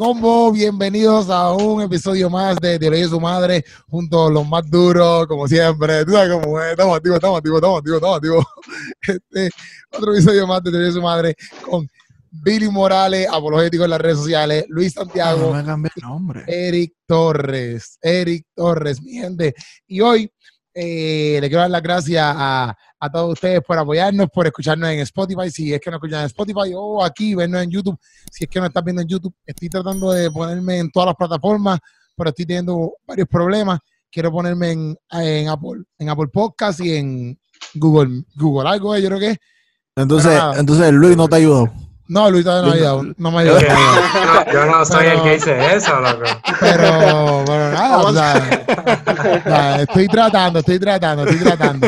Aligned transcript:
Combo. 0.00 0.50
Bienvenidos 0.50 1.28
a 1.28 1.52
un 1.52 1.82
episodio 1.82 2.30
más 2.30 2.56
de 2.56 2.78
Teoría 2.78 3.00
de 3.00 3.08
su 3.10 3.20
madre, 3.20 3.62
junto 3.86 4.28
a 4.28 4.30
los 4.30 4.48
más 4.48 4.62
duros, 4.70 5.26
como 5.26 5.46
siempre. 5.46 6.06
Tú 6.06 6.12
sabes 6.12 6.32
cómo 6.32 6.58
es. 6.58 6.70
Estamos 6.70 6.96
activos, 6.96 7.16
estamos 7.16 7.36
activos, 7.36 7.58
estamos 7.58 7.78
activos, 7.78 7.96
estamos 7.98 8.16
activos. 8.16 8.44
Este, 9.02 9.50
otro 9.92 10.14
episodio 10.14 10.46
más 10.46 10.62
de 10.62 10.70
Teoría 10.70 10.86
de 10.86 10.94
su 10.94 11.02
madre 11.02 11.36
con 11.68 11.86
Billy 12.30 12.70
Morales, 12.70 13.28
apologético 13.30 13.84
en 13.84 13.90
las 13.90 14.00
redes 14.00 14.16
sociales, 14.16 14.64
Luis 14.68 14.94
Santiago, 14.94 15.48
No 15.48 15.58
me 15.58 15.64
cambié 15.66 15.90
el 15.94 16.02
nombre. 16.02 16.44
Eric 16.46 16.94
Torres. 17.06 17.98
Eric 18.00 18.46
Torres, 18.54 19.02
mi 19.02 19.12
gente. 19.12 19.54
Y 19.86 20.00
hoy 20.00 20.32
eh, 20.72 21.38
le 21.42 21.48
quiero 21.48 21.60
dar 21.60 21.70
las 21.72 21.82
gracias 21.82 22.24
a, 22.26 22.74
a 23.00 23.10
todos 23.10 23.32
ustedes 23.32 23.62
por 23.66 23.78
apoyarnos, 23.78 24.28
por 24.30 24.46
escucharnos 24.46 24.90
en 24.90 25.00
Spotify, 25.00 25.50
si 25.50 25.72
es 25.72 25.80
que 25.80 25.90
nos 25.90 25.98
escuchan 25.98 26.20
en 26.20 26.26
Spotify 26.26 26.72
o 26.74 27.02
aquí, 27.02 27.34
vernos 27.34 27.62
en 27.62 27.70
YouTube, 27.70 27.98
si 28.30 28.44
es 28.44 28.50
que 28.50 28.60
no 28.60 28.66
estás 28.66 28.84
viendo 28.84 29.00
en 29.00 29.08
YouTube. 29.08 29.34
Estoy 29.44 29.70
tratando 29.70 30.12
de 30.12 30.30
ponerme 30.30 30.78
en 30.78 30.90
todas 30.90 31.06
las 31.06 31.16
plataformas, 31.16 31.80
pero 32.14 32.28
estoy 32.30 32.44
teniendo 32.44 32.92
varios 33.06 33.26
problemas. 33.26 33.80
Quiero 34.10 34.30
ponerme 34.30 34.72
en, 34.72 34.96
en 35.12 35.48
Apple, 35.48 35.82
en 35.98 36.08
Apple 36.10 36.28
Podcast 36.32 36.80
y 36.80 36.96
en 36.96 37.40
Google, 37.74 38.24
Google 38.36 38.68
algo, 38.68 38.94
eh, 38.94 39.00
yo 39.02 39.08
creo 39.08 39.20
que 39.20 39.30
es. 39.30 39.38
Entonces, 39.96 40.40
entonces 40.56 40.92
Luis 40.92 41.16
no 41.16 41.28
te 41.28 41.36
ayudó. 41.36 41.72
No, 42.10 42.28
Luis 42.28 42.44
todavía 42.44 42.62
no 42.62 42.68
me 42.68 42.72
ha 42.72 42.76
ayudado, 42.76 43.14
no 43.18 43.30
me 43.30 43.38
ha 43.38 44.50
Yo, 44.52 44.66
no 44.66 44.84
soy 44.84 45.06
el 45.06 45.12
Pero- 45.12 45.22
que 45.22 45.30
dice 45.34 45.74
eso, 45.76 46.00
loco. 46.00 46.24
Pero, 46.58 47.44
pero 47.46 47.70
nada, 47.70 47.98
o 47.98 48.12
sea, 48.12 49.76
estoy 49.82 50.08
tratando, 50.08 50.58
estoy 50.58 50.80
tratando, 50.80 51.24
estoy 51.24 51.38
tratando. 51.46 51.86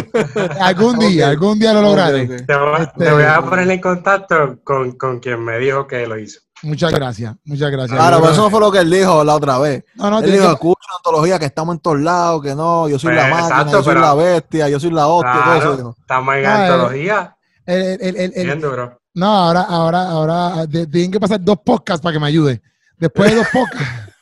Algún 0.60 0.98
día, 1.00 1.28
algún 1.30 1.58
día 1.58 1.72
lo 1.72 1.82
lograré. 1.82 2.26
Te 2.28 2.56
voy, 2.56 2.82
Este- 2.82 3.04
te 3.04 3.12
voy 3.12 3.24
a 3.24 3.42
poner 3.42 3.68
en 3.68 3.80
contacto 3.80 4.58
con, 4.62 4.92
con 4.92 5.18
quien 5.18 5.42
me 5.44 5.58
dijo 5.58 5.88
que 5.88 6.06
lo 6.06 6.16
hizo. 6.16 6.38
Muchas 6.62 6.92
gracias, 6.92 7.34
muchas 7.44 7.72
gracias. 7.72 7.98
Claro, 7.98 8.18
pero 8.20 8.32
eso 8.32 8.42
no 8.42 8.50
fue 8.50 8.60
lo 8.60 8.70
que 8.70 8.78
él 8.78 8.90
dijo 8.90 9.24
la 9.24 9.34
otra 9.34 9.58
vez. 9.58 9.82
no, 9.96 10.08
no, 10.08 10.20
él 10.20 10.30
dijo, 10.30 10.46
que- 10.46 10.52
escucha 10.52 10.80
una 10.88 10.96
antología 10.98 11.38
que 11.40 11.46
estamos 11.46 11.74
en 11.74 11.80
todos 11.80 11.98
lados, 12.00 12.40
que 12.42 12.54
no, 12.54 12.88
yo 12.88 12.96
soy 13.00 13.12
Pues, 13.12 13.16
la 13.24 13.28
máquina, 13.28 13.48
exacto, 13.48 13.72
yo 13.72 13.82
soy 13.82 13.94
pero- 13.94 14.00
la 14.06 14.14
bestia, 14.14 14.68
yo 14.68 14.78
soy 14.78 14.90
la 14.92 15.06
hostia, 15.08 15.32
todo 15.44 15.54
eso 15.56 15.74
Claro, 15.74 15.96
estamos 15.98 16.34
en 16.36 16.46
Ah, 16.46 16.66
antología. 16.66 17.36
el- 17.66 17.82
el- 17.82 18.00
el- 18.00 18.16
el- 18.16 18.32
el- 18.36 18.44
Bien 18.46 18.60
duro. 18.60 19.01
No, 19.14 19.26
ahora, 19.26 19.62
ahora, 19.62 20.02
ahora, 20.08 20.66
de- 20.66 20.86
tienen 20.86 21.10
que 21.10 21.20
pasar 21.20 21.40
dos 21.42 21.58
podcasts 21.64 22.02
para 22.02 22.14
que 22.14 22.20
me 22.20 22.26
ayude. 22.26 22.62
Después 22.98 23.30
de 23.30 23.36
dos 23.36 23.46
podcasts. 23.52 24.08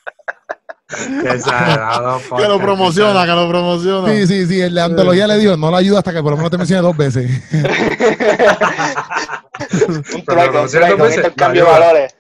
Que 2.36 2.48
lo 2.48 2.58
promociona, 2.60 3.24
que 3.24 3.30
lo 3.32 3.48
promociona. 3.48 4.12
Sí, 4.12 4.26
sí, 4.26 4.46
sí, 4.46 4.60
el 4.60 4.74
de 4.74 4.80
antología 4.82 5.26
le 5.28 5.38
dijo, 5.38 5.56
no 5.56 5.70
la 5.70 5.78
ayuda 5.78 5.98
hasta 5.98 6.12
que 6.12 6.20
por 6.22 6.32
lo 6.32 6.36
menos 6.36 6.50
te 6.50 6.58
mencione 6.58 6.82
dos 6.82 6.96
veces. 6.96 7.30
Un 9.70 10.24
no 10.26 10.62
un 10.62 10.90
cómo 10.90 11.04
un 11.04 11.12
intercambio 11.12 11.64
de 11.64 11.70
valores. 11.70 12.14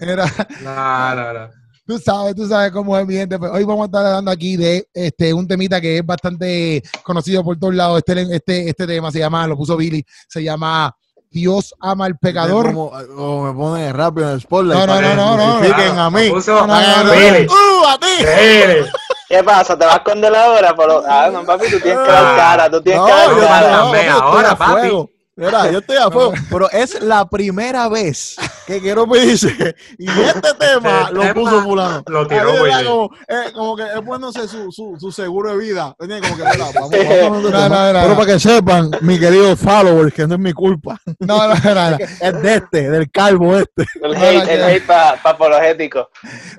Era, 0.00 0.24
No, 0.62 1.14
no, 1.14 1.32
no. 1.32 1.63
Tú 1.86 1.98
sabes, 1.98 2.34
tú 2.34 2.48
sabes 2.48 2.72
cómo 2.72 2.96
es 2.98 3.06
mi 3.06 3.14
gente. 3.14 3.38
Pues 3.38 3.50
hoy 3.52 3.64
vamos 3.64 3.82
a 3.82 3.86
estar 3.86 4.06
hablando 4.06 4.30
aquí 4.30 4.56
de 4.56 4.88
este 4.94 5.34
un 5.34 5.46
temita 5.46 5.80
que 5.80 5.98
es 5.98 6.06
bastante 6.06 6.82
conocido 7.02 7.44
por 7.44 7.58
todos 7.58 7.74
lados. 7.74 8.02
Este, 8.06 8.22
este, 8.34 8.68
este 8.70 8.86
tema 8.86 9.10
se 9.12 9.18
llama, 9.18 9.46
lo 9.46 9.56
puso 9.56 9.76
Billy, 9.76 10.02
se 10.26 10.42
llama 10.42 10.96
Dios 11.30 11.74
ama 11.80 12.06
al 12.06 12.16
pecador. 12.16 12.66
Como, 12.66 12.90
como 13.14 13.44
me 13.44 13.52
pone 13.58 13.92
rápido 13.92 14.28
en 14.28 14.34
el 14.34 14.40
spotlight. 14.40 14.78
No, 14.80 14.86
no, 14.86 15.00
no, 15.02 15.36
no, 15.36 15.60
no, 15.60 15.66
Claro, 15.74 16.00
a 16.00 16.10
mí. 16.10 16.30
puso- 16.30 16.66
No, 16.66 16.66
no, 16.66 16.80
no, 16.80 17.04
no. 17.04 17.10
Billy, 17.12 17.46
¡Uh, 17.48 17.86
a 17.86 17.98
ti! 17.98 18.06
Billy. 18.24 18.88
¿Qué 19.28 19.42
pasa? 19.44 19.76
¿Te 19.78 19.84
vas 19.84 20.00
con 20.00 20.20
de 20.22 20.30
la 20.30 20.52
hora? 20.52 20.74
Pero, 20.76 21.02
ah, 21.06 21.28
no, 21.32 21.44
papi, 21.44 21.64
tú 21.70 21.80
tienes 21.80 22.02
que 22.02 22.12
dar 22.12 22.36
cara, 22.36 22.70
tú 22.70 22.80
tienes 22.80 23.00
No, 23.00 23.06
que 23.06 23.12
dar 23.12 23.28
no, 23.30 23.38
cara. 23.40 23.70
no, 23.78 23.92
no, 23.92 24.22
ahora, 24.22 24.50
a 24.52 24.56
papi. 24.56 24.72
fuego. 24.80 25.10
Mira, 25.36 25.70
yo 25.70 25.78
estoy 25.80 25.96
a 25.96 26.10
fuego, 26.10 26.32
pero 26.48 26.70
es 26.70 27.02
la 27.02 27.28
primera 27.28 27.88
vez 27.88 28.36
que 28.66 28.80
quiero 28.80 29.06
pedirse 29.08 29.48
y 29.98 30.08
este 30.08 30.54
tema 30.58 31.02
Este 31.02 31.14
lo 31.14 31.20
tema 31.20 31.34
puso 31.34 31.62
fulano. 31.62 32.02
lo 32.06 32.26
tiró. 32.26 32.62
Willy. 32.62 32.84
como, 32.84 33.10
eh, 33.28 33.52
como 33.54 33.76
que 33.76 33.82
es 33.82 33.94
poniéndose 34.00 34.48
su, 34.48 34.72
su, 34.72 34.96
su 34.98 35.12
seguro 35.12 35.50
de 35.52 35.58
vida. 35.58 35.94
Tenía 35.98 36.20
como 36.20 36.36
que, 36.36 36.42
mira, 36.52 36.64
vamos, 36.74 36.74
vamos 36.74 36.92
a 36.92 36.96
hablar 36.96 37.42
de 37.42 37.50
No, 37.50 37.50
tema. 37.50 37.68
no, 37.68 37.92
no, 37.92 37.98
Pero 38.00 38.08
no. 38.08 38.16
para 38.16 38.32
que 38.32 38.38
sepan, 38.40 38.90
mi 39.02 39.18
querido 39.18 39.56
followers, 39.56 40.14
que 40.14 40.26
no 40.26 40.34
es 40.34 40.40
mi 40.40 40.52
culpa, 40.52 40.98
No, 41.20 41.48
no, 41.48 41.54
no, 41.54 41.90
no. 41.90 41.96
es 41.98 42.42
de 42.42 42.54
este, 42.54 42.90
del 42.90 43.10
calvo 43.10 43.56
este. 43.58 43.84
El 44.02 44.14
hate, 44.16 44.48
el 44.50 44.62
hate 44.62 44.86
para 44.86 45.10
apologético. 45.22 46.08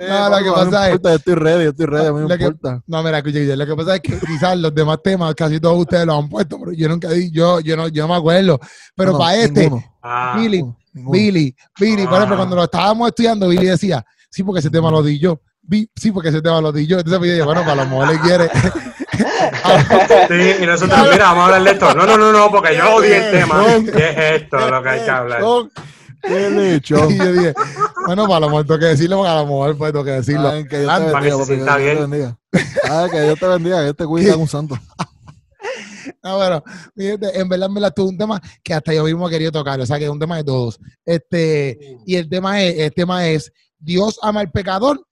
No, 0.07 0.29
lo 0.29 0.37
que 0.37 0.43
no 0.45 0.53
pasa 0.53 0.87
es- 0.89 0.95
importa, 0.95 1.09
yo 1.09 1.15
estoy 1.15 1.35
ready, 1.35 1.63
yo 1.63 1.69
estoy 1.71 1.85
ready, 1.87 2.07
a 2.07 2.13
mí 2.13 2.19
no 2.21 2.27
Lo 2.27 2.37
que- 2.37 2.43
importa. 2.43 2.81
No, 2.87 3.03
mira, 3.03 3.17
escucha, 3.19 3.39
lo 3.55 3.65
que 3.65 3.75
pasa 3.75 3.95
es 3.95 4.01
que 4.01 4.19
quizás 4.19 4.57
los 4.57 4.73
demás 4.75 4.99
temas, 5.03 5.33
casi 5.35 5.59
todos 5.59 5.77
ustedes 5.79 6.05
los 6.05 6.17
han 6.19 6.29
puesto, 6.29 6.59
pero 6.59 6.71
yo 6.73 6.87
nunca 6.87 7.09
di, 7.09 7.31
yo, 7.31 7.59
yo 7.61 7.75
no, 7.75 7.87
yo 7.87 8.03
no 8.03 8.09
me 8.13 8.19
acuerdo. 8.19 8.59
Pero 8.95 9.17
para 9.17 9.35
este, 9.37 9.61
ninguno, 9.61 9.83
Ah, 10.07 10.35
Billy. 10.37 10.63
Billy, 10.93 11.55
Billy, 11.79 12.05
por 12.05 12.13
ejemplo, 12.17 12.35
Ah. 12.35 12.37
cuando 12.37 12.55
lo 12.55 12.63
estábamos 12.63 13.07
estudiando, 13.09 13.47
Billy 13.49 13.65
decía, 13.65 14.05
sí, 14.29 14.43
porque 14.43 14.59
ese 14.59 14.69
tema 14.69 14.91
lo 14.91 15.01
di 15.01 15.17
yo. 15.19 15.41
Sí, 15.95 16.11
porque 16.11 16.29
ese 16.29 16.41
tema 16.43 16.61
lo 16.61 16.71
di 16.71 16.85
yo. 16.85 16.99
Entonces, 16.99 17.19
yo 17.27 17.33
dije, 17.33 17.43
bueno, 17.43 17.61
para 17.65 17.83
lo 17.83 17.89
mejor 17.89 18.07
le 18.13 18.19
quiere. 18.19 18.49
Sí, 20.27 20.63
y 20.63 20.65
nosotros, 20.65 20.99
mira, 21.11 21.25
vamos 21.25 21.41
a 21.41 21.45
hablar 21.45 21.63
de 21.63 21.71
esto. 21.71 21.93
No, 21.95 22.05
no, 22.05 22.17
no, 22.17 22.31
no, 22.31 22.51
porque 22.51 22.75
yo 22.77 22.95
odié 22.95 23.25
el 23.25 23.31
tema. 23.31 23.63
Y 23.77 23.89
es 24.01 24.41
esto 24.41 24.69
lo 24.69 24.83
que 24.83 24.89
hay 24.89 25.01
que 25.05 25.09
hablar. 25.11 25.41
¡Qué 26.21 26.49
lechón! 26.49 27.11
y 27.11 27.17
yo 27.17 27.31
dije, 27.31 27.53
bueno, 28.05 28.27
para 28.27 28.41
lo 28.41 28.47
mejor 28.49 28.65
tengo 28.65 28.79
que 28.79 28.85
decirlo, 28.87 29.17
porque 29.17 29.29
a 29.31 29.35
lo 29.35 29.45
mejor 29.45 29.77
pues 29.77 29.91
tengo 29.91 30.05
que 30.05 30.11
decirlo. 30.11 30.49
Ay, 30.49 30.67
que 30.67 30.79
Dios 30.79 30.91
Anda. 30.91 31.05
te 31.07 31.11
Para 31.13 31.25
que 31.25 31.31
bendiga, 31.31 31.45
se 31.45 31.51
que 31.51 31.55
sienta 31.55 31.77
Dios 31.77 31.87
te 31.89 31.95
bien. 31.95 32.11
bendiga. 32.11 32.37
Ay, 32.91 33.09
que 33.11 33.21
Dios 33.21 33.39
te 33.39 33.47
bendiga, 33.47 33.77
que 33.77 33.83
Dios 33.83 33.95
te 33.95 34.05
cuide, 34.05 34.35
un 34.35 34.47
santo. 34.47 34.77
No, 36.23 36.63
fíjate, 36.95 37.39
en 37.39 37.49
verdad, 37.49 37.67
en 37.67 37.73
verdad, 37.73 37.89
esto 37.89 38.03
es 38.03 38.09
un 38.09 38.17
tema 38.17 38.41
que 38.63 38.73
hasta 38.73 38.93
yo 38.93 39.03
mismo 39.03 39.27
he 39.27 39.31
querido 39.31 39.51
tocar, 39.51 39.79
o 39.79 39.85
sea, 39.85 39.97
que 39.97 40.05
es 40.05 40.09
un 40.09 40.19
tema 40.19 40.37
de 40.37 40.43
todos. 40.43 40.79
Este, 41.03 41.97
y 42.05 42.15
el 42.15 42.29
tema 42.29 42.61
es, 42.61 42.77
el 42.79 42.93
tema 42.93 43.27
es, 43.27 43.51
Dios 43.77 44.19
ama 44.21 44.41
al 44.41 44.51
pecador, 44.51 45.05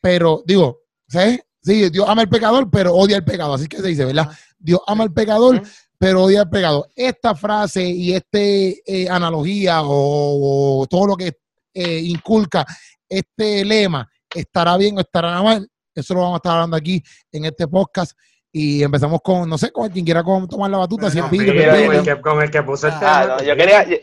pero, 0.00 0.42
digo, 0.46 0.80
¿sabes? 1.08 1.40
Sí, 1.62 1.90
Dios 1.90 2.06
ama 2.08 2.22
al 2.22 2.28
pecador, 2.28 2.70
pero 2.70 2.94
odia 2.94 3.16
al 3.16 3.24
pecado, 3.24 3.54
así 3.54 3.66
que 3.66 3.78
se 3.78 3.88
dice, 3.88 4.04
¿verdad? 4.04 4.30
Dios 4.58 4.80
ama 4.86 5.04
al 5.04 5.12
pecador, 5.12 5.62
pero 5.98 6.24
odia 6.24 6.42
al 6.42 6.50
pecado. 6.50 6.86
Esta 6.96 7.34
frase 7.34 7.82
y 7.82 8.14
este 8.14 8.82
eh, 8.86 9.08
analogía 9.08 9.82
o, 9.82 10.80
o 10.80 10.86
todo 10.86 11.08
lo 11.08 11.16
que 11.16 11.38
eh, 11.74 12.00
inculca 12.00 12.64
este 13.08 13.64
lema, 13.64 14.08
¿estará 14.34 14.76
bien 14.76 14.96
o 14.96 15.00
estará 15.00 15.42
mal? 15.42 15.68
Eso 15.94 16.14
lo 16.14 16.20
vamos 16.20 16.34
a 16.34 16.38
estar 16.38 16.52
hablando 16.52 16.76
aquí 16.76 17.02
en 17.32 17.44
este 17.44 17.66
podcast. 17.66 18.16
Y 18.52 18.82
empezamos 18.82 19.20
con, 19.22 19.48
no 19.48 19.56
sé, 19.58 19.70
con 19.70 19.88
quien 19.90 20.04
quiera 20.04 20.24
con- 20.24 20.48
tomar 20.48 20.70
la 20.70 20.78
batuta, 20.78 21.08
si 21.10 21.18
es 21.20 21.30
Billy, 21.30 21.50
el 21.50 22.02
que, 22.02 22.20
con 22.20 22.42
el 22.42 22.50
que 22.50 22.62
puse 22.62 22.88
el 22.88 22.94
Ah, 22.94 22.98
tema. 22.98 23.26
no, 23.36 23.42
yo 23.42 23.56
quería. 23.56 23.84
yo- 23.88 23.96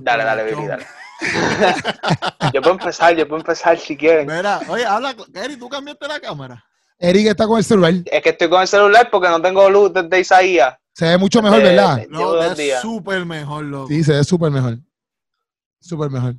Dale, 0.00 0.24
dale. 0.24 0.44
Billy, 0.44 0.66
dale. 0.66 0.86
Yo 2.52 2.60
puedo 2.60 2.72
empezar, 2.74 3.14
yo 3.16 3.28
puedo 3.28 3.40
empezar 3.40 3.78
si 3.78 3.96
quieren. 3.96 4.26
Mira, 4.26 4.60
oye, 4.68 4.84
habla, 4.84 5.14
Eri, 5.34 5.56
¿tú 5.56 5.68
cambiaste 5.68 6.08
la 6.08 6.18
cámara? 6.18 6.64
Eric 6.98 7.28
está 7.28 7.46
con 7.46 7.58
el 7.58 7.64
celular. 7.64 7.94
Es 8.06 8.22
que 8.22 8.30
estoy 8.30 8.48
con 8.50 8.60
el 8.60 8.66
celular 8.68 9.08
porque 9.10 9.28
no 9.28 9.40
tengo 9.40 9.70
luz 9.70 9.92
desde 9.92 10.20
Isaías. 10.20 10.74
Se 10.92 11.06
ve 11.06 11.18
mucho 11.18 11.40
mejor, 11.40 11.60
Eh, 11.60 11.64
¿verdad? 11.64 12.02
No, 12.10 12.42
es 12.42 12.56
días. 12.56 12.82
súper 12.82 13.24
mejor, 13.24 13.64
loco. 13.64 13.88
Sí, 13.88 14.02
se 14.04 14.12
ve 14.14 14.24
súper 14.24 14.50
mejor. 14.50 14.78
Súper 15.80 16.10
mejor. 16.10 16.34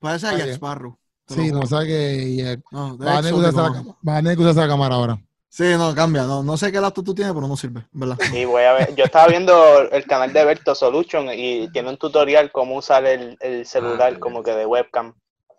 Parece 0.00 0.26
a 0.28 0.36
Jack. 0.38 0.48
Sparrow. 0.50 0.96
Sí, 1.26 1.50
no, 1.52 1.66
sabe 1.66 1.86
que 1.86 2.52
eh, 2.52 2.58
No, 2.70 2.96
de 2.96 3.04
va 3.04 3.18
a 3.18 3.22
tener 3.22 3.32
que 3.34 3.38
usar 3.40 3.50
exótico, 3.50 3.60
la 3.62 3.68
no. 3.68 3.74
cámara. 3.74 3.98
Va 4.08 4.12
a 4.14 4.16
tener 4.22 4.36
que 4.36 4.42
usar 4.44 4.54
la 4.54 4.68
cámara 4.68 4.94
ahora. 4.94 5.18
Sí, 5.48 5.64
no, 5.76 5.94
cambia. 5.94 6.24
No, 6.24 6.42
no 6.42 6.56
sé 6.56 6.70
qué 6.70 6.80
laptop 6.80 7.04
tú 7.06 7.14
tienes, 7.14 7.32
pero 7.34 7.48
no 7.48 7.56
sirve, 7.56 7.86
¿verdad? 7.92 8.18
Y 8.32 8.44
voy 8.44 8.62
a 8.64 8.74
ver. 8.74 8.94
Yo 8.94 9.04
estaba 9.04 9.26
viendo 9.28 9.80
el 9.90 10.04
canal 10.06 10.32
de 10.32 10.44
Berto 10.44 10.74
Solution 10.74 11.30
y 11.32 11.68
tiene 11.72 11.88
un 11.88 11.96
tutorial 11.96 12.52
cómo 12.52 12.76
usar 12.76 13.04
el, 13.06 13.36
el 13.40 13.66
celular 13.66 14.14
Ah, 14.16 14.20
como 14.20 14.42
que 14.42 14.52
de 14.52 14.66
webcam. 14.66 15.14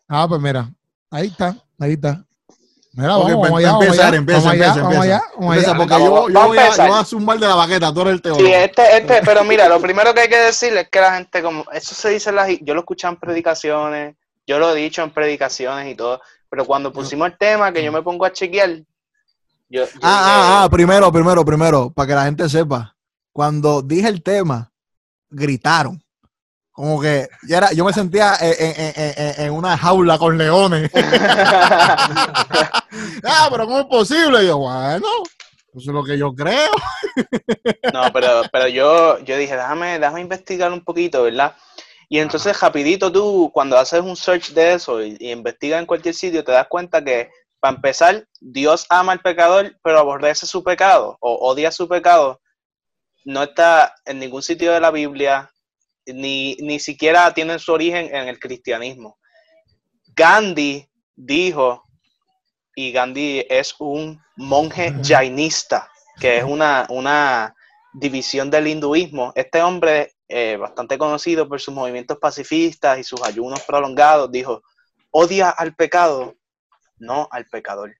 Ah, 0.07 0.27
pues 0.27 0.41
mira, 0.41 0.69
ahí 1.09 1.27
está, 1.27 1.56
ahí 1.80 1.94
está. 1.94 2.24
Mira, 2.94 3.09
vamos, 3.09 3.25
pues, 3.25 3.38
vamos 3.38 3.59
allá, 3.59 3.68
vamos 3.68 3.86
empieza, 3.86 4.07
allá, 4.07 4.18
empieza, 4.18 4.39
vamos 4.39 4.53
allá, 4.53 4.65
empieza, 4.65 4.81
vamos 4.81 5.03
allá, 5.03 5.15
empieza. 5.15 5.39
vamos 5.39 5.57
allá. 5.57 5.77
porque 5.77 5.94
Vamos, 5.94 6.09
yo, 6.09 6.27
yo, 6.27 6.33
vamos 6.33 6.50
voy 6.50 6.57
a 6.57 6.62
empezar. 6.63 6.86
yo 6.88 6.94
voy 6.94 7.01
a 7.01 7.06
zumbar 7.06 7.39
de 7.39 7.47
la 7.47 7.56
baqueta, 7.56 7.94
tú 7.94 8.01
eres 8.01 8.13
el 8.13 8.21
teólogo. 8.21 8.45
Sí, 8.45 8.53
este, 8.53 8.97
este, 8.97 9.21
pero 9.24 9.44
mira, 9.44 9.69
lo 9.69 9.80
primero 9.80 10.13
que 10.13 10.21
hay 10.21 10.30
que 10.30 10.38
decir 10.38 10.75
es 10.75 10.89
que 10.89 11.00
la 11.01 11.13
gente, 11.15 11.41
como, 11.41 11.65
eso 11.71 11.95
se 11.95 12.09
dice 12.09 12.30
en 12.30 12.36
las, 12.36 12.50
yo 12.62 12.74
lo 12.74 12.81
escuché 12.81 13.07
en 13.07 13.18
predicaciones, 13.18 14.15
yo 14.47 14.59
lo 14.59 14.75
he 14.75 14.80
dicho 14.80 15.03
en 15.03 15.12
predicaciones 15.12 15.91
y 15.91 15.95
todo, 15.95 16.21
pero 16.50 16.65
cuando 16.65 16.91
pusimos 16.91 17.27
el 17.27 17.38
tema 17.38 17.71
que 17.71 17.83
yo 17.83 17.91
me 17.91 18.01
pongo 18.01 18.25
a 18.25 18.33
chequear, 18.33 18.81
yo, 19.69 19.86
yo 19.86 19.89
Ah, 20.01 20.01
ah, 20.01 20.42
dije, 20.42 20.54
ah, 20.66 20.69
primero, 20.69 21.12
primero, 21.12 21.45
primero, 21.45 21.89
para 21.92 22.07
que 22.07 22.16
la 22.16 22.24
gente 22.25 22.50
sepa. 22.50 22.95
Cuando 23.31 23.81
dije 23.81 24.07
el 24.07 24.21
tema, 24.24 24.71
gritaron. 25.30 26.01
Como 26.71 27.01
que 27.01 27.27
yo, 27.48 27.57
era, 27.57 27.71
yo 27.74 27.83
me 27.86 27.92
sentía 27.94 28.36
en, 28.39 28.54
en- 28.57 28.94
en- 28.95 29.13
en- 29.18 29.42
en 29.45 29.51
una 29.54 29.77
jaula 29.77 30.18
con 30.18 30.38
leones. 30.38 30.89
ah, 33.25 33.48
pero 33.51 33.66
¿cómo 33.66 33.80
es 33.80 33.86
posible? 33.86 34.44
Y 34.44 34.48
yo, 34.48 34.57
bueno, 34.57 35.06
eso 35.74 35.77
es 35.80 35.86
lo 35.88 36.04
que 36.04 36.18
yo 36.18 36.33
creo. 36.33 36.72
No, 37.94 38.12
pero, 38.13 38.44
pero 38.51 38.68
yo, 38.68 39.19
yo 39.19 39.36
dije, 39.38 39.56
déjame, 39.56 40.00
déjame 40.00 40.22
investigar 40.22 40.72
un 40.72 40.83
poquito, 40.83 41.24
¿verdad? 41.24 41.56
Y 42.07 42.19
entonces, 42.19 42.57
rapidito 42.60 43.12
tú, 43.12 43.50
cuando 43.54 43.77
haces 43.77 44.01
un 44.01 44.15
search 44.15 44.51
de 44.51 44.74
eso 44.75 45.04
y, 45.04 45.18
y 45.19 45.31
investigas 45.31 45.80
en 45.80 45.86
cualquier 45.86 46.13
sitio, 46.15 46.44
te 46.44 46.51
das 46.54 46.68
cuenta 46.68 47.04
que, 47.04 47.30
para 47.59 47.75
empezar, 47.75 48.25
Dios 48.39 48.85
ama 48.89 49.11
al 49.11 49.21
pecador, 49.21 49.77
pero 49.83 50.00
aborrece 50.00 50.45
su 50.45 50.63
pecado 50.63 51.17
o 51.19 51.50
odia 51.50 51.71
su 51.71 51.88
pecado. 51.88 52.41
No 53.25 53.44
está 53.44 53.94
en 54.06 54.19
ningún 54.19 54.41
sitio 54.41 54.71
de 54.71 54.79
la 54.79 54.91
Biblia, 54.91 55.51
ni, 56.06 56.56
ni 56.61 56.79
siquiera 56.79 57.33
tiene 57.33 57.59
su 57.59 57.73
origen 57.73 58.13
en 58.15 58.27
el 58.27 58.39
cristianismo. 58.39 59.17
Gandhi 60.15 60.89
dijo, 61.15 61.83
y 62.75 62.91
Gandhi 62.91 63.45
es 63.50 63.75
un 63.79 64.21
monje 64.38 64.94
jainista, 65.03 65.91
que 66.19 66.38
es 66.38 66.44
una, 66.44 66.88
una 66.89 67.53
división 67.94 68.50
del 68.50 68.67
hinduismo. 68.67 69.33
Este 69.35 69.62
hombre, 69.62 70.13
eh, 70.27 70.57
bastante 70.57 70.97
conocido 70.97 71.47
por 71.47 71.59
sus 71.59 71.73
movimientos 71.73 72.17
pacifistas 72.17 73.00
y 73.00 73.03
sus 73.03 73.21
ayunos 73.23 73.62
prolongados, 73.62 74.31
dijo, 74.31 74.62
odia 75.12 75.50
al 75.50 75.75
pecado, 75.75 76.35
no 77.00 77.28
al 77.31 77.46
pecador. 77.48 77.96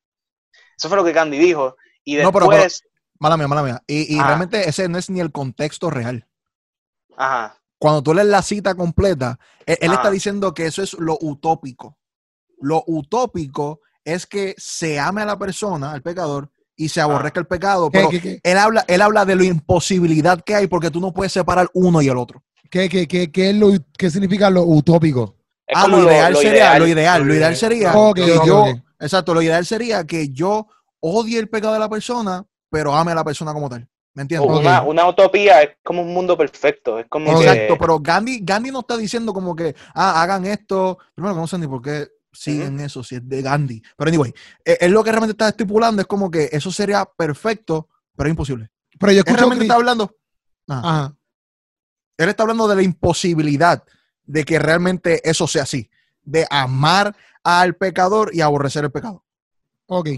Eso 0.78 0.88
fue 0.88 0.98
lo 0.98 1.04
que 1.04 1.12
Gandhi 1.14 1.38
dijo. 1.38 1.76
Y 2.06 2.16
No, 2.16 2.24
después, 2.32 2.46
pero- 2.48 2.62
pero- 2.62 2.74
Mala 3.22 3.36
mía, 3.36 3.48
mala 3.50 3.64
mía. 3.64 3.84
Y, 3.86 4.16
y 4.16 4.20
Ah. 4.20 4.28
realmente 4.28 4.70
ese 4.70 4.88
no 4.88 4.98
es 4.98 5.10
ni 5.10 5.20
el 5.20 5.32
contexto 5.32 5.90
real. 5.90 6.26
ajá, 7.18 7.56
Cuando 7.78 8.02
tú 8.04 8.14
lees 8.14 8.28
la 8.28 8.42
cita 8.42 8.76
completa, 8.76 9.40
él, 9.66 9.78
él 9.82 9.92
Ah. 9.92 9.96
está 9.96 10.10
diciendo 10.12 10.54
que 10.54 10.66
eso 10.66 10.82
es 10.84 10.94
lo 10.94 11.18
utópico. 11.22 11.98
Lo 12.62 12.84
utópico 12.88 13.82
es 14.04 14.26
que 14.26 14.54
se 14.58 15.00
ame 15.00 15.22
a 15.22 15.26
la 15.26 15.38
persona, 15.40 15.92
al 15.92 16.02
pecador, 16.02 16.50
y 16.76 16.90
se 16.90 17.02
aborrezca 17.02 17.40
el 17.42 17.48
pecado. 17.48 17.90
¿Qué, 17.90 17.98
Pero 17.98 18.10
qué, 18.10 18.22
qué, 18.22 18.40
él 18.44 18.58
habla, 18.58 18.86
él 18.88 19.02
habla 19.02 19.26
de 19.26 19.36
la 19.36 19.44
imposibilidad 19.46 20.42
que 20.42 20.56
hay 20.56 20.68
porque 20.68 20.90
tú 20.92 21.00
no 21.02 21.14
puedes 21.14 21.32
separar 21.34 21.70
uno 21.74 22.02
y 22.02 22.08
el 22.08 22.18
otro. 22.18 22.42
qué, 22.72 22.88
qué, 22.88 23.08
qué- 23.08 23.32
qué 23.32 23.50
es 23.50 23.56
lo, 23.56 23.72
qué 23.98 24.10
significa 24.10 24.50
lo 24.50 24.62
utópico? 24.64 25.36
es 25.68 25.78
Ah, 25.78 25.88
lo 25.88 26.04
ideal 26.04 26.36
sería, 26.36 26.52
ideal. 26.52 26.80
lo 26.80 26.88
ideal, 26.88 27.22
lo 27.22 27.28
Lo 27.28 27.34
ideal 27.36 27.56
sería 27.56 27.92
que 28.16 28.28
yo. 28.46 28.66
Exacto, 29.00 29.34
lo 29.34 29.42
ideal 29.42 29.66
sería 29.66 30.06
que 30.06 30.30
yo 30.30 30.68
odie 31.00 31.40
el 31.40 31.50
pecado 31.50 31.74
de 31.74 31.80
la 31.80 31.90
persona, 31.90 32.46
pero 32.70 32.94
ame 32.96 33.12
a 33.12 33.16
la 33.16 33.24
persona 33.24 33.54
como 33.54 33.70
tal. 33.70 33.88
¿Me 34.14 34.24
entiendes? 34.24 34.50
Una, 34.50 34.82
una 34.82 35.08
utopía 35.08 35.62
es 35.62 35.78
como 35.84 36.02
un 36.02 36.14
mundo 36.14 36.36
perfecto. 36.38 37.00
Es 37.00 37.06
como 37.08 37.40
que- 37.40 37.46
Exacto, 37.46 37.78
pero 37.80 38.00
Gandhi, 38.00 38.40
Gandhi 38.42 38.72
no 38.72 38.80
está 38.82 38.98
diciendo 38.98 39.34
como 39.34 39.56
que, 39.56 39.76
ah, 39.94 40.22
hagan 40.22 40.46
esto. 40.46 40.98
Primero 41.16 41.36
que 41.36 41.42
no 41.42 41.48
sé 41.48 41.58
ni 41.58 41.68
por 41.68 41.82
qué 41.82 42.08
siguen 42.32 42.80
eso, 42.80 43.04
si 43.04 43.16
es 43.16 43.28
de 43.30 43.42
Gandhi. 43.42 43.82
Pero 43.96 44.10
anyway, 44.10 44.34
eh, 44.66 44.78
él 44.82 44.92
lo 44.92 45.04
que 45.04 45.12
realmente 45.12 45.32
está 45.32 45.50
estipulando 45.50 46.02
es 46.02 46.08
como 46.08 46.30
que 46.30 46.50
eso 46.52 46.72
sería 46.72 47.06
perfecto, 47.06 47.88
pero 48.16 48.30
imposible. 48.30 48.70
Pero 49.00 49.12
yo 49.14 49.20
Él 49.20 49.24
escucho 49.26 49.38
realmente 49.38 49.62
cri- 49.64 49.68
está 49.68 49.76
hablando, 49.76 50.16
Ajá. 50.68 51.16
él 52.18 52.30
está 52.30 52.44
hablando 52.44 52.68
de 52.68 52.76
la 52.76 52.82
imposibilidad 52.84 53.84
de 54.26 54.44
que 54.44 54.60
realmente 54.60 55.28
eso 55.28 55.48
sea 55.48 55.64
así, 55.64 55.90
de 56.24 56.46
amar 56.50 57.16
al 57.44 57.76
pecador 57.76 58.32
y 58.34 58.42
aborrecer 58.42 58.84
el 58.84 58.92
pecado. 58.92 59.24
Ok. 59.88 60.10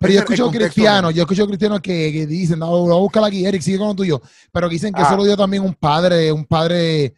Pero 0.00 0.12
yo 0.12 0.20
escucho 0.20 0.50
cristianos, 0.50 1.12
yo 1.12 1.22
escucho 1.22 1.46
cristianos 1.46 1.80
que, 1.80 2.12
que 2.12 2.26
dicen, 2.26 2.58
no, 2.60 2.68
voy 2.68 2.92
a 2.92 3.00
buscar 3.00 3.24
aquí, 3.24 3.44
Eric, 3.44 3.60
sigue 3.62 3.78
con 3.78 3.88
lo 3.88 3.94
tuyo, 3.96 4.20
pero 4.52 4.68
que 4.68 4.74
dicen 4.74 4.92
que 4.94 5.00
Ah. 5.02 5.06
eso 5.06 5.16
lo 5.16 5.24
dio 5.24 5.36
también 5.36 5.64
un 5.64 5.74
padre, 5.74 6.30
un 6.30 6.44
padre, 6.44 7.14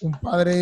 un 0.00 0.12
padre, 0.12 0.52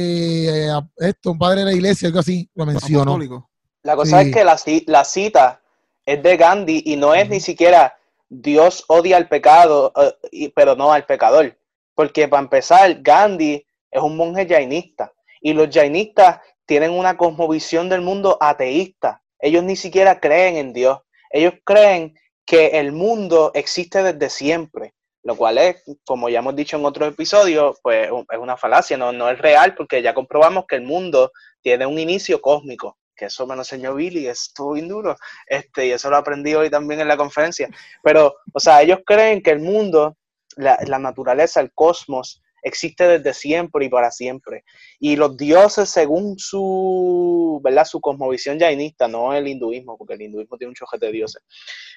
eh, 0.69 0.81
esto, 0.99 1.31
un 1.31 1.39
padre 1.39 1.61
de 1.61 1.67
la 1.67 1.73
iglesia, 1.73 2.09
algo 2.09 2.21
así, 2.21 2.49
lo 2.55 2.67
mencionó. 2.67 3.03
Apostólico. 3.13 3.49
La 3.83 3.97
cosa 3.97 4.21
Sí. 4.21 4.29
es 4.29 4.35
que 4.37 4.45
la, 4.45 4.61
la 4.87 5.05
cita 5.05 5.63
es 6.05 6.23
de 6.23 6.37
Gandhi 6.37 6.83
y 6.85 6.97
no 6.97 7.15
es 7.15 7.27
ni 7.31 7.41
siquiera 7.41 7.95
Dios 8.29 8.85
odia 8.89 9.17
al 9.17 9.27
pecado, 9.29 9.93
eh, 9.97 10.15
y- 10.31 10.49
pero 10.51 10.77
no 10.77 10.93
al 10.93 11.07
pecador. 11.07 11.57
Porque 11.95 12.29
para 12.29 12.43
empezar, 12.43 13.01
Gandhi 13.01 13.65
es 13.91 14.03
un 14.03 14.15
monje 14.17 14.47
jainista 14.47 15.11
y 15.41 15.55
los 15.55 15.69
jainistas 15.75 16.41
tienen 16.71 16.93
una 16.93 17.17
cosmovisión 17.17 17.89
del 17.89 18.01
mundo 18.01 18.39
ateísta. 18.41 19.25
Ellos 19.41 19.65
ni 19.65 19.75
siquiera 19.75 20.21
creen 20.21 20.55
en 20.55 20.73
Dios. 20.73 21.01
Ellos 21.29 21.55
creen 21.65 22.15
que 22.47 22.79
el 22.79 22.93
mundo 22.93 23.51
existe 23.55 24.05
desde 24.05 24.31
siempre, 24.31 24.95
lo 25.25 25.35
cual 25.35 25.59
es, 25.59 25.83
como 26.05 26.29
ya 26.29 26.39
hemos 26.39 26.55
dicho 26.55 26.77
en 26.77 26.85
otros 26.85 27.09
episodios, 27.09 27.81
pues 27.83 28.07
es 28.07 28.39
una 28.39 28.57
falacia, 28.57 28.97
no, 28.97 29.29
es 29.29 29.39
real 29.41 29.75
porque 29.75 30.01
ya 30.01 30.15
comprobamos 30.15 30.65
que 30.69 30.77
el 30.77 30.83
mundo 30.83 31.33
tiene 31.61 31.87
un 31.87 31.99
inicio 31.99 32.41
cósmico, 32.41 32.99
que 33.17 33.25
eso 33.25 33.49
me 33.49 33.57
lo 33.57 33.63
enseñó 33.63 33.97
Billy, 33.97 34.29
estuvo 34.29 34.75
bien 34.75 34.87
duro, 34.87 35.17
este, 35.49 35.89
y 35.89 35.91
eso 35.91 36.09
lo 36.09 36.19
aprendí 36.19 36.55
hoy 36.55 36.71
también 36.71 37.01
en 37.01 37.09
la 37.09 37.17
conferencia. 37.17 37.69
Pero, 38.01 38.37
o 38.53 38.61
sea, 38.61 38.81
ellos 38.81 39.01
creen 39.05 39.43
que 39.43 39.51
el 39.51 39.59
mundo, 39.59 40.17
la 40.57 41.01
naturaleza, 41.01 41.61
el 41.61 41.73
cosmos, 41.73 42.41
existe 42.63 43.07
desde 43.19 43.35
siempre 43.35 43.85
y 43.87 43.89
para 43.89 44.11
siempre. 44.11 44.65
Y 44.99 45.17
los 45.17 45.37
dioses, 45.37 45.91
según 45.91 46.39
su, 46.39 47.61
¿verdad? 47.63 47.85
Su 47.85 48.01
cosmovisión 48.01 48.59
jainista, 48.59 49.09
no 49.09 49.35
el 49.35 49.49
hinduismo, 49.49 49.97
porque 49.99 50.15
el 50.15 50.23
hinduismo 50.23 50.57
tiene 50.57 50.71
un 50.71 50.75
chojete 50.75 51.07
de 51.07 51.13
dioses. 51.13 51.43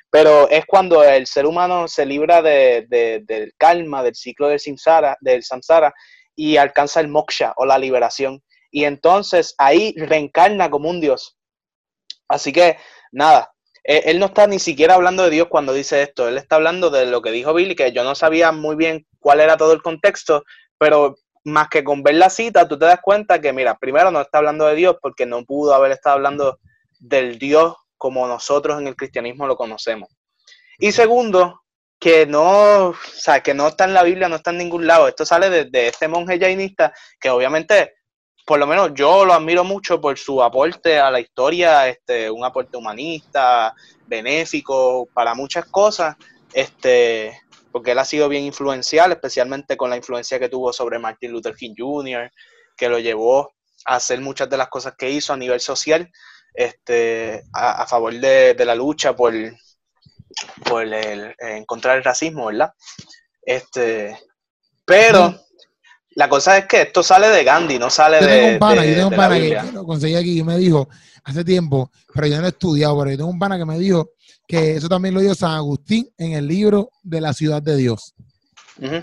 Pero 0.10 0.50
es 0.50 0.66
cuando 0.66 1.04
el 1.04 1.26
ser 1.28 1.46
humano 1.46 1.88
se 1.88 2.06
libra 2.06 2.42
de, 2.42 2.86
de- 2.90 3.22
del 3.26 3.54
karma, 3.58 4.04
del 4.04 4.16
ciclo 4.16 4.48
del 4.48 4.60
samsara, 4.60 5.18
del 5.22 5.44
samsara, 5.44 5.94
y 6.36 6.58
alcanza 6.58 7.00
el 7.00 7.08
moksha 7.08 7.54
o 7.58 7.66
la 7.66 7.78
liberación. 7.78 8.42
Y 8.72 8.86
entonces 8.86 9.54
ahí 9.60 9.94
reencarna 9.98 10.70
como 10.70 10.90
un 10.90 11.00
dios. 11.00 11.38
Así 12.28 12.52
que, 12.52 12.78
nada, 13.12 13.53
él 13.84 14.20
no 14.20 14.28
está 14.28 14.48
ni 14.48 14.60
siquiera 14.60 14.96
hablando 14.96 15.24
de 15.24 15.30
Dios 15.30 15.48
cuando 15.50 15.74
dice 15.74 16.02
esto, 16.02 16.28
él 16.28 16.38
está 16.38 16.56
hablando 16.56 16.90
de 16.90 17.06
lo 17.06 17.22
que 17.22 17.32
dijo 17.32 17.54
Billy, 17.54 17.76
que 17.76 17.92
yo 17.92 18.04
no 18.04 18.16
sabía 18.16 18.52
muy 18.52 18.76
bien 18.76 19.06
cuál 19.20 19.42
era 19.42 19.58
todo 19.58 19.74
el 19.74 19.82
contexto, 19.82 20.44
pero 20.78 21.16
más 21.44 21.68
que 21.70 21.84
con 21.84 22.04
ver 22.04 22.16
la 22.16 22.30
cita, 22.30 22.68
tú 22.68 22.80
te 22.80 22.86
das 22.86 23.02
cuenta 23.02 23.42
que, 23.42 23.52
mira, 23.52 23.78
primero 23.78 24.12
no 24.12 24.22
está 24.22 24.38
hablando 24.38 24.66
de 24.66 24.76
Dios 24.76 24.98
porque 25.02 25.26
no 25.26 25.44
pudo 25.44 25.74
haber 25.74 25.92
estado 25.92 26.16
hablando 26.16 26.60
del 27.00 27.38
Dios 27.38 27.76
como 27.98 28.28
nosotros 28.28 28.80
en 28.80 28.88
el 28.88 28.96
cristianismo 28.96 29.48
lo 29.48 29.58
conocemos. 29.58 30.10
Y 30.78 30.92
segundo, 30.92 31.62
que 32.00 32.26
no, 32.26 32.90
o 32.90 32.96
sea, 33.14 33.42
que 33.42 33.54
no 33.54 33.70
está 33.70 33.86
en 33.86 33.94
la 33.94 34.04
Biblia, 34.04 34.28
no 34.28 34.36
está 34.36 34.52
en 34.52 34.58
ningún 34.58 34.88
lado. 34.88 35.08
Esto 35.08 35.26
sale 35.26 35.50
de, 35.50 35.66
de 35.66 35.88
este 35.88 36.08
monje 36.08 36.40
jainista 36.40 36.94
que 37.20 37.30
obviamente, 37.30 37.94
por 38.46 38.60
lo 38.60 38.68
menos 38.68 38.92
yo 38.94 39.26
lo 39.26 39.34
admiro 39.34 39.64
mucho 39.64 40.02
por 40.02 40.18
su 40.18 40.44
aporte 40.44 41.00
a 41.00 41.10
la 41.10 41.20
historia, 41.20 41.88
este, 41.88 42.30
un 42.30 42.44
aporte 42.44 42.78
humanista, 42.78 43.74
benéfico, 44.06 45.08
para 45.14 45.34
muchas 45.34 45.66
cosas, 45.66 46.16
este, 46.54 47.40
porque 47.72 47.92
él 47.92 48.00
ha 48.00 48.06
sido 48.06 48.28
bien 48.30 48.44
influencial, 48.44 49.12
especialmente 49.12 49.78
con 49.78 49.90
la 49.90 49.98
influencia 49.98 50.40
que 50.40 50.50
tuvo 50.50 50.74
sobre 50.74 51.00
Martin 51.00 51.32
Luther 51.32 51.56
King 51.56 51.74
Jr., 51.78 52.32
que 52.76 52.90
lo 52.90 53.00
llevó 53.00 53.54
a 53.86 53.96
hacer 53.96 54.20
muchas 54.20 54.50
de 54.50 54.58
las 54.58 54.68
cosas 54.68 54.96
que 54.98 55.10
hizo 55.10 55.34
a 55.34 55.38
nivel 55.38 55.60
social, 55.60 56.12
este, 56.54 57.44
a, 57.54 57.88
favor 57.88 58.14
de, 58.14 58.54
de 58.54 58.66
la 58.66 58.76
lucha 58.76 59.16
por, 59.16 59.34
por 60.66 60.84
el, 60.84 61.36
encontrar 61.40 61.98
el 61.98 62.04
racismo, 62.04 62.48
¿verdad? 62.48 62.72
Este, 63.42 64.18
pero 64.86 65.40
la 66.16 66.30
cosa 66.30 66.58
es 66.58 66.66
que 66.66 66.82
esto 66.84 67.02
sale 67.04 67.28
de 67.30 67.44
Gandhi, 67.44 67.80
no 67.80 67.90
sale 67.90 68.20
Yo 68.22 68.28
de, 68.28 68.34
tengo 68.36 68.54
un 68.54 68.60
pana, 68.60 68.82
de- 68.82 68.88
yo 68.90 68.94
tengo 68.96 69.10
un 69.10 69.16
pana 69.16 69.36
que, 69.40 69.72
lo 69.74 69.86
conseguí 69.86 70.16
aquí 70.16 70.40
y 70.40 70.44
me 70.44 70.58
dijo 70.58 70.88
hace 71.24 71.44
tiempo, 71.44 71.92
pero 72.14 72.28
yo 72.28 72.40
no 72.40 72.46
he 72.46 72.50
estudiado, 72.50 72.98
pero 73.00 73.12
yo 73.12 73.18
tengo 73.18 73.30
un 73.30 73.40
pana 73.40 73.58
que 73.58 73.66
me 73.66 73.78
dijo 73.80 74.10
que 74.48 74.76
eso 74.76 74.90
también 74.90 75.14
lo 75.16 75.22
dio 75.22 75.34
San 75.36 75.52
Agustín 75.52 76.08
en 76.18 76.34
el 76.34 76.48
libro 76.48 76.90
de 77.02 77.22
la 77.22 77.34
ciudad 77.34 77.62
de 77.62 77.78
Dios. 77.78 78.14
Ujú. 78.82 79.02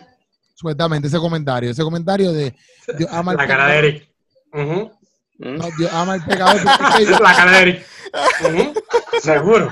Supuestamente, 0.54 1.08
ese 1.08 1.18
comentario, 1.18 1.70
ese 1.70 1.82
comentario 1.82 2.32
de 2.32 2.54
Dios 2.98 3.08
ama 3.10 3.32
al 3.32 3.38
La 3.38 3.46
cara 3.46 3.66
de. 3.68 3.78
Eric. 3.78 4.08
No, 5.38 5.68
Dios 5.78 5.90
ama 5.92 6.18
pecador. 6.28 6.60
porque- 6.62 7.06
La 7.22 7.34
cara 7.34 7.50
de 7.52 7.62
Eric. 7.62 7.86
Seguro. 9.20 9.70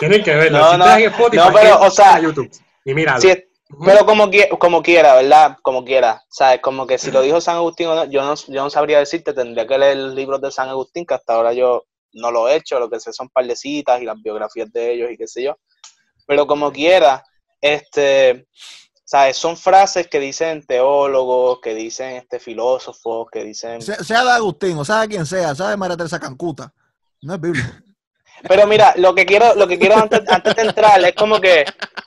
Tienen 0.00 0.22
que 0.24 0.34
verlo. 0.34 0.58
No, 0.58 0.72
si 0.72 0.78
no. 0.78 0.84
estás 0.84 0.98
en 0.98 1.04
Spotify, 1.10 1.36
No, 1.44 1.52
pero, 1.52 1.80
o 1.82 1.90
sea, 1.90 2.20
YouTube. 2.20 2.50
Y 2.84 2.94
míralo. 2.94 3.20
Sí, 3.20 3.28
Ujú. 3.28 3.38
Pero 3.84 4.04
como, 4.04 4.30
como 4.58 4.82
quiera, 4.82 5.14
¿verdad? 5.14 5.56
Como 5.62 5.84
quiera. 5.84 6.22
¿Sabes? 6.28 6.60
Como 6.60 6.86
que 6.86 6.98
si 6.98 7.10
lo 7.10 7.22
dijo 7.22 7.40
San 7.40 7.56
Agustín 7.56 7.88
o 7.88 7.94
no, 7.94 8.04
yo 8.04 8.22
no, 8.22 8.34
yo 8.34 8.62
no 8.62 8.70
sabría 8.70 8.98
decirte, 8.98 9.32
tendría 9.32 9.66
que 9.66 9.78
leer 9.78 9.96
los 9.96 10.14
libros 10.14 10.40
de 10.40 10.50
San 10.50 10.68
Agustín, 10.68 11.06
que 11.06 11.14
hasta 11.14 11.34
ahora 11.34 11.52
yo 11.52 11.84
no 12.12 12.30
lo 12.30 12.48
he 12.48 12.56
hecho, 12.56 12.78
lo 12.78 12.88
que 12.88 13.00
sé 13.00 13.12
son 13.12 13.28
par 13.28 13.46
de 13.46 13.56
citas 13.56 14.00
y 14.00 14.04
las 14.04 14.20
biografías 14.22 14.72
de 14.72 14.92
ellos 14.92 15.10
y 15.10 15.16
qué 15.16 15.26
sé 15.26 15.42
yo. 15.42 15.56
Pero 16.26 16.46
como 16.46 16.72
quiera, 16.72 17.24
este, 17.60 18.46
¿sabes? 19.04 19.36
Son 19.36 19.56
frases 19.56 20.08
que 20.08 20.20
dicen 20.20 20.64
teólogos, 20.64 21.60
que 21.60 21.74
dicen 21.74 22.16
este 22.16 22.38
filósofos, 22.38 23.26
que 23.30 23.44
dicen... 23.44 23.82
Sea, 23.82 23.96
sea 23.96 24.24
de 24.24 24.30
Agustín, 24.30 24.78
o 24.78 24.84
sea 24.84 25.00
de 25.00 25.08
quien 25.08 25.26
sea, 25.26 25.54
sea 25.54 25.70
de 25.70 25.76
María 25.76 25.96
Teresa 25.96 26.20
Cancuta. 26.20 26.72
No 27.22 27.34
es 27.34 27.40
bíblico. 27.40 27.68
Pero 28.46 28.66
mira, 28.66 28.94
lo 28.96 29.14
que 29.14 29.24
quiero, 29.24 29.54
lo 29.54 29.66
que 29.66 29.78
quiero 29.78 29.96
antes, 29.96 30.20
antes 30.28 30.54
de 30.54 30.62
entrar 30.62 31.02
es 31.02 31.14
como 31.14 31.40
que, 31.40 31.64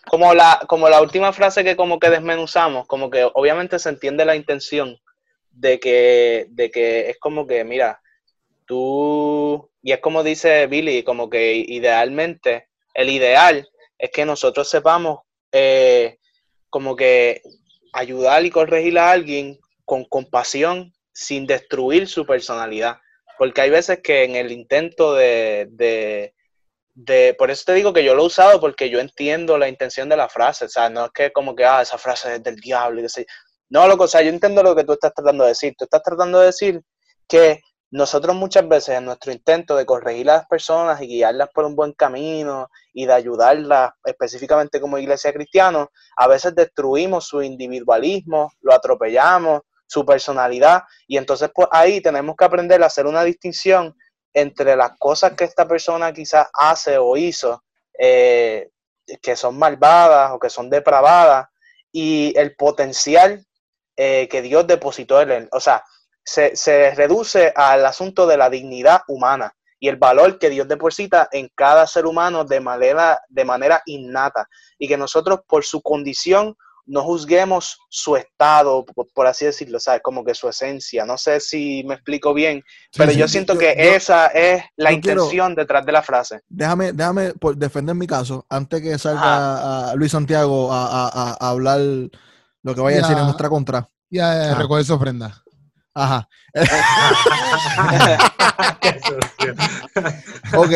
como 0.09 0.33
la, 0.33 0.63
como 0.67 0.89
la 0.89 1.01
última 1.01 1.33
frase 1.33 1.63
que 1.63 1.75
como 1.75 1.99
que 1.99 2.09
desmenuzamos, 2.09 2.87
como 2.87 3.09
que 3.09 3.29
obviamente 3.33 3.79
se 3.79 3.89
entiende 3.89 4.25
la 4.25 4.35
intención 4.35 4.97
de 5.51 5.79
que, 5.79 6.47
de 6.49 6.71
que 6.71 7.09
es 7.09 7.17
como 7.19 7.47
que, 7.47 7.63
mira, 7.63 8.01
tú, 8.65 9.69
y 9.81 9.91
es 9.91 9.99
como 9.99 10.23
dice 10.23 10.67
Billy, 10.67 11.03
como 11.03 11.29
que 11.29 11.55
idealmente, 11.55 12.67
el 12.93 13.09
ideal 13.09 13.67
es 13.97 14.11
que 14.11 14.25
nosotros 14.25 14.69
sepamos 14.69 15.19
eh, 15.51 16.17
como 16.69 16.95
que 16.95 17.41
ayudar 17.93 18.45
y 18.45 18.49
corregir 18.49 18.99
a 18.99 19.11
alguien 19.11 19.59
con 19.85 20.05
compasión 20.05 20.93
sin 21.11 21.47
destruir 21.47 22.07
su 22.07 22.25
personalidad. 22.25 22.97
Porque 23.37 23.61
hay 23.61 23.69
veces 23.69 23.99
que 24.03 24.23
en 24.23 24.35
el 24.35 24.51
intento 24.51 25.13
de, 25.13 25.67
de, 25.71 26.33
de- 26.97 27.35
por 27.37 27.51
eso 27.51 27.63
te 27.67 27.73
digo 27.75 27.93
que 27.93 28.03
yo 28.03 28.15
lo 28.15 28.23
he 28.23 28.25
usado 28.25 28.59
porque 28.59 28.89
yo 28.89 28.99
entiendo 28.99 29.57
la 29.57 29.69
intención 29.69 30.09
de 30.09 30.17
la 30.17 30.29
frase, 30.29 30.65
o 30.65 30.69
sea, 30.69 30.89
no 30.89 31.05
es 31.05 31.11
que 31.11 31.31
como 31.31 31.55
que, 31.55 31.63
ah, 31.65 31.81
esa 31.81 31.97
frase 31.99 32.35
es 32.35 32.43
del 32.43 32.55
diablo 32.57 33.01
y 33.01 33.07
sé 33.09 33.21
yo. 33.21 33.27
No, 33.69 33.87
loco, 33.87 34.05
o 34.05 34.07
sea, 34.07 34.21
yo 34.23 34.29
entiendo 34.29 34.63
lo 34.63 34.75
que 34.75 34.83
tú 34.83 34.93
estás 34.93 35.13
tratando 35.13 35.43
de 35.43 35.49
decir. 35.51 35.75
Tú 35.77 35.83
estás 35.85 36.01
tratando 36.01 36.39
de 36.39 36.47
decir 36.47 36.81
que 37.27 37.61
nosotros 37.91 38.35
muchas 38.35 38.67
veces 38.67 38.97
en 38.97 39.05
nuestro 39.05 39.31
intento 39.31 39.75
de 39.75 39.85
corregir 39.85 40.29
a 40.29 40.37
las 40.37 40.47
personas 40.47 41.01
y 41.01 41.07
guiarlas 41.07 41.49
por 41.53 41.65
un 41.65 41.75
buen 41.75 41.93
camino 41.93 42.69
y 42.93 43.05
de 43.05 43.13
ayudarlas 43.13 43.91
específicamente 44.05 44.81
como 44.81 44.97
iglesia 44.97 45.31
cristiana, 45.33 45.87
a 46.17 46.27
veces 46.27 46.55
destruimos 46.55 47.27
su 47.27 47.41
individualismo, 47.43 48.51
lo 48.61 48.73
atropellamos, 48.73 49.61
su 49.85 50.05
personalidad 50.05 50.83
y 51.07 51.17
entonces 51.17 51.49
pues 51.53 51.67
ahí 51.71 52.01
tenemos 52.01 52.35
que 52.37 52.45
aprender 52.45 52.81
a 52.83 52.87
hacer 52.87 53.05
una 53.05 53.23
distinción 53.23 53.95
entre 54.37 54.75
las 54.75 54.91
cosas 54.99 55.33
que 55.33 55.45
esta 55.45 55.67
persona 55.67 56.13
quizás 56.13 56.47
hace 56.53 56.99
o 56.99 57.17
hizo, 57.17 57.63
eh, 57.97 58.69
que 59.19 59.35
son 59.35 59.57
malvadas 59.57 60.31
o 60.31 60.37
que 60.37 60.51
son 60.51 60.69
depravadas, 60.69 61.47
y 61.91 62.37
el 62.37 62.55
potencial 62.55 63.43
eh, 63.95 64.27
que 64.29 64.43
Dios 64.43 64.67
depositó 64.67 65.19
en 65.21 65.31
él. 65.31 65.49
O 65.51 65.59
sea, 65.59 65.83
se, 66.23 66.93
reduce 66.93 67.51
al 67.55 67.83
asunto 67.83 68.27
de 68.27 68.37
la 68.37 68.51
dignidad 68.51 69.01
humana 69.07 69.55
y 69.79 69.87
el 69.89 69.95
valor 69.95 70.37
que 70.37 70.51
Dios 70.51 70.67
deposita 70.67 71.29
en 71.31 71.49
cada 71.55 71.87
ser 71.87 72.05
humano 72.05 72.43
de 72.43 72.59
manera, 72.59 73.19
de 73.29 73.43
manera 73.43 73.81
innata. 73.87 74.47
Y 74.77 74.87
que 74.87 74.97
nosotros 74.97 75.39
por 75.47 75.65
su 75.65 75.81
condición 75.81 76.55
no 76.87 77.03
juzguemos 77.03 77.77
su 77.89 78.15
estado, 78.15 78.85
por, 79.13 79.27
así 79.27 79.45
decirlo, 79.45 79.79
¿sabes? 79.79 80.01
Como 80.01 80.23
que 80.23 80.33
su 80.33 80.47
esencia. 80.47 81.05
No 81.05 81.17
sé 81.17 81.39
si 81.39 81.83
me 81.85 81.95
explico 81.95 82.33
bien, 82.33 82.63
sí, 82.91 82.97
pero 82.97 83.11
sí, 83.11 83.17
yo 83.17 83.27
siento 83.27 83.53
yo, 83.53 83.59
que 83.59 83.75
yo, 83.77 83.95
esa 83.95 84.27
es 84.27 84.63
la 84.77 84.93
intención 84.93 85.49
quiero, 85.49 85.61
detrás 85.61 85.85
de 85.85 85.91
la 85.91 86.01
frase. 86.01 86.41
Déjame, 86.47 86.93
déjame 86.93 87.33
por 87.33 87.57
defender 87.57 87.95
mi 87.95 88.07
caso, 88.07 88.45
antes 88.49 88.81
que 88.81 88.97
salga 88.97 89.91
a 89.91 89.95
Luis 89.95 90.11
Santiago 90.11 90.71
a, 90.71 91.07
a, 91.07 91.37
a, 91.39 91.49
hablar 91.49 91.79
lo 92.63 92.75
que 92.75 92.81
vaya 92.81 92.99
ya, 92.99 93.05
a 93.05 93.07
decir 93.07 93.19
en 93.19 93.25
nuestra 93.25 93.49
contra. 93.49 93.87
Ya, 94.09 94.57
ya 94.57 94.83
su 94.83 94.93
ofrenda. 94.93 95.43
Ajá. 95.93 96.27
ok, 100.55 100.71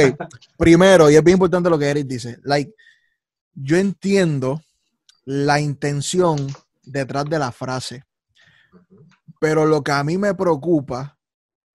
primero, 0.57 1.09
y 1.09 1.15
es 1.15 1.23
bien 1.23 1.35
importante 1.35 1.69
lo 1.69 1.79
que 1.79 1.89
Eric 1.89 2.07
dice, 2.07 2.37
like, 2.43 2.73
yo 3.53 3.77
entiendo 3.77 4.61
la 5.25 5.59
intención 5.59 6.47
detrás 6.83 7.25
de 7.25 7.39
la 7.39 7.51
frase. 7.51 8.03
Pero 9.39 9.65
lo 9.65 9.83
que 9.83 9.91
a 9.91 10.03
mí 10.03 10.17
me 10.17 10.33
preocupa 10.33 11.17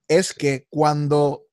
es 0.08 0.32
que 0.32 0.66
cuando 0.70 1.46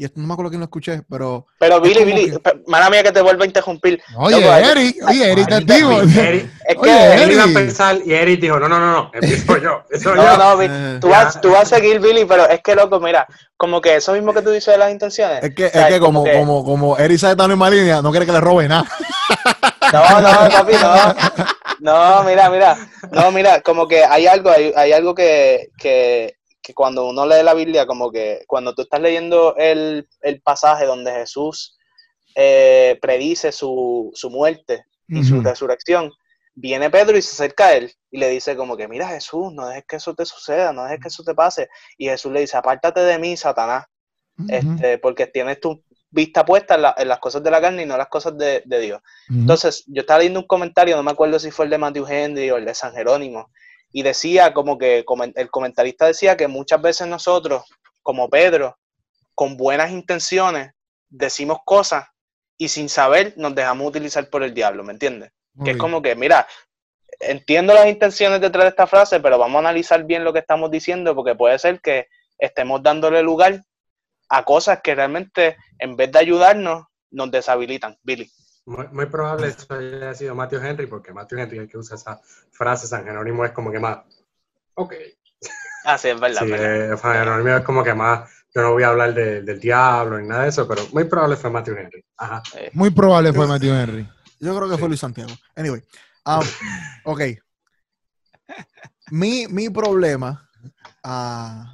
y 0.00 0.04
esto 0.04 0.18
no 0.18 0.26
me 0.26 0.32
acuerdo 0.32 0.48
quién 0.48 0.60
lo 0.60 0.64
escuché, 0.64 1.02
pero. 1.10 1.46
Pero 1.58 1.78
Billy, 1.78 2.06
Billy, 2.06 2.30
que... 2.30 2.40
mala 2.66 2.88
mía 2.88 3.02
que 3.02 3.12
te 3.12 3.20
vuelva 3.20 3.44
a 3.44 3.46
interrumpir. 3.46 4.00
Oye, 4.16 4.40
no, 4.40 4.56
Eric, 4.56 4.96
oye, 5.06 5.30
Eric, 5.30 5.66
te 5.66 5.74
digo. 5.74 6.00
Es 6.70 6.78
que 6.82 6.90
Eric 6.90 7.32
iba 7.32 7.44
a 7.44 7.48
pensar 7.48 7.98
y 8.02 8.14
Eric 8.14 8.40
dijo: 8.40 8.58
No, 8.58 8.66
no, 8.66 8.80
no, 8.80 8.92
no, 8.92 9.10
empiezo 9.12 9.58
yo. 9.58 9.82
Eso 9.90 10.14
no, 10.14 10.22
yo. 10.22 10.36
no, 10.38 10.56
Billy, 10.56 11.00
tú, 11.00 11.10
vas, 11.10 11.38
tú 11.42 11.50
vas 11.50 11.70
a 11.70 11.76
seguir, 11.76 12.00
Billy, 12.00 12.24
pero 12.24 12.48
es 12.48 12.62
que, 12.62 12.74
loco, 12.74 12.98
mira, 12.98 13.26
como 13.58 13.82
que 13.82 13.96
eso 13.96 14.14
mismo 14.14 14.32
que 14.32 14.40
tú 14.40 14.48
dices 14.48 14.72
de 14.72 14.78
las 14.78 14.90
intenciones. 14.90 15.44
Es 15.44 15.54
que, 15.54 15.66
o 15.66 15.70
sea, 15.70 15.88
es 15.88 15.94
que 15.94 16.00
como, 16.00 16.20
como, 16.20 16.32
que... 16.32 16.38
como, 16.38 16.64
como 16.64 16.96
Eric 16.96 17.18
sabe 17.18 17.36
tan 17.36 17.50
en 17.50 17.58
misma 17.58 17.68
línea, 17.68 18.00
no 18.00 18.10
quiere 18.10 18.24
que 18.24 18.32
le 18.32 18.40
robe 18.40 18.68
nada. 18.68 18.88
No, 19.92 20.20
no, 20.20 20.28
papi, 20.50 20.72
no. 20.74 21.14
No, 21.80 22.24
mira, 22.24 22.50
mira. 22.50 22.76
No, 23.10 23.32
mira, 23.32 23.60
como 23.62 23.88
que 23.88 24.04
hay 24.04 24.26
algo, 24.26 24.50
hay, 24.50 24.72
hay 24.76 24.92
algo 24.92 25.14
que, 25.14 25.68
que 25.78 26.34
que 26.62 26.74
cuando 26.74 27.08
uno 27.08 27.26
lee 27.26 27.42
la 27.42 27.54
Biblia, 27.54 27.86
como 27.86 28.10
que 28.10 28.44
cuando 28.46 28.74
tú 28.74 28.82
estás 28.82 29.00
leyendo 29.00 29.54
el, 29.56 30.08
el 30.20 30.40
pasaje 30.42 30.84
donde 30.84 31.12
Jesús 31.12 31.78
eh, 32.34 32.98
predice 33.00 33.52
su, 33.52 34.10
su 34.14 34.30
muerte 34.30 34.84
y 35.08 35.18
uh 35.18 35.22
-huh. 35.22 35.28
su 35.28 35.40
resurrección, 35.40 36.12
viene 36.54 36.90
Pedro 36.90 37.16
y 37.16 37.22
se 37.22 37.32
acerca 37.32 37.68
a 37.68 37.74
él 37.74 37.92
y 38.10 38.18
le 38.18 38.28
dice 38.28 38.56
como 38.56 38.76
que, 38.76 38.88
mira 38.88 39.08
Jesús, 39.08 39.52
no 39.52 39.66
dejes 39.68 39.84
que 39.88 39.96
eso 39.96 40.14
te 40.14 40.24
suceda, 40.24 40.72
no 40.72 40.84
dejes 40.84 41.00
que 41.00 41.08
eso 41.08 41.24
te 41.24 41.34
pase. 41.34 41.68
Y 41.96 42.06
Jesús 42.06 42.30
le 42.32 42.40
dice, 42.40 42.56
apártate 42.56 43.00
de 43.00 43.18
mí, 43.18 43.36
Satanás, 43.36 43.86
uh 44.38 44.42
-huh. 44.42 44.74
este, 44.76 44.98
porque 44.98 45.26
tienes 45.26 45.60
tu 45.60 45.82
vista 46.10 46.44
puesta 46.44 46.74
en, 46.74 46.82
la, 46.82 46.94
en, 46.98 47.08
las 47.08 47.18
cosas 47.18 47.42
de 47.42 47.50
la 47.50 47.60
carne 47.60 47.82
y 47.82 47.86
no 47.86 47.94
en 47.94 47.98
las 47.98 48.08
cosas 48.08 48.36
de, 48.36 48.62
de 48.64 48.80
Dios. 48.80 49.00
Uh 49.28 49.32
-huh. 49.32 49.40
Entonces, 49.40 49.84
yo 49.86 50.00
estaba 50.00 50.18
leyendo 50.18 50.40
un 50.40 50.46
comentario, 50.46 50.96
no 50.96 51.02
me 51.02 51.12
acuerdo 51.12 51.38
si 51.38 51.50
fue 51.50 51.66
el 51.66 51.70
de 51.70 51.78
Matthew 51.78 52.06
Henry 52.08 52.50
o 52.50 52.56
el 52.56 52.64
de 52.64 52.74
San 52.74 52.92
Jerónimo, 52.92 53.50
y 53.92 54.02
decía 54.02 54.52
como 54.52 54.78
que 54.78 55.04
el 55.34 55.50
comentarista 55.50 56.06
decía 56.06 56.36
que 56.36 56.48
muchas 56.48 56.80
veces 56.80 57.06
nosotros, 57.08 57.64
como 58.02 58.28
Pedro, 58.28 58.78
con 59.34 59.56
buenas 59.56 59.90
intenciones, 59.90 60.72
decimos 61.08 61.58
cosas 61.64 62.04
y 62.56 62.68
sin 62.68 62.88
saber 62.88 63.34
nos 63.36 63.54
dejamos 63.54 63.88
utilizar 63.88 64.28
por 64.28 64.42
el 64.42 64.54
diablo, 64.54 64.84
¿me 64.84 64.92
entiendes? 64.92 65.32
Muy 65.54 65.64
que 65.64 65.70
bien. 65.70 65.76
es 65.76 65.80
como 65.80 66.02
que, 66.02 66.14
mira, 66.14 66.46
entiendo 67.18 67.74
las 67.74 67.86
intenciones 67.86 68.40
detrás 68.40 68.64
de 68.64 68.70
esta 68.70 68.86
frase, 68.86 69.20
pero 69.20 69.38
vamos 69.38 69.56
a 69.56 69.60
analizar 69.60 70.04
bien 70.04 70.24
lo 70.24 70.32
que 70.32 70.38
estamos 70.40 70.70
diciendo 70.70 71.14
porque 71.14 71.34
puede 71.34 71.58
ser 71.58 71.80
que 71.80 72.08
estemos 72.38 72.82
dándole 72.82 73.22
lugar 73.22 73.62
a 74.30 74.44
cosas 74.44 74.80
que 74.82 74.94
realmente 74.94 75.56
en 75.78 75.96
vez 75.96 76.10
de 76.12 76.18
ayudarnos 76.20 76.86
nos 77.10 77.30
deshabilitan. 77.30 77.98
Billy. 78.02 78.30
Muy, 78.66 78.86
muy, 78.88 79.06
probable 79.06 79.48
eso 79.48 79.66
haya 79.74 80.14
sido 80.14 80.34
Matthew 80.34 80.64
Henry, 80.64 80.86
porque 80.86 81.12
Matthew 81.12 81.40
Henry, 81.40 81.58
el 81.58 81.68
que 81.68 81.78
usa 81.78 81.96
esa 81.96 82.20
frase, 82.52 82.86
San 82.86 83.04
Jerónimo 83.04 83.44
es 83.44 83.52
como 83.52 83.72
que 83.72 83.80
más, 83.80 83.98
ok. 84.74 84.94
Ah, 85.84 85.98
sí, 85.98 86.08
es 86.08 86.20
verdad. 86.20 86.42
Sí, 86.42 86.50
verdad. 86.50 86.92
Eh, 86.92 86.96
San 86.96 87.14
Jerónimo 87.14 87.56
es 87.56 87.64
como 87.64 87.82
que 87.82 87.94
más, 87.94 88.30
yo 88.54 88.62
no 88.62 88.72
voy 88.72 88.82
a 88.82 88.88
hablar 88.88 89.14
de, 89.14 89.42
del 89.42 89.58
diablo 89.58 90.18
ni 90.18 90.28
nada 90.28 90.42
de 90.42 90.50
eso, 90.50 90.68
pero 90.68 90.82
muy 90.92 91.04
probable 91.04 91.36
fue 91.36 91.50
Matthew 91.50 91.76
Henry. 91.78 92.04
Ajá. 92.16 92.42
Eh. 92.56 92.70
Muy 92.74 92.90
probable 92.90 93.32
fue 93.32 93.46
Matthew 93.46 93.74
Henry. 93.74 94.08
Yo 94.38 94.56
creo 94.56 94.68
que 94.68 94.78
fue 94.78 94.88
Luis 94.88 95.00
Santiago. 95.00 95.32
Anyway, 95.56 95.82
um, 96.26 96.44
ok. 97.04 97.20
Mi, 99.10 99.46
mi 99.48 99.68
problema, 99.70 100.48
uh, 101.04 101.64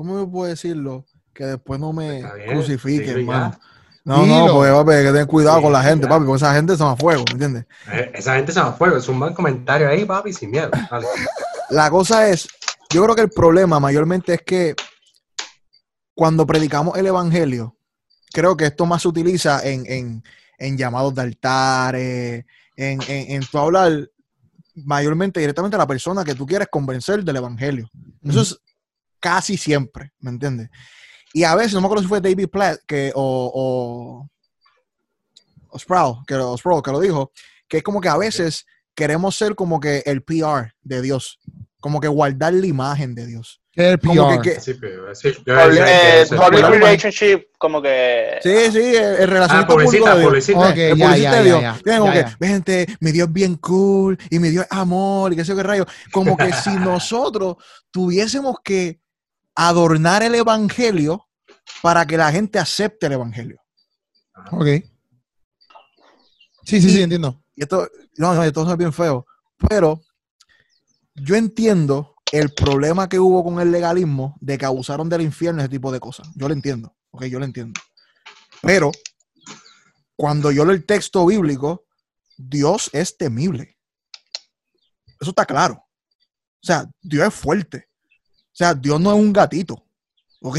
¿cómo 0.00 0.18
me 0.18 0.26
puedo 0.26 0.48
decirlo? 0.48 1.04
Que 1.34 1.44
después 1.44 1.78
no 1.78 1.92
me 1.92 2.24
crucifiquen, 2.48 3.04
sí, 3.04 3.20
hermano. 3.20 3.50
Ya. 3.50 3.60
No, 4.02 4.22
Dilo. 4.22 4.46
no, 4.46 4.54
pues 4.54 4.72
papi, 4.72 4.92
hay 4.92 5.04
que 5.04 5.12
tener 5.12 5.26
cuidado 5.26 5.58
sí, 5.58 5.62
con 5.62 5.72
la 5.74 5.82
gente, 5.82 6.06
papi, 6.06 6.24
porque 6.24 6.36
esa 6.38 6.54
gente 6.54 6.74
se 6.74 6.82
va 6.82 6.92
a 6.92 6.96
fuego, 6.96 7.22
¿me 7.26 7.32
entiendes? 7.32 7.66
Eh, 7.92 8.10
esa 8.14 8.36
gente 8.36 8.50
se 8.50 8.60
va 8.60 8.68
a 8.68 8.72
fuego, 8.72 8.96
es 8.96 9.06
un 9.10 9.20
buen 9.20 9.34
comentario 9.34 9.90
ahí, 9.90 10.06
papi, 10.06 10.32
sin 10.32 10.52
miedo. 10.52 10.70
Vale. 10.90 11.06
La 11.68 11.90
cosa 11.90 12.30
es, 12.30 12.48
yo 12.88 13.02
creo 13.04 13.14
que 13.14 13.20
el 13.20 13.28
problema 13.28 13.78
mayormente 13.78 14.32
es 14.32 14.40
que 14.40 14.74
cuando 16.14 16.46
predicamos 16.46 16.96
el 16.96 17.06
evangelio, 17.06 17.76
creo 18.32 18.56
que 18.56 18.64
esto 18.64 18.86
más 18.86 19.02
se 19.02 19.08
utiliza 19.08 19.62
en, 19.62 19.84
en, 19.84 20.24
en 20.56 20.78
llamados 20.78 21.14
de 21.14 21.20
altares, 21.20 22.46
en, 22.74 23.02
en, 23.02 23.32
en 23.32 23.42
tu 23.42 23.58
hablar 23.58 24.08
mayormente 24.76 25.40
directamente 25.40 25.76
a 25.76 25.78
la 25.78 25.86
persona 25.86 26.24
que 26.24 26.34
tú 26.34 26.46
quieres 26.46 26.68
convencer 26.68 27.22
del 27.22 27.36
evangelio. 27.36 27.90
Eso 28.24 28.40
es 28.40 28.58
casi 29.20 29.56
siempre, 29.56 30.12
¿me 30.18 30.30
entiendes? 30.30 30.70
Y 31.32 31.44
a 31.44 31.54
veces, 31.54 31.74
no 31.74 31.80
me 31.80 31.86
acuerdo 31.86 32.02
si 32.02 32.08
fue 32.08 32.20
David 32.20 32.48
Platt 32.48 32.80
que, 32.86 33.12
o, 33.14 33.52
o, 33.54 34.28
o 35.68 35.78
Sproul, 35.78 36.24
que, 36.26 36.34
o 36.34 36.56
Sproul, 36.56 36.82
que 36.82 36.90
lo 36.90 37.00
dijo, 37.00 37.32
que 37.68 37.78
es 37.78 37.82
como 37.82 38.00
que 38.00 38.08
a 38.08 38.16
veces 38.16 38.66
queremos 38.94 39.36
ser 39.36 39.54
como 39.54 39.78
que 39.78 40.02
el 40.06 40.22
PR 40.22 40.74
de 40.82 41.02
Dios, 41.02 41.38
como 41.78 42.00
que 42.00 42.08
guardar 42.08 42.52
la 42.52 42.66
imagen 42.66 43.14
de 43.14 43.26
Dios. 43.26 43.62
El 43.74 44.00
PR. 44.00 44.08
Como 44.08 44.42
que, 44.42 44.54
que, 44.54 44.60
sí, 44.60 44.74
sí, 45.14 45.28
eh, 45.46 46.26
public 46.28 46.66
relationship, 46.66 47.44
como 47.56 47.80
que... 47.80 48.40
Sí, 48.42 48.72
sí, 48.72 48.96
el, 48.96 49.28
relación 49.28 49.60
ah, 49.60 49.66
publicita, 49.66 50.16
de 50.16 50.24
publicita. 50.24 50.70
Okay, 50.70 50.90
el 50.90 50.98
ya, 50.98 51.16
ya, 51.16 51.34
de 51.36 51.44
Dios. 51.44 51.60
Ya, 51.62 51.80
ya, 51.86 51.98
como 51.98 52.12
que, 52.12 52.46
gente, 52.46 52.86
mi 52.98 53.12
Dios 53.12 53.28
es 53.28 53.32
bien 53.32 53.54
cool, 53.56 54.18
y 54.28 54.40
mi 54.40 54.48
Dios 54.48 54.66
es 54.68 54.76
amor, 54.76 55.32
y 55.32 55.36
qué 55.36 55.44
sé 55.44 55.50
yo 55.50 55.56
qué 55.56 55.62
rayo. 55.62 55.86
Como 56.10 56.36
que 56.36 56.52
si 56.52 56.70
nosotros 56.76 57.56
tuviésemos 57.92 58.56
que 58.64 58.98
adornar 59.54 60.22
el 60.22 60.34
evangelio 60.34 61.28
para 61.82 62.06
que 62.06 62.16
la 62.16 62.30
gente 62.32 62.58
acepte 62.58 63.06
el 63.06 63.12
evangelio. 63.12 63.60
Ok. 64.52 64.66
Sí, 66.64 66.80
sí, 66.80 66.88
y, 66.88 66.90
sí, 66.90 67.02
entiendo. 67.02 67.42
Y 67.54 67.62
esto, 67.62 67.88
no, 68.16 68.34
no, 68.34 68.42
esto 68.44 68.70
es 68.70 68.78
bien 68.78 68.92
feo. 68.92 69.26
Pero 69.68 70.02
yo 71.14 71.36
entiendo 71.36 72.14
el 72.32 72.52
problema 72.54 73.08
que 73.08 73.18
hubo 73.18 73.42
con 73.44 73.60
el 73.60 73.70
legalismo 73.70 74.36
de 74.40 74.56
que 74.56 74.64
abusaron 74.64 75.08
del 75.08 75.22
infierno, 75.22 75.60
ese 75.60 75.68
tipo 75.68 75.90
de 75.90 76.00
cosas. 76.00 76.28
Yo 76.34 76.48
lo 76.48 76.54
entiendo. 76.54 76.96
Ok, 77.10 77.24
yo 77.24 77.38
lo 77.38 77.44
entiendo. 77.44 77.80
Pero 78.62 78.92
cuando 80.16 80.52
yo 80.52 80.64
leo 80.64 80.74
el 80.74 80.86
texto 80.86 81.26
bíblico, 81.26 81.86
Dios 82.36 82.90
es 82.92 83.16
temible. 83.16 83.76
Eso 85.20 85.30
está 85.30 85.44
claro. 85.44 85.74
O 86.62 86.66
sea, 86.66 86.88
Dios 87.02 87.26
es 87.26 87.34
fuerte. 87.34 87.89
O 88.52 88.56
sea, 88.56 88.74
Dios 88.74 89.00
no 89.00 89.12
es 89.12 89.18
un 89.18 89.32
gatito. 89.32 89.84
¿Ok? 90.40 90.58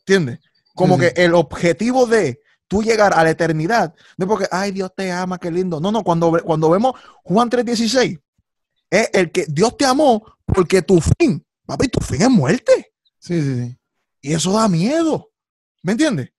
¿Entiendes? 0.00 0.40
Como 0.74 0.98
que 0.98 1.12
el 1.16 1.34
objetivo 1.34 2.06
de 2.06 2.40
tú 2.68 2.82
llegar 2.82 3.14
a 3.14 3.24
la 3.24 3.30
eternidad, 3.30 3.94
no 4.16 4.24
es 4.24 4.28
porque, 4.28 4.46
ay, 4.50 4.70
Dios 4.72 4.92
te 4.94 5.10
ama, 5.10 5.38
qué 5.38 5.50
lindo. 5.50 5.80
No, 5.80 5.90
no, 5.90 6.04
cuando, 6.04 6.30
cuando 6.44 6.70
vemos 6.70 6.94
Juan 7.24 7.50
3.16, 7.50 8.20
es 8.90 9.10
el 9.12 9.32
que 9.32 9.46
Dios 9.48 9.76
te 9.76 9.86
amó 9.86 10.24
porque 10.46 10.82
tu 10.82 11.00
fin, 11.00 11.44
papi, 11.66 11.88
tu 11.88 12.00
fin 12.00 12.22
es 12.22 12.30
muerte. 12.30 12.92
Sí, 13.18 13.40
sí, 13.42 13.56
sí. 13.56 13.78
Y 14.20 14.34
eso 14.34 14.52
da 14.52 14.68
miedo. 14.68 15.30
¿Me 15.82 15.92
entiendes? 15.92 16.30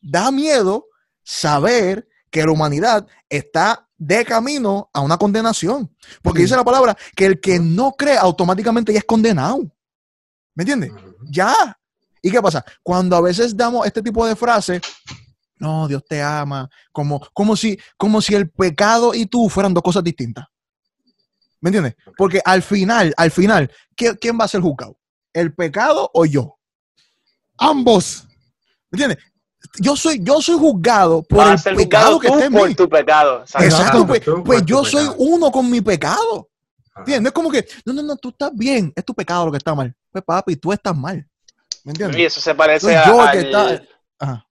Da 0.00 0.30
miedo 0.30 0.86
saber 1.22 2.08
que 2.30 2.44
la 2.44 2.52
humanidad 2.52 3.06
está 3.28 3.88
de 3.96 4.24
camino 4.24 4.90
a 4.92 5.00
una 5.00 5.16
condenación. 5.16 5.94
Porque 6.22 6.40
sí. 6.40 6.44
dice 6.44 6.56
la 6.56 6.64
palabra 6.64 6.96
que 7.14 7.26
el 7.26 7.40
que 7.40 7.58
no 7.58 7.92
cree 7.92 8.16
automáticamente 8.16 8.92
ya 8.92 8.98
es 8.98 9.04
condenado. 9.04 9.73
¿Me 10.54 10.62
entiendes? 10.62 10.92
Ya. 11.30 11.76
¿Y 12.22 12.30
qué 12.30 12.40
pasa? 12.40 12.64
Cuando 12.82 13.16
a 13.16 13.20
veces 13.20 13.56
damos 13.56 13.86
este 13.86 14.00
tipo 14.02 14.26
de 14.26 14.34
frases, 14.36 14.80
no, 15.58 15.86
Dios 15.88 16.02
te 16.08 16.22
ama, 16.22 16.68
como, 16.92 17.20
como, 17.32 17.54
si, 17.56 17.78
como 17.96 18.20
si 18.22 18.34
el 18.34 18.50
pecado 18.50 19.14
y 19.14 19.26
tú 19.26 19.48
fueran 19.48 19.74
dos 19.74 19.82
cosas 19.82 20.02
distintas. 20.02 20.46
¿Me 21.60 21.68
entiendes? 21.68 21.94
Porque 22.16 22.40
al 22.44 22.62
final, 22.62 23.12
al 23.16 23.30
final, 23.30 23.70
¿qué- 23.96 24.16
¿quién 24.18 24.38
va 24.38 24.44
a 24.44 24.48
ser 24.48 24.60
juzgado? 24.60 24.98
¿El 25.32 25.54
pecado 25.54 26.10
o 26.12 26.24
yo? 26.26 26.58
Ambos. 27.58 28.26
¿Me 28.90 28.96
entiendes? 29.02 29.18
Yo 29.80 29.96
soy, 29.96 30.20
yo 30.22 30.40
soy 30.42 30.58
juzgado 30.58 31.22
por 31.22 31.38
Vas 31.38 31.66
el 31.66 31.76
pecado 31.76 32.18
que 32.20 32.28
tú 32.28 32.38
en 32.38 32.52
por 32.52 32.68
mí. 32.68 32.74
tu 32.74 32.88
pecado. 32.88 33.42
Exacto. 33.42 34.06
Pues, 34.06 34.22
pues 34.44 34.62
yo 34.64 34.84
soy 34.84 35.04
pecado. 35.06 35.16
uno 35.18 35.50
con 35.50 35.70
mi 35.70 35.80
pecado. 35.80 36.50
¿Entiendes? 36.96 37.22
No 37.22 37.28
es 37.28 37.32
como 37.34 37.50
que, 37.50 37.66
no, 37.84 37.92
no, 37.92 38.02
no, 38.02 38.16
tú 38.16 38.28
estás 38.30 38.50
bien, 38.54 38.92
es 38.94 39.04
tu 39.04 39.14
pecado 39.14 39.46
lo 39.46 39.50
que 39.52 39.58
está 39.58 39.74
mal. 39.74 39.94
Pues 40.10 40.24
papi, 40.24 40.56
tú 40.56 40.72
estás 40.72 40.96
mal. 40.96 41.26
¿Me 41.84 41.90
entiendes? 41.92 42.18
Y 42.20 42.24
eso 42.24 42.40
se 42.40 42.54
parece 42.54 42.86
Soy 42.86 42.94
a, 42.94 43.06
yo 43.06 43.20
al... 43.22 43.32
que 43.32 43.38
está- 43.40 43.82
Ajá. 44.20 44.46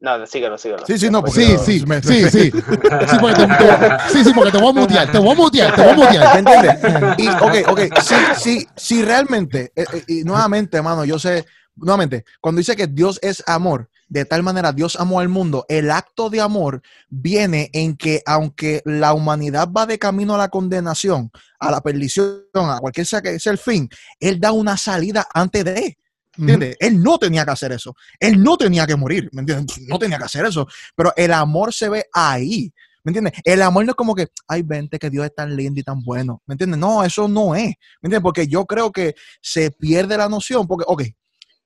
No, 0.00 0.26
síguelo, 0.26 0.56
síguelo. 0.58 0.86
Sí, 0.86 0.96
sí, 0.96 1.10
no, 1.10 1.22
porque 1.24 1.40
Sí, 1.40 1.52
no, 1.54 1.58
sí, 1.58 1.84
me- 1.86 2.00
sí, 2.02 2.30
sí. 2.30 2.50
Sí, 2.52 3.16
porque 3.20 3.34
te, 3.34 3.46
te- 3.46 4.10
sí, 4.12 4.24
sí, 4.24 4.32
porque 4.32 4.52
te 4.52 4.58
voy 4.58 4.68
a 4.68 4.72
mutear, 4.72 5.10
te 5.10 5.18
voy 5.18 5.30
a 5.30 5.34
mutear, 5.34 5.74
te 5.74 5.82
voy 5.82 5.90
a 5.90 5.94
mutear. 5.96 6.34
¿Me 6.34 6.38
entiendes? 6.52 7.18
Y, 7.18 7.28
ok, 7.28 7.68
ok, 7.68 7.80
si, 8.00 8.14
si, 8.60 8.68
si 8.76 9.02
realmente, 9.02 9.72
eh, 9.74 9.84
eh, 9.92 10.04
y 10.06 10.22
nuevamente, 10.22 10.76
hermano, 10.76 11.04
yo 11.04 11.18
sé, 11.18 11.44
nuevamente, 11.74 12.24
cuando 12.40 12.60
dice 12.60 12.76
que 12.76 12.86
Dios 12.86 13.18
es 13.22 13.42
amor, 13.48 13.88
de 14.08 14.24
tal 14.24 14.42
manera 14.42 14.72
Dios 14.72 14.96
amó 14.96 15.20
al 15.20 15.28
mundo, 15.28 15.66
el 15.68 15.90
acto 15.90 16.30
de 16.30 16.40
amor 16.40 16.82
viene 17.08 17.70
en 17.72 17.96
que 17.96 18.22
aunque 18.26 18.82
la 18.84 19.12
humanidad 19.12 19.68
va 19.70 19.86
de 19.86 19.98
camino 19.98 20.34
a 20.34 20.38
la 20.38 20.48
condenación, 20.48 21.30
a 21.58 21.70
la 21.70 21.80
perdición, 21.80 22.42
a 22.54 22.78
cualquier 22.80 23.06
sea 23.06 23.20
que 23.20 23.38
sea 23.38 23.52
el 23.52 23.58
fin, 23.58 23.88
Él 24.18 24.40
da 24.40 24.52
una 24.52 24.76
salida 24.76 25.26
antes 25.32 25.64
de. 25.64 25.98
¿Entiendes? 26.38 26.76
Él 26.78 27.02
no 27.02 27.18
tenía 27.18 27.44
que 27.44 27.50
hacer 27.50 27.72
eso. 27.72 27.96
Él 28.20 28.40
no 28.40 28.56
tenía 28.56 28.86
que 28.86 28.94
morir. 28.94 29.28
¿Me 29.32 29.40
entiendes? 29.40 29.76
No 29.88 29.98
tenía 29.98 30.18
que 30.18 30.24
hacer 30.24 30.46
eso. 30.46 30.68
Pero 30.94 31.12
el 31.16 31.32
amor 31.32 31.74
se 31.74 31.88
ve 31.88 32.04
ahí. 32.12 32.72
¿Me 33.02 33.10
entiendes? 33.10 33.32
El 33.44 33.60
amor 33.60 33.84
no 33.84 33.90
es 33.90 33.96
como 33.96 34.14
que, 34.14 34.28
ay, 34.46 34.62
vente, 34.62 35.00
que 35.00 35.10
Dios 35.10 35.24
es 35.24 35.34
tan 35.34 35.56
lindo 35.56 35.80
y 35.80 35.82
tan 35.82 36.00
bueno. 36.00 36.40
¿Me 36.46 36.54
entiendes? 36.54 36.78
No, 36.78 37.02
eso 37.02 37.26
no 37.26 37.56
es. 37.56 37.74
¿Me 38.00 38.06
entiendes? 38.06 38.20
Porque 38.20 38.46
yo 38.46 38.66
creo 38.66 38.92
que 38.92 39.16
se 39.40 39.72
pierde 39.72 40.16
la 40.16 40.28
noción. 40.28 40.68
Porque, 40.68 40.84
ok, 40.86 41.02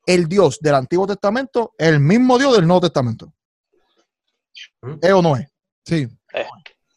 el 0.06 0.28
Dios 0.28 0.58
del 0.60 0.74
Antiguo 0.74 1.06
Testamento 1.06 1.74
es 1.78 1.88
el 1.88 2.00
mismo 2.00 2.38
Dios 2.38 2.54
del 2.56 2.66
Nuevo 2.66 2.80
Testamento. 2.80 3.32
¿Es 5.00 5.12
o 5.12 5.22
no 5.22 5.36
es? 5.36 5.46
Sí. 5.84 6.08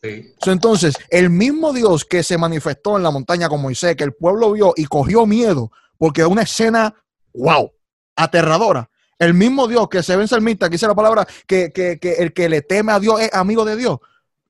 Sí. 0.02 0.34
So, 0.44 0.52
entonces, 0.52 0.96
el 1.10 1.30
mismo 1.30 1.74
Dios 1.74 2.06
que 2.06 2.22
se 2.24 2.38
manifestó 2.38 2.98
en 2.98 3.04
la 3.04 3.12
montaña 3.12 3.50
con 3.50 3.62
Moisés, 3.62 3.96
que 3.96 4.04
el 4.04 4.14
pueblo 4.14 4.52
vio 4.52 4.74
y 4.76 4.86
cogió 4.86 5.26
miedo, 5.26 5.72
porque 5.98 6.22
es 6.22 6.28
una 6.28 6.44
escena, 6.44 6.94
wow, 7.34 7.72
aterradora. 8.16 8.90
El 9.18 9.34
mismo 9.34 9.68
Dios 9.68 9.88
que 9.90 10.04
se 10.04 10.16
ve 10.16 10.24
en 10.24 10.28
Salmista, 10.28 10.68
que 10.68 10.74
dice 10.74 10.88
la 10.88 10.94
palabra, 10.96 11.26
que, 11.48 11.72
que- 11.72 11.98
que 12.00 12.14
el 12.16 12.34
que 12.34 12.50
le 12.50 12.62
teme 12.62 12.92
a 12.92 13.00
Dios 13.00 13.20
es 13.22 13.34
amigo 13.34 13.66
de 13.66 13.78
Dios, 13.78 13.98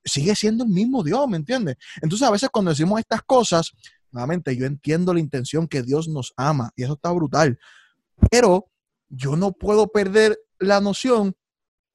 sigue 0.04 0.36
siendo 0.36 0.64
el 0.66 0.70
mismo 0.72 1.04
Dios, 1.04 1.28
¿me 1.28 1.38
entiendes? 1.38 1.78
Entonces, 2.02 2.28
a 2.28 2.32
veces 2.32 2.50
cuando 2.50 2.72
decimos 2.72 3.00
estas 3.00 3.22
cosas, 3.24 3.72
nuevamente, 4.12 4.56
yo 4.58 4.66
entiendo 4.66 5.14
la 5.14 5.20
intención 5.20 5.68
que 5.68 5.84
Dios 5.84 6.08
nos 6.08 6.34
ama, 6.36 6.72
y 6.76 6.84
eso 6.84 6.94
está 6.94 7.12
brutal, 7.12 7.58
pero 8.30 8.70
yo 9.10 9.36
no 9.36 9.52
puedo 9.52 9.88
perder 9.88 10.38
la 10.60 10.82
noción 10.82 11.36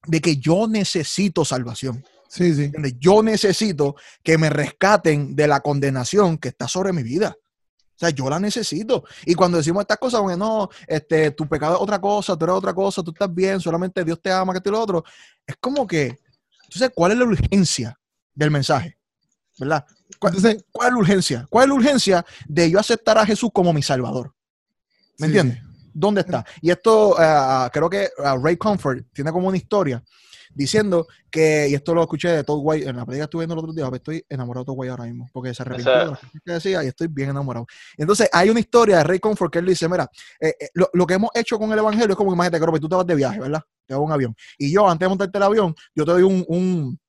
de 0.07 0.21
que 0.21 0.37
yo 0.37 0.67
necesito 0.67 1.45
salvación. 1.45 2.03
Sí, 2.27 2.53
sí. 2.55 2.71
Yo 2.97 3.21
necesito 3.21 3.95
que 4.23 4.37
me 4.37 4.49
rescaten 4.49 5.35
de 5.35 5.47
la 5.47 5.59
condenación 5.59 6.37
que 6.37 6.49
está 6.49 6.67
sobre 6.67 6.93
mi 6.93 7.03
vida. 7.03 7.35
O 7.37 7.99
sea, 8.01 8.09
yo 8.09 8.29
la 8.29 8.39
necesito. 8.39 9.03
Y 9.25 9.35
cuando 9.35 9.57
decimos 9.57 9.81
estas 9.81 9.97
cosas, 9.97 10.21
que 10.27 10.37
no, 10.37 10.69
este, 10.87 11.31
tu 11.31 11.47
pecado 11.47 11.75
es 11.75 11.81
otra 11.81 11.99
cosa, 11.99 12.37
tú 12.37 12.45
eres 12.45 12.55
otra 12.55 12.73
cosa, 12.73 13.03
tú 13.03 13.11
estás 13.11 13.31
bien, 13.33 13.59
solamente 13.59 14.03
Dios 14.03 14.19
te 14.21 14.31
ama, 14.31 14.53
que 14.53 14.61
tú 14.61 14.69
y 14.69 14.71
lo 14.71 14.81
otro. 14.81 15.03
Es 15.45 15.55
como 15.59 15.85
que, 15.85 16.17
entonces, 16.63 16.91
¿cuál 16.95 17.11
es 17.11 17.17
la 17.17 17.25
urgencia 17.25 17.99
del 18.33 18.49
mensaje? 18.49 18.97
¿Verdad? 19.59 19.85
¿Cuál, 20.17 20.35
Entonces, 20.35 20.65
cuál 20.71 20.87
es 20.87 20.93
la 20.93 20.99
urgencia? 20.99 21.47
¿Cuál 21.49 21.63
es 21.63 21.69
la 21.69 21.75
urgencia 21.75 22.25
de 22.47 22.71
yo 22.71 22.79
aceptar 22.79 23.17
a 23.17 23.25
Jesús 23.25 23.49
como 23.53 23.73
mi 23.73 23.83
Salvador? 23.83 24.33
¿Me 25.19 25.27
Sí, 25.27 25.37
entiendes? 25.37 25.70
¿Dónde 25.93 26.21
está? 26.21 26.45
Y 26.61 26.71
esto, 26.71 27.15
ah, 27.17 27.69
creo 27.73 27.89
que 27.89 28.09
ah, 28.23 28.37
Ray 28.41 28.57
Comfort 28.57 29.05
tiene 29.13 29.31
como 29.31 29.47
una 29.47 29.57
historia 29.57 30.01
diciendo 30.53 31.07
que, 31.29 31.67
y 31.69 31.73
esto 31.75 31.93
lo 31.93 32.01
escuché 32.01 32.27
de 32.29 32.43
Todd 32.43 32.59
White, 32.61 32.89
en 32.89 32.97
la 32.97 33.05
película 33.05 33.19
que 33.19 33.23
estuve 33.23 33.41
viendo 33.45 33.53
el 33.53 33.59
otro 33.59 33.73
día, 33.73 33.89
estoy 33.93 34.25
enamorado 34.27 34.63
de 34.63 34.65
Todd 34.65 34.75
White 34.77 34.91
ahora 34.91 35.03
mismo, 35.05 35.29
porque 35.31 35.53
se 35.53 35.63
arrepintió 35.63 35.91
de 35.93 35.99
las 36.11 36.19
cosas 36.19 36.41
que 36.43 36.51
decía 36.51 36.83
y 36.83 36.87
estoy 36.87 37.07
bien 37.07 37.29
enamorado. 37.29 37.65
Entonces, 37.97 38.29
hay 38.33 38.49
una 38.49 38.59
historia 38.59 38.97
de 38.97 39.03
Ray 39.05 39.19
Comfort 39.19 39.51
que 39.53 39.59
él 39.59 39.65
dice, 39.65 39.87
mira, 39.87 40.09
eh, 40.39 40.53
eh, 40.59 40.69
lo, 40.73 40.89
lo 40.93 41.05
que 41.07 41.13
hemos 41.13 41.29
hecho 41.33 41.57
con 41.57 41.71
el 41.71 41.79
Evangelio 41.79 42.09
es 42.09 42.15
como, 42.17 42.33
imagínate, 42.33 42.65
que 42.65 42.79
tú 42.79 42.89
te 42.89 42.95
vas 42.95 43.07
de 43.07 43.15
viaje, 43.15 43.39
¿verdad? 43.39 43.61
Te 43.85 43.93
vas 43.93 44.01
a 44.01 44.03
un 44.03 44.11
avión. 44.11 44.35
Y 44.57 44.71
yo, 44.73 44.89
antes 44.89 45.05
de 45.05 45.09
montarte 45.09 45.37
el 45.37 45.43
avión, 45.43 45.73
yo 45.95 46.05
te 46.05 46.11
doy 46.11 46.23
un- 46.23 46.45
un, 46.47 46.99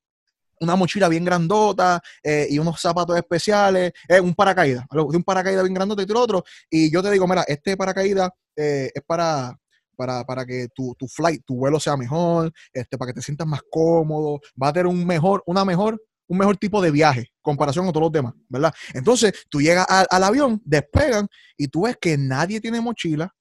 una 0.63 0.77
mochila 0.77 1.09
bien 1.09 1.25
grandota 1.25 2.01
eh, 2.23 2.47
y 2.49 2.59
unos 2.59 2.81
zapatos 2.81 3.17
especiales, 3.17 3.93
eh, 4.09 4.21
un 4.21 4.35
paracaídas, 4.35 4.87
de 4.91 5.17
un 5.17 5.25
paracaídas 5.25 5.65
bien 5.65 5.75
grandote 5.75 6.07
y 6.09 6.13
otro, 6.13 6.45
y 6.71 6.91
yo 6.91 7.03
te 7.03 7.11
digo, 7.11 7.27
mira, 7.27 7.45
este 7.49 7.77
paracaídas 7.77 8.31
eh, 8.57 8.91
es 8.95 9.03
para, 9.05 9.59
para, 9.97 10.25
para 10.25 10.47
que 10.47 10.69
tu, 10.75 10.95
tu 10.99 11.09
flight, 11.09 11.43
tu 11.45 11.57
vuelo 11.57 11.81
sea 11.81 11.97
mejor, 11.97 12.53
este, 12.73 12.97
para 12.97 13.11
que 13.11 13.15
te 13.15 13.23
sientas 13.23 13.47
más 13.47 13.61
cómodo, 13.71 14.41
va 14.61 14.69
a 14.69 14.73
tener 14.73 14.87
un 14.87 15.05
mejor, 15.05 15.43
una 15.47 15.65
mejor, 15.65 16.01
un 16.29 16.39
mejor 16.39 16.57
tipo 16.57 16.81
de 16.81 16.91
viaje 16.91 17.33
comparación 17.43 17.85
con 17.85 17.93
todos 17.93 18.05
los 18.05 18.13
demás, 18.13 18.35
¿verdad? 18.49 18.73
Entonces, 18.95 19.33
tú 19.51 19.61
llegas 19.61 19.85
al, 19.89 20.07
al 20.09 20.23
avión, 20.23 20.63
despegan 20.65 21.27
y 21.57 21.67
tú 21.67 21.83
ves 21.83 21.97
que 22.01 22.17
nadie 22.17 22.61
tiene 22.61 22.81
mochila 22.81 23.35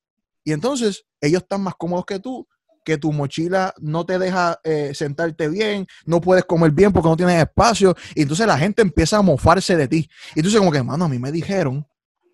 y 0.43 0.53
entonces 0.53 1.05
ellos 1.21 1.43
están 1.43 1.62
más 1.62 1.75
cómodos 1.75 2.05
que 2.05 2.19
tú, 2.19 2.47
que 2.83 2.97
tu 2.97 3.11
mochila 3.11 3.73
no 3.79 4.05
te 4.05 4.19
deja 4.19 4.59
eh, 4.63 4.91
sentarte 4.93 5.49
bien, 5.49 5.87
no 6.05 6.21
puedes 6.21 6.45
comer 6.45 6.71
bien 6.71 6.91
porque 6.91 7.09
no 7.09 7.17
tienes 7.17 7.41
espacio 7.41 7.95
y 8.15 8.23
entonces 8.23 8.47
la 8.47 8.57
gente 8.57 8.81
empieza 8.81 9.17
a 9.17 9.21
mofarse 9.21 9.75
de 9.75 9.87
ti. 9.87 10.09
Y 10.35 10.39
entonces 10.39 10.59
como 10.59 10.71
que, 10.71 10.83
mano, 10.83 11.05
a 11.05 11.09
mí 11.09 11.19
me 11.19 11.31
dijeron 11.31 11.85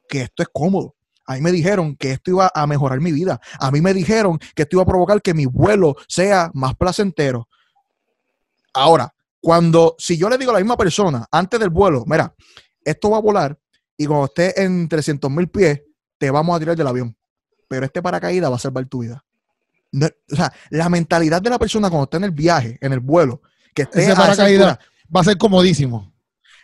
que 0.07 0.21
esto 0.21 0.43
es 0.43 0.49
cómodo. 0.51 0.95
A 1.25 1.35
mí 1.35 1.41
me 1.41 1.51
dijeron 1.51 1.97
que 1.97 2.11
esto 2.11 2.31
iba 2.31 2.49
a 2.53 2.65
mejorar 2.67 3.01
mi 3.01 3.11
vida. 3.11 3.41
A 3.59 3.69
mí 3.69 3.81
me 3.81 3.93
dijeron 3.93 4.39
que 4.55 4.63
esto 4.63 4.77
iba 4.77 4.83
a 4.83 4.87
provocar 4.87 5.21
que 5.21 5.33
mi 5.33 5.45
vuelo 5.45 5.95
sea 6.07 6.49
más 6.53 6.75
placentero. 6.75 7.49
Ahora, 8.73 9.13
cuando, 9.41 9.95
si 9.97 10.17
yo 10.17 10.29
le 10.29 10.37
digo 10.37 10.51
a 10.51 10.53
la 10.53 10.59
misma 10.59 10.77
persona 10.77 11.25
antes 11.31 11.59
del 11.59 11.69
vuelo, 11.69 12.05
mira, 12.07 12.33
esto 12.83 13.09
va 13.09 13.17
a 13.17 13.21
volar 13.21 13.59
y 13.97 14.05
cuando 14.05 14.25
esté 14.25 14.63
en 14.63 14.87
300 14.87 15.29
mil 15.29 15.49
pies, 15.49 15.81
te 16.17 16.31
vamos 16.31 16.55
a 16.55 16.59
tirar 16.59 16.77
del 16.77 16.87
avión. 16.87 17.17
Pero 17.67 17.85
este 17.85 18.01
paracaídas 18.01 18.49
va 18.49 18.55
a 18.55 18.59
salvar 18.59 18.85
tu 18.85 18.99
vida. 18.99 19.25
No, 19.91 20.07
o 20.31 20.35
sea, 20.35 20.51
la 20.69 20.89
mentalidad 20.89 21.41
de 21.41 21.49
la 21.49 21.59
persona 21.59 21.89
cuando 21.89 22.05
está 22.05 22.17
en 22.17 22.25
el 22.25 22.31
viaje, 22.31 22.77
en 22.81 22.93
el 22.93 22.99
vuelo, 22.99 23.41
que 23.73 23.83
esté 23.83 24.03
Ese 24.03 24.11
a 24.11 24.15
paracaídas 24.15 24.67
altura, 24.69 24.89
va 25.15 25.21
a 25.21 25.23
ser 25.23 25.37
comodísimo. 25.37 26.13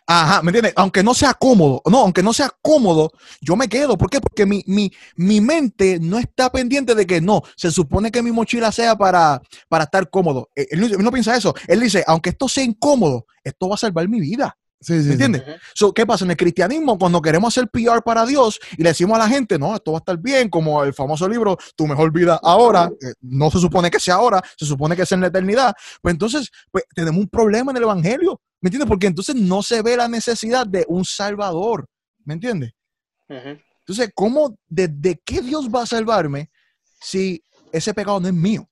Ajá, 0.05 0.41
¿me 0.41 0.49
entiendes? 0.49 0.73
Aunque 0.75 1.01
no 1.01 1.13
sea 1.13 1.33
cómodo, 1.33 1.81
no, 1.89 1.99
aunque 1.99 2.21
no 2.21 2.33
sea 2.33 2.51
cómodo, 2.62 3.12
yo 3.39 3.55
me 3.55 3.69
quedo. 3.69 3.97
¿Por 3.97 4.09
qué? 4.09 4.19
Porque 4.19 4.45
mi, 4.45 4.62
mi, 4.67 4.91
mi 5.15 5.39
mente 5.39 5.97
no 5.99 6.19
está 6.19 6.51
pendiente 6.51 6.93
de 6.93 7.07
que 7.07 7.21
no, 7.21 7.41
se 7.55 7.71
supone 7.71 8.12
que 8.12 8.21
mi 8.21 8.31
mochila 8.31 8.71
sea 8.71 8.97
para, 8.97 9.41
para 9.69 9.86
estar 9.86 10.09
cómodo. 10.09 10.49
Eh, 10.55 10.67
Él, 10.71 10.83
él 10.83 11.03
no 11.03 11.12
piensa 11.12 11.38
eso. 11.38 11.55
Él 11.67 11.79
dice, 11.79 12.03
aunque 12.05 12.31
esto 12.31 12.49
sea 12.49 12.65
incómodo, 12.65 13.27
esto 13.43 13.69
va 13.69 13.75
a 13.75 13.77
salvar 13.77 14.09
mi 14.09 14.19
vida. 14.19 14.57
Sí, 14.83 15.01
sí. 15.01 15.07
¿Me 15.07 15.13
entiendes? 15.13 15.43
So, 15.73 15.93
¿Qué 15.93 16.05
pasa? 16.05 16.25
En 16.25 16.31
el 16.31 16.37
cristianismo, 16.37 16.97
cuando 16.99 17.21
queremos 17.21 17.55
hacer 17.55 17.69
PR 17.69 18.01
para 18.03 18.25
Dios 18.25 18.59
y 18.77 18.83
le 18.83 18.89
decimos 18.89 19.15
a 19.15 19.19
la 19.19 19.29
gente, 19.29 19.57
no, 19.57 19.73
esto 19.75 19.93
va 19.93 19.99
a 19.99 19.99
estar 19.99 20.17
bien, 20.17 20.49
como 20.49 20.83
el 20.83 20.93
famoso 20.93 21.27
libro, 21.27 21.57
Tu 21.75 21.87
mejor 21.87 22.11
vida 22.11 22.37
ahora, 22.43 22.91
eh, 23.01 23.13
no 23.21 23.49
se 23.49 23.59
supone 23.59 23.89
que 23.89 23.99
sea 23.99 24.15
ahora, 24.15 24.41
se 24.57 24.65
supone 24.65 24.95
que 24.95 25.03
es 25.03 25.11
en 25.13 25.21
la 25.21 25.27
eternidad, 25.27 25.73
pues 26.01 26.13
entonces 26.13 26.51
pues, 26.69 26.83
tenemos 26.93 27.21
un 27.21 27.29
problema 27.29 27.71
en 27.71 27.77
el 27.77 27.83
Evangelio, 27.83 28.41
¿me 28.59 28.67
entiendes? 28.67 28.89
Porque 28.89 29.07
entonces 29.07 29.35
no 29.35 29.63
se 29.63 29.81
ve 29.81 29.95
la 29.95 30.09
necesidad 30.09 30.67
de 30.67 30.85
un 30.89 31.05
Salvador, 31.05 31.87
¿me 32.25 32.33
entiendes? 32.33 32.71
Entonces, 33.29 34.11
¿cómo, 34.13 34.57
desde 34.67 35.19
qué 35.25 35.41
Dios 35.41 35.69
va 35.69 35.83
a 35.83 35.87
salvarme 35.87 36.51
si 37.01 37.41
ese 37.71 37.93
pecado 37.93 38.19
no 38.19 38.27
es 38.27 38.33
mío? 38.33 38.69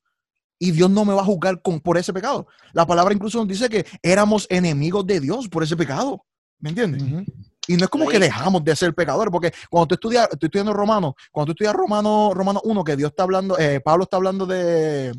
Y 0.63 0.69
Dios 0.69 0.91
no 0.91 1.05
me 1.05 1.13
va 1.15 1.21
a 1.21 1.25
juzgar 1.25 1.59
con, 1.59 1.79
por 1.79 1.97
ese 1.97 2.13
pecado. 2.13 2.45
La 2.71 2.85
palabra 2.85 3.15
incluso 3.15 3.39
nos 3.39 3.47
dice 3.47 3.67
que 3.67 3.83
éramos 4.03 4.45
enemigos 4.47 5.07
de 5.07 5.19
Dios 5.19 5.49
por 5.49 5.63
ese 5.63 5.75
pecado. 5.75 6.23
¿Me 6.59 6.69
entiendes? 6.69 7.01
Y 7.67 7.77
no 7.77 7.85
es 7.85 7.89
como 7.89 8.07
que 8.07 8.19
dejamos 8.19 8.63
de 8.63 8.75
ser 8.75 8.93
pecadores, 8.93 9.31
porque 9.31 9.51
cuando 9.71 9.87
tú 9.87 9.95
estudias, 9.95 10.29
estoy 10.31 10.45
estudiando 10.45 10.71
Romano, 10.71 11.15
cuando 11.31 11.47
tú 11.47 11.51
estudias 11.53 11.73
Romano, 11.73 12.31
Romano 12.35 12.61
1, 12.63 12.83
que 12.83 12.95
Dios 12.95 13.09
está 13.09 13.23
hablando, 13.23 13.57
eh, 13.57 13.79
Pablo 13.79 14.03
está 14.03 14.17
hablando 14.17 14.45
de 14.45 15.11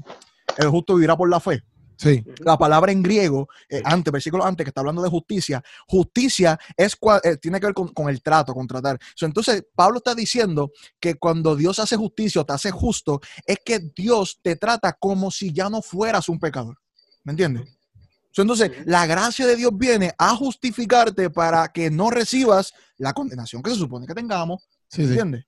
el 0.59 0.68
justo 0.68 0.94
vivirá 0.94 1.16
por 1.16 1.28
la 1.28 1.40
fe. 1.40 1.64
Sí. 2.03 2.25
La 2.41 2.59
palabra 2.59 2.91
en 2.91 3.03
griego, 3.03 3.49
eh, 3.69 3.81
antes, 3.85 4.12
versículo 4.12 4.45
antes, 4.45 4.65
que 4.65 4.71
está 4.71 4.81
hablando 4.81 5.03
de 5.03 5.09
justicia, 5.09 5.62
justicia 5.87 6.59
es 6.77 6.97
eh, 7.23 7.37
tiene 7.37 7.61
que 7.61 7.67
ver 7.67 7.75
con, 7.75 7.88
con 7.88 8.09
el 8.09 8.21
trato, 8.23 8.53
con 8.55 8.67
tratar. 8.67 8.99
So, 9.15 9.27
entonces, 9.27 9.65
Pablo 9.75 9.99
está 9.99 10.15
diciendo 10.15 10.73
que 10.99 11.15
cuando 11.15 11.55
Dios 11.55 11.79
hace 11.79 11.97
justicia 11.97 12.41
o 12.41 12.45
te 12.45 12.55
hace 12.55 12.71
justo, 12.73 13.21
es 13.47 13.59
que 13.65 13.79
Dios 13.95 14.41
te 14.43 14.57
trata 14.57 14.93
como 14.95 15.31
si 15.31 15.53
ya 15.53 15.71
no 15.71 15.81
fueras 15.81 16.29
un 16.29 16.41
pecador. 16.41 16.77
¿Me 17.23 17.33
entiendes? 17.33 17.69
So, 18.33 18.43
entonces, 18.43 18.73
la 18.87 19.07
gracia 19.07 19.47
de 19.47 19.55
Dios 19.55 19.71
viene 19.75 20.12
a 20.19 20.35
justificarte 20.35 21.31
para 21.31 21.69
que 21.69 21.91
no 21.91 22.11
recibas 22.11 22.73
la 22.97 23.12
condenación 23.12 23.62
que 23.62 23.71
se 23.71 23.77
supone 23.77 24.07
que 24.07 24.15
tengamos. 24.15 24.62
Sí, 24.88 25.03
sí. 25.03 25.11
¿Entiendes? 25.11 25.45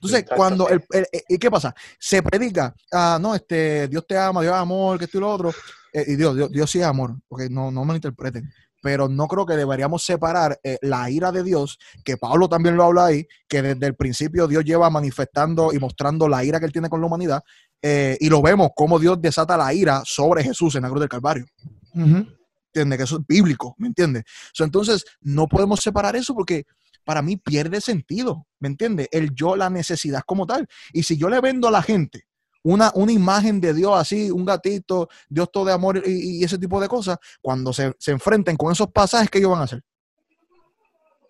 Entonces, 0.00 0.24
cuando 0.36 0.68
el, 0.68 0.82
el- 0.92 1.06
el- 1.10 1.22
¿y 1.28 1.38
qué 1.38 1.50
pasa? 1.50 1.74
Se 1.98 2.22
predica, 2.22 2.72
ah, 2.92 3.18
no, 3.20 3.34
este, 3.34 3.88
Dios 3.88 4.06
te 4.06 4.16
ama, 4.16 4.42
Dios 4.42 4.54
es 4.54 4.60
amor, 4.60 4.96
que 4.96 5.06
esto 5.06 5.18
y 5.18 5.20
lo 5.20 5.28
otro, 5.32 5.52
eh, 5.92 6.04
y 6.06 6.16
Dios, 6.16 6.36
Dios, 6.36 6.50
Dios 6.50 6.70
sí 6.70 6.80
es 6.80 6.84
amor, 6.84 7.16
porque 7.28 7.48
no, 7.48 7.70
no 7.70 7.84
me 7.84 7.92
lo 7.92 7.96
interpreten. 7.96 8.50
Pero 8.80 9.08
no 9.08 9.26
creo 9.26 9.44
que 9.44 9.56
deberíamos 9.56 10.04
separar 10.04 10.58
eh, 10.62 10.78
la 10.82 11.10
ira 11.10 11.32
de 11.32 11.42
Dios, 11.42 11.78
que 12.04 12.16
Pablo 12.16 12.48
también 12.48 12.76
lo 12.76 12.84
habla 12.84 13.06
ahí, 13.06 13.26
que 13.48 13.60
desde 13.60 13.86
el 13.86 13.96
principio 13.96 14.46
Dios 14.46 14.64
lleva 14.64 14.88
manifestando 14.88 15.72
y 15.72 15.78
mostrando 15.78 16.28
la 16.28 16.44
ira 16.44 16.60
que 16.60 16.66
él 16.66 16.72
tiene 16.72 16.88
con 16.88 17.00
la 17.00 17.08
humanidad, 17.08 17.42
eh, 17.82 18.16
y 18.20 18.28
lo 18.28 18.40
vemos 18.40 18.70
como 18.76 18.98
Dios 18.98 19.20
desata 19.20 19.56
la 19.56 19.72
ira 19.74 20.02
sobre 20.04 20.44
Jesús 20.44 20.74
en 20.76 20.82
la 20.82 20.88
cruz 20.88 21.00
del 21.00 21.08
Calvario. 21.08 21.46
Ujú. 21.94 22.26
¿Entiendes? 22.66 22.98
Que 22.98 23.04
eso 23.04 23.18
es 23.18 23.26
bíblico, 23.26 23.74
¿me 23.78 23.88
entiendes? 23.88 24.24
So, 24.52 24.62
entonces, 24.62 25.04
no 25.20 25.48
podemos 25.48 25.80
separar 25.80 26.14
eso 26.14 26.34
porque 26.34 26.64
para 27.02 27.22
mí 27.22 27.36
pierde 27.36 27.80
sentido, 27.80 28.46
¿me 28.60 28.68
entiendes? 28.68 29.08
El 29.10 29.34
yo, 29.34 29.56
la 29.56 29.70
necesidad 29.70 30.22
como 30.26 30.46
tal. 30.46 30.68
Y 30.92 31.02
si 31.02 31.16
yo 31.16 31.28
le 31.30 31.40
vendo 31.40 31.66
a 31.66 31.70
la 31.70 31.82
gente 31.82 32.27
una, 32.62 32.90
una 32.94 33.12
imagen 33.12 33.60
de 33.60 33.72
Dios 33.74 33.92
así, 33.96 34.30
un 34.30 34.44
gatito, 34.44 35.08
Dios 35.28 35.50
todo 35.52 35.64
de 35.66 35.72
amor 35.72 36.02
y, 36.04 36.40
y 36.40 36.44
ese 36.44 36.58
tipo 36.58 36.80
de 36.80 36.88
cosas, 36.88 37.16
cuando 37.40 37.72
se, 37.72 37.94
se 37.98 38.10
enfrenten 38.12 38.56
con 38.56 38.72
esos 38.72 38.88
pasajes, 38.90 39.30
¿qué 39.30 39.38
ellos 39.38 39.50
van 39.52 39.60
a 39.60 39.64
hacer? 39.64 39.82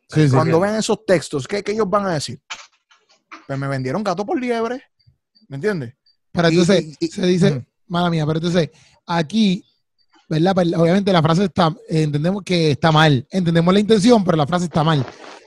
Sí, 0.09 0.27
sí. 0.29 0.35
Cuando 0.35 0.59
vean 0.61 0.77
esos 0.77 1.05
textos, 1.05 1.47
¿qué, 1.47 1.63
qué 1.63 1.73
ellos 1.73 1.89
van 1.89 2.07
a 2.07 2.15
decir? 2.15 2.41
Pues 3.47 3.59
me 3.59 3.69
vendieron 3.69 4.03
gato 4.03 4.25
por 4.25 4.41
liebre, 4.41 4.83
¿me 5.49 5.57
entiendes? 5.57 5.95
Pero 6.33 6.49
entonces 6.49 6.85
y- 7.01 7.07
y- 7.07 7.09
se 7.09 7.27
dice, 7.27 7.51
Ujú. 7.53 7.65
mala 7.89 8.09
mía, 8.11 8.25
pero 8.27 8.39
entonces 8.39 8.71
aquí, 9.07 9.65
¿verdad? 10.29 10.55
Pues, 10.55 10.73
obviamente 10.75 11.13
la 11.13 11.23
frase 11.23 11.45
está, 11.45 11.75
entendemos 11.89 12.43
que 12.43 12.71
está 12.73 12.91
mal, 12.91 13.27
entendemos 13.31 13.73
la 13.75 13.81
intención, 13.81 14.25
pero 14.25 14.37
la 14.37 14.47
frase 14.47 14.65
está 14.67 14.83
mal. 14.83 15.05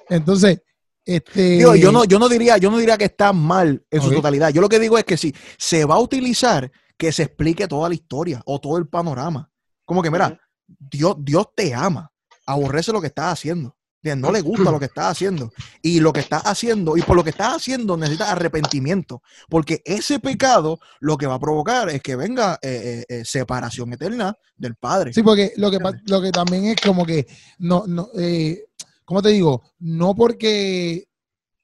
Entonces, 0.10 0.62
este... 1.06 1.58
Digo, 1.58 1.76
yo 1.76 1.92
no, 1.92 2.04
yo 2.06 2.20
no 2.20 2.30
diría, 2.30 2.58
yo 2.58 2.72
no 2.72 2.78
diría 2.78 2.98
que 2.98 3.06
está 3.06 3.34
mal 3.34 3.84
en 3.90 4.02
su 4.02 4.12
totalidad. 4.12 4.50
Yo 4.50 4.62
lo 4.62 4.70
que 4.70 4.80
digo 4.80 4.98
es 4.98 5.06
que 5.06 5.18
si 5.18 5.34
se 5.58 5.86
va 5.86 5.96
a 5.96 6.00
utilizar, 6.00 6.72
que 6.98 7.12
se 7.12 7.24
explique 7.24 7.68
toda 7.68 7.90
la 7.90 7.96
historia 7.96 8.42
o 8.46 8.60
todo 8.60 8.78
el 8.78 8.88
panorama. 8.88 9.50
Como 9.86 10.02
que, 10.02 10.12
mira. 10.12 10.40
Dios, 10.80 11.16
Dios 11.20 11.48
te 11.54 11.74
ama, 11.74 12.12
aborrece 12.46 12.94
lo 12.94 13.02
que 13.02 13.08
estás 13.08 13.34
haciendo. 13.34 13.76
No 14.04 14.32
le 14.32 14.42
gusta 14.42 14.72
lo 14.72 14.80
que 14.80 14.86
estás 14.86 15.12
haciendo. 15.12 15.52
Y 15.82 16.00
lo 16.00 16.12
que 16.12 16.22
estás 16.22 16.44
haciendo, 16.46 16.98
y 16.98 17.02
por 17.02 17.16
lo 17.16 17.24
que 17.24 17.30
estás 17.30 17.56
haciendo, 17.56 17.98
necesitas 17.98 18.30
arrepentimiento. 18.30 19.22
Porque 19.50 19.82
ese 19.86 20.20
pecado 20.20 20.80
lo 21.02 21.18
que 21.18 21.28
va 21.28 21.36
a 21.36 21.40
provocar 21.40 21.90
es 21.90 22.02
que 22.02 22.16
venga 22.16 22.58
eh, 22.62 23.06
eh, 23.10 23.16
eh, 23.16 23.26
separación 23.26 23.94
eterna 23.94 24.34
del 24.56 24.76
Padre. 24.76 25.14
Sí, 25.14 25.22
porque 25.22 25.54
lo 25.58 25.70
que, 25.70 25.78
lo 26.06 26.22
que 26.22 26.32
también 26.32 26.66
es 26.66 26.78
como 26.82 27.06
que, 27.06 27.28
no, 27.60 27.84
no, 27.86 28.10
eh, 28.18 28.70
¿cómo 29.12 29.22
te 29.22 29.28
digo? 29.30 29.62
No 29.80 30.16
porque, 30.16 31.06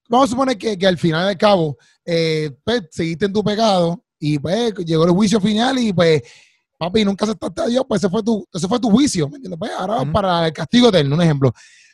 vamos 0.09 0.27
a 0.27 0.31
suponer 0.31 0.57
que, 0.57 0.77
que 0.77 0.85
al 0.85 0.97
final 0.97 1.25
del 1.29 1.37
cabo, 1.37 1.77
eh, 2.05 2.51
pues, 2.61 2.83
seguiste 2.91 3.25
en 3.25 3.31
tu 3.31 3.41
pecado 3.41 4.03
y 4.19 4.37
pues 4.37 4.73
llegó 4.85 5.05
el 5.05 5.11
juicio 5.11 5.39
final 5.39 5.79
y 5.79 5.93
pues, 5.93 6.21
papi, 6.77 7.05
nunca 7.05 7.23
aceptaste 7.23 7.61
a 7.61 7.67
Dios, 7.67 7.85
pues 7.87 8.01
ese 8.03 8.09
fue 8.09 8.21
tu, 8.21 8.45
ese 8.53 8.67
fue 8.67 8.79
tu 8.81 8.89
juicio, 8.91 9.29
¿me 9.29 9.37
entiendes? 9.37 9.57
Pues 9.57 9.71
ahora 9.77 10.11
para 10.11 10.47
el 10.47 10.51
castigo 10.51 10.89
eterno, 10.89 11.15
un 11.15 11.21
ejemplo. 11.21 11.53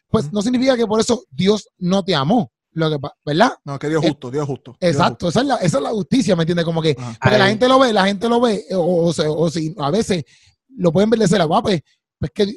Pues 0.09 0.33
no 0.33 0.41
significa 0.41 0.75
que 0.75 0.87
por 0.87 0.99
eso 0.99 1.23
Dios 1.29 1.67
no 1.77 2.03
te 2.03 2.15
amó, 2.15 2.51
lo 2.71 2.89
que, 2.89 2.97
¿verdad? 3.23 3.51
No, 3.63 3.77
que 3.77 3.89
Dios 3.89 4.01
Eh, 4.03 4.07
es 4.07 4.11
justo, 4.13 4.31
Dios 4.31 4.41
es 4.43 4.47
justo. 4.49 4.75
Exacto, 4.79 5.29
esa 5.29 5.41
es, 5.41 5.45
la, 5.45 5.55
esa 5.57 5.77
es 5.77 5.83
la 5.83 5.89
justicia, 5.91 6.35
¿me 6.35 6.41
entiendes? 6.43 6.65
Como 6.65 6.81
que, 6.81 6.95
justo. 6.95 7.03
Ajá. 7.07 7.19
porque 7.21 7.37
la 7.37 7.47
gente 7.47 7.67
lo 7.67 7.77
ve, 7.77 7.93
la 7.93 8.05
gente 8.07 8.27
lo 8.27 8.41
ve, 8.41 8.65
o, 8.71 9.05
o, 9.07 9.13
se- 9.13 9.27
o 9.27 9.49
si 9.51 9.75
a 9.77 9.91
veces 9.91 10.23
lo 10.75 10.91
pueden 10.91 11.11
ver 11.11 11.19
de 11.19 11.27
ser 11.27 11.39
agua, 11.41 11.61
pues, 11.61 11.81
pues 12.19 12.31
que 12.33 12.55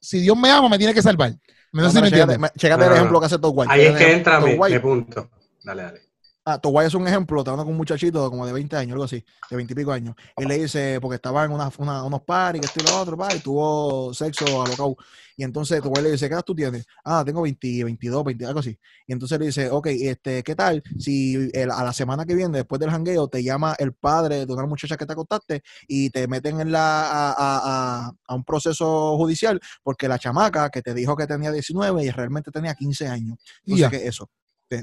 si 0.00 0.18
Dios 0.20 0.36
me 0.36 0.50
ama, 0.50 0.68
me 0.68 0.76
tiene 0.78 0.92
que 0.92 1.00
salvar. 1.02 1.34
No, 1.72 1.84
sé 1.84 1.96
si 1.96 2.00
me 2.02 2.08
entiendes. 2.08 2.38
chécate 2.56 2.80
No, 2.80 2.84
el 2.84 2.90
no, 2.90 2.96
ejemplo 2.96 3.20
que 3.20 3.26
hace 3.26 3.38
Todd 3.38 3.52
White. 3.54 3.72
Ahí 3.72 3.86
es 3.86 3.96
que 3.96 4.12
entra 4.12 4.40
mi 4.40 4.78
punto. 4.78 5.30
Dale, 5.64 5.82
dale. 5.82 6.11
Ah, 6.44 6.58
Toguay 6.58 6.88
es 6.88 6.94
un 6.94 7.06
ejemplo, 7.06 7.38
está 7.38 7.52
hablando 7.52 7.66
con 7.66 7.72
un 7.74 7.78
muchachito 7.78 8.28
como 8.28 8.44
de 8.44 8.52
20 8.52 8.74
años, 8.76 8.94
algo 8.94 9.04
así, 9.04 9.24
de 9.48 9.56
20 9.56 9.74
y 9.74 9.76
pico 9.76 9.92
años. 9.92 10.16
Y 10.36 10.44
le 10.44 10.58
dice, 10.58 10.98
porque 11.00 11.14
estaba 11.14 11.44
en 11.44 11.52
una, 11.52 11.70
una- 11.78 12.02
unos 12.02 12.22
paris, 12.22 12.60
que 12.60 12.66
esto 12.66 12.80
y 12.80 12.82
lo 12.82 12.98
otro, 13.00 13.16
pa, 13.16 13.32
y 13.32 13.38
tuvo 13.38 14.12
sexo 14.12 14.44
alocado. 14.60 14.96
Y 15.36 15.44
entonces 15.44 15.80
Toguay 15.80 16.02
le 16.02 16.10
dice, 16.10 16.26
¿qué 16.28 16.34
edad 16.34 16.42
tú 16.42 16.52
tienes? 16.52 16.84
Ah, 17.04 17.22
tengo 17.24 17.42
20, 17.42 17.84
22, 17.84 18.24
20, 18.24 18.44
algo 18.44 18.58
así. 18.58 18.76
Y 19.06 19.12
entonces 19.12 19.38
le 19.38 19.46
dice, 19.46 19.70
ok, 19.70 19.86
este, 19.86 20.42
¿qué 20.42 20.56
tal 20.56 20.82
si 20.98 21.48
el- 21.52 21.70
a 21.70 21.84
la 21.84 21.92
semana 21.92 22.24
que 22.26 22.34
viene, 22.34 22.58
después 22.58 22.80
del 22.80 22.90
jangueo, 22.90 23.28
te 23.28 23.40
llama 23.44 23.76
el 23.78 23.92
padre 23.92 24.44
de 24.44 24.52
una 24.52 24.66
muchacha 24.66 24.96
que 24.96 25.06
te 25.06 25.12
acostaste 25.12 25.62
y 25.86 26.10
te 26.10 26.26
meten 26.26 26.60
en 26.60 26.72
la, 26.72 27.04
a, 27.08 27.30
a- 27.30 28.06
a- 28.08 28.12
a 28.26 28.34
un 28.34 28.42
proceso 28.42 29.16
judicial 29.16 29.60
porque 29.84 30.08
la 30.08 30.18
chamaca 30.18 30.70
que 30.70 30.82
te 30.82 30.92
dijo 30.92 31.14
que 31.14 31.28
tenía 31.28 31.52
19 31.52 32.02
y 32.04 32.10
realmente 32.10 32.50
tenía 32.50 32.74
15 32.74 33.06
años. 33.06 33.38
Entonces, 33.64 33.78
ya. 33.80 33.90
¿qué 33.90 33.96
es 33.98 34.02
eso? 34.06 34.28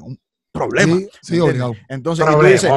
Un 0.02 0.18
problema. 0.60 0.98
Sí, 0.98 1.10
sí, 1.22 1.34
¿me 1.34 1.42
obligado. 1.42 1.76
Entonces, 1.88 2.26
y 2.30 2.36
tú 2.36 2.44
dices. 2.44 2.72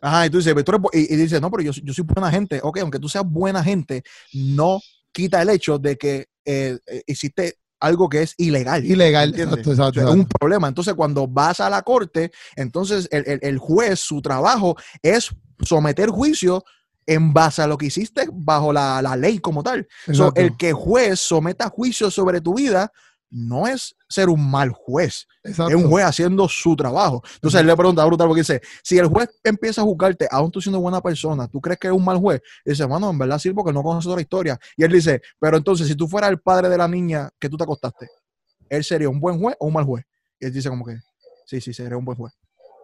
Ajá, 0.00 0.26
y 0.26 0.30
tú 0.30 0.36
dices, 0.36 0.54
y, 0.92 1.14
y 1.14 1.16
dices, 1.16 1.40
no, 1.40 1.50
pero 1.50 1.62
yo, 1.62 1.72
yo 1.82 1.94
soy 1.94 2.04
buena 2.04 2.30
gente. 2.30 2.60
Ok, 2.62 2.78
aunque 2.80 2.98
tú 2.98 3.08
seas 3.08 3.24
buena 3.26 3.64
gente, 3.64 4.02
no 4.34 4.78
quita 5.12 5.40
el 5.40 5.48
hecho 5.48 5.78
de 5.78 5.96
que 5.96 6.26
eh, 6.44 6.78
eh, 6.86 7.02
hiciste 7.06 7.54
algo 7.80 8.08
que 8.10 8.20
es 8.22 8.34
ilegal. 8.36 8.84
Ilegal, 8.84 9.30
exacto, 9.30 9.70
exacto, 9.70 9.82
O 9.88 9.92
sea, 9.92 10.02
es 10.04 10.08
un 10.10 10.20
exacto. 10.20 10.38
problema. 10.38 10.68
Entonces, 10.68 10.92
cuando 10.94 11.26
vas 11.26 11.60
a 11.60 11.70
la 11.70 11.80
corte, 11.82 12.30
entonces 12.56 13.08
el, 13.10 13.24
el- 13.26 13.38
el 13.42 13.58
juez, 13.58 13.98
su 14.00 14.20
trabajo 14.20 14.76
es 15.02 15.30
someter 15.60 16.10
juicio 16.10 16.64
en 17.06 17.32
base 17.32 17.62
a 17.62 17.66
lo 17.66 17.78
que 17.78 17.86
hiciste 17.86 18.28
bajo 18.32 18.72
la, 18.72 19.00
la 19.02 19.16
ley 19.16 19.38
como 19.38 19.62
tal. 19.62 19.86
So, 20.06 20.12
Exacto. 20.12 20.40
el 20.40 20.56
que 20.56 20.72
juez 20.72 21.20
someta 21.20 21.68
juicio 21.70 22.10
sobre 22.10 22.40
tu 22.42 22.54
vida 22.54 22.90
no 23.30 23.66
es 23.66 23.96
ser 24.08 24.28
un 24.28 24.48
mal 24.48 24.70
juez 24.70 25.26
Exacto. 25.42 25.76
es 25.76 25.82
un 25.82 25.90
juez 25.90 26.04
haciendo 26.04 26.48
su 26.48 26.76
trabajo. 26.76 27.22
Entonces 27.34 27.60
él 27.60 27.66
le 27.66 27.76
pregunta 27.76 28.04
brutal 28.04 28.28
porque 28.28 28.42
dice, 28.42 28.60
si 28.82 28.96
el 28.98 29.06
juez 29.06 29.28
empieza 29.42 29.80
a 29.80 29.84
juzgarte, 29.84 30.28
aún 30.30 30.50
tú 30.50 30.60
siendo 30.60 30.80
buena 30.80 31.00
persona, 31.00 31.48
¿tú 31.48 31.60
crees 31.60 31.78
que 31.78 31.88
es 31.88 31.92
un 31.92 32.04
mal 32.04 32.18
juez? 32.18 32.40
Y 32.64 32.70
dice, 32.70 32.84
bueno, 32.84 33.10
en 33.10 33.18
verdad 33.18 33.38
sí, 33.38 33.50
porque 33.50 33.72
no 33.72 33.82
conoce 33.82 34.04
toda 34.04 34.16
la 34.16 34.22
historia. 34.22 34.58
Y 34.76 34.84
él 34.84 34.92
dice, 34.92 35.20
pero 35.40 35.56
entonces, 35.56 35.88
si 35.88 35.94
tú 35.96 36.06
fueras 36.06 36.30
el 36.30 36.38
padre 36.40 36.68
de 36.68 36.78
la 36.78 36.86
niña 36.86 37.28
que 37.38 37.48
tú 37.48 37.56
te 37.56 37.64
acostaste, 37.64 38.08
¿él 38.68 38.84
sería 38.84 39.08
un 39.08 39.18
buen 39.20 39.38
juez 39.40 39.56
o 39.58 39.66
un 39.66 39.72
mal 39.74 39.84
juez? 39.84 40.04
Y 40.38 40.46
él 40.46 40.52
dice 40.52 40.68
como 40.68 40.84
que, 40.84 40.96
sí, 41.46 41.60
sí, 41.60 41.74
sería 41.74 41.96
un 41.96 42.04
buen 42.04 42.16
juez. 42.16 42.32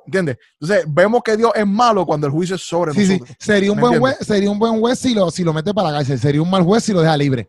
¿Entiendes? 0.06 0.38
Entonces 0.58 0.84
vemos 0.88 1.22
que 1.22 1.36
Dios 1.36 1.52
es 1.54 1.66
malo 1.66 2.04
cuando 2.06 2.26
el 2.26 2.32
juicio 2.32 2.56
es 2.56 2.62
sobre 2.62 2.92
Sí, 2.94 3.06
sí. 3.06 3.12
nosotros. 3.12 3.36
Sería 3.38 3.70
un 3.70 3.76
¿Me 3.76 3.82
buen 3.82 3.94
entiendes? 3.94 4.16
juez, 4.18 4.26
sería 4.26 4.50
un 4.50 4.58
buen 4.58 4.80
juez 4.80 4.98
si 4.98 5.14
lo, 5.14 5.30
si 5.30 5.44
lo 5.44 5.52
mete 5.52 5.72
para 5.72 5.90
la 5.90 5.98
cárcel. 5.98 6.18
Sería 6.18 6.42
un 6.42 6.50
mal 6.50 6.62
juez 6.64 6.82
si 6.82 6.92
lo 6.92 7.00
deja 7.02 7.16
libre. 7.16 7.48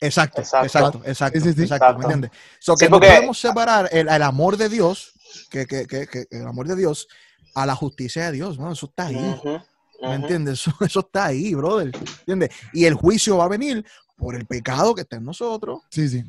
Exacto, 0.00 0.42
Exacto. 0.42 0.66
exacto, 0.66 1.02
exacto, 1.06 1.40
Sí, 1.40 1.44
sí, 1.48 1.54
sí. 1.54 1.62
exacto, 1.62 1.98
¿me 1.98 2.04
entiendes? 2.04 2.30
So, 2.58 2.76
Sí, 2.76 2.84
que 2.84 2.90
porque- 2.90 3.08
no 3.08 3.14
podemos 3.14 3.38
separar 3.40 3.88
el, 3.92 4.08
el 4.08 4.22
amor 4.22 4.56
de 4.56 4.68
Dios, 4.68 5.12
que, 5.50 5.66
que, 5.66 5.86
que, 5.86 6.06
que- 6.06 6.26
el 6.30 6.46
amor 6.46 6.66
de 6.68 6.76
Dios, 6.76 7.08
a 7.54 7.64
la 7.64 7.74
justicia 7.74 8.26
de 8.26 8.32
Dios, 8.32 8.58
¿no? 8.58 8.70
Eso 8.72 8.86
está 8.86 9.06
ahí. 9.06 9.40
¿Me 10.02 10.14
entiendes? 10.14 10.60
Eso, 10.60 10.72
eso 10.84 11.00
está 11.00 11.26
ahí, 11.26 11.54
brother. 11.54 11.90
¿Entiendes? 12.20 12.50
Y 12.74 12.84
el 12.84 12.94
juicio 12.94 13.38
va 13.38 13.44
a 13.46 13.48
venir 13.48 13.84
por 14.18 14.34
el 14.34 14.46
pecado 14.46 14.94
que 14.94 15.00
está 15.02 15.16
en 15.16 15.24
nosotros. 15.24 15.80
Sí, 15.90 16.08
sí. 16.08 16.24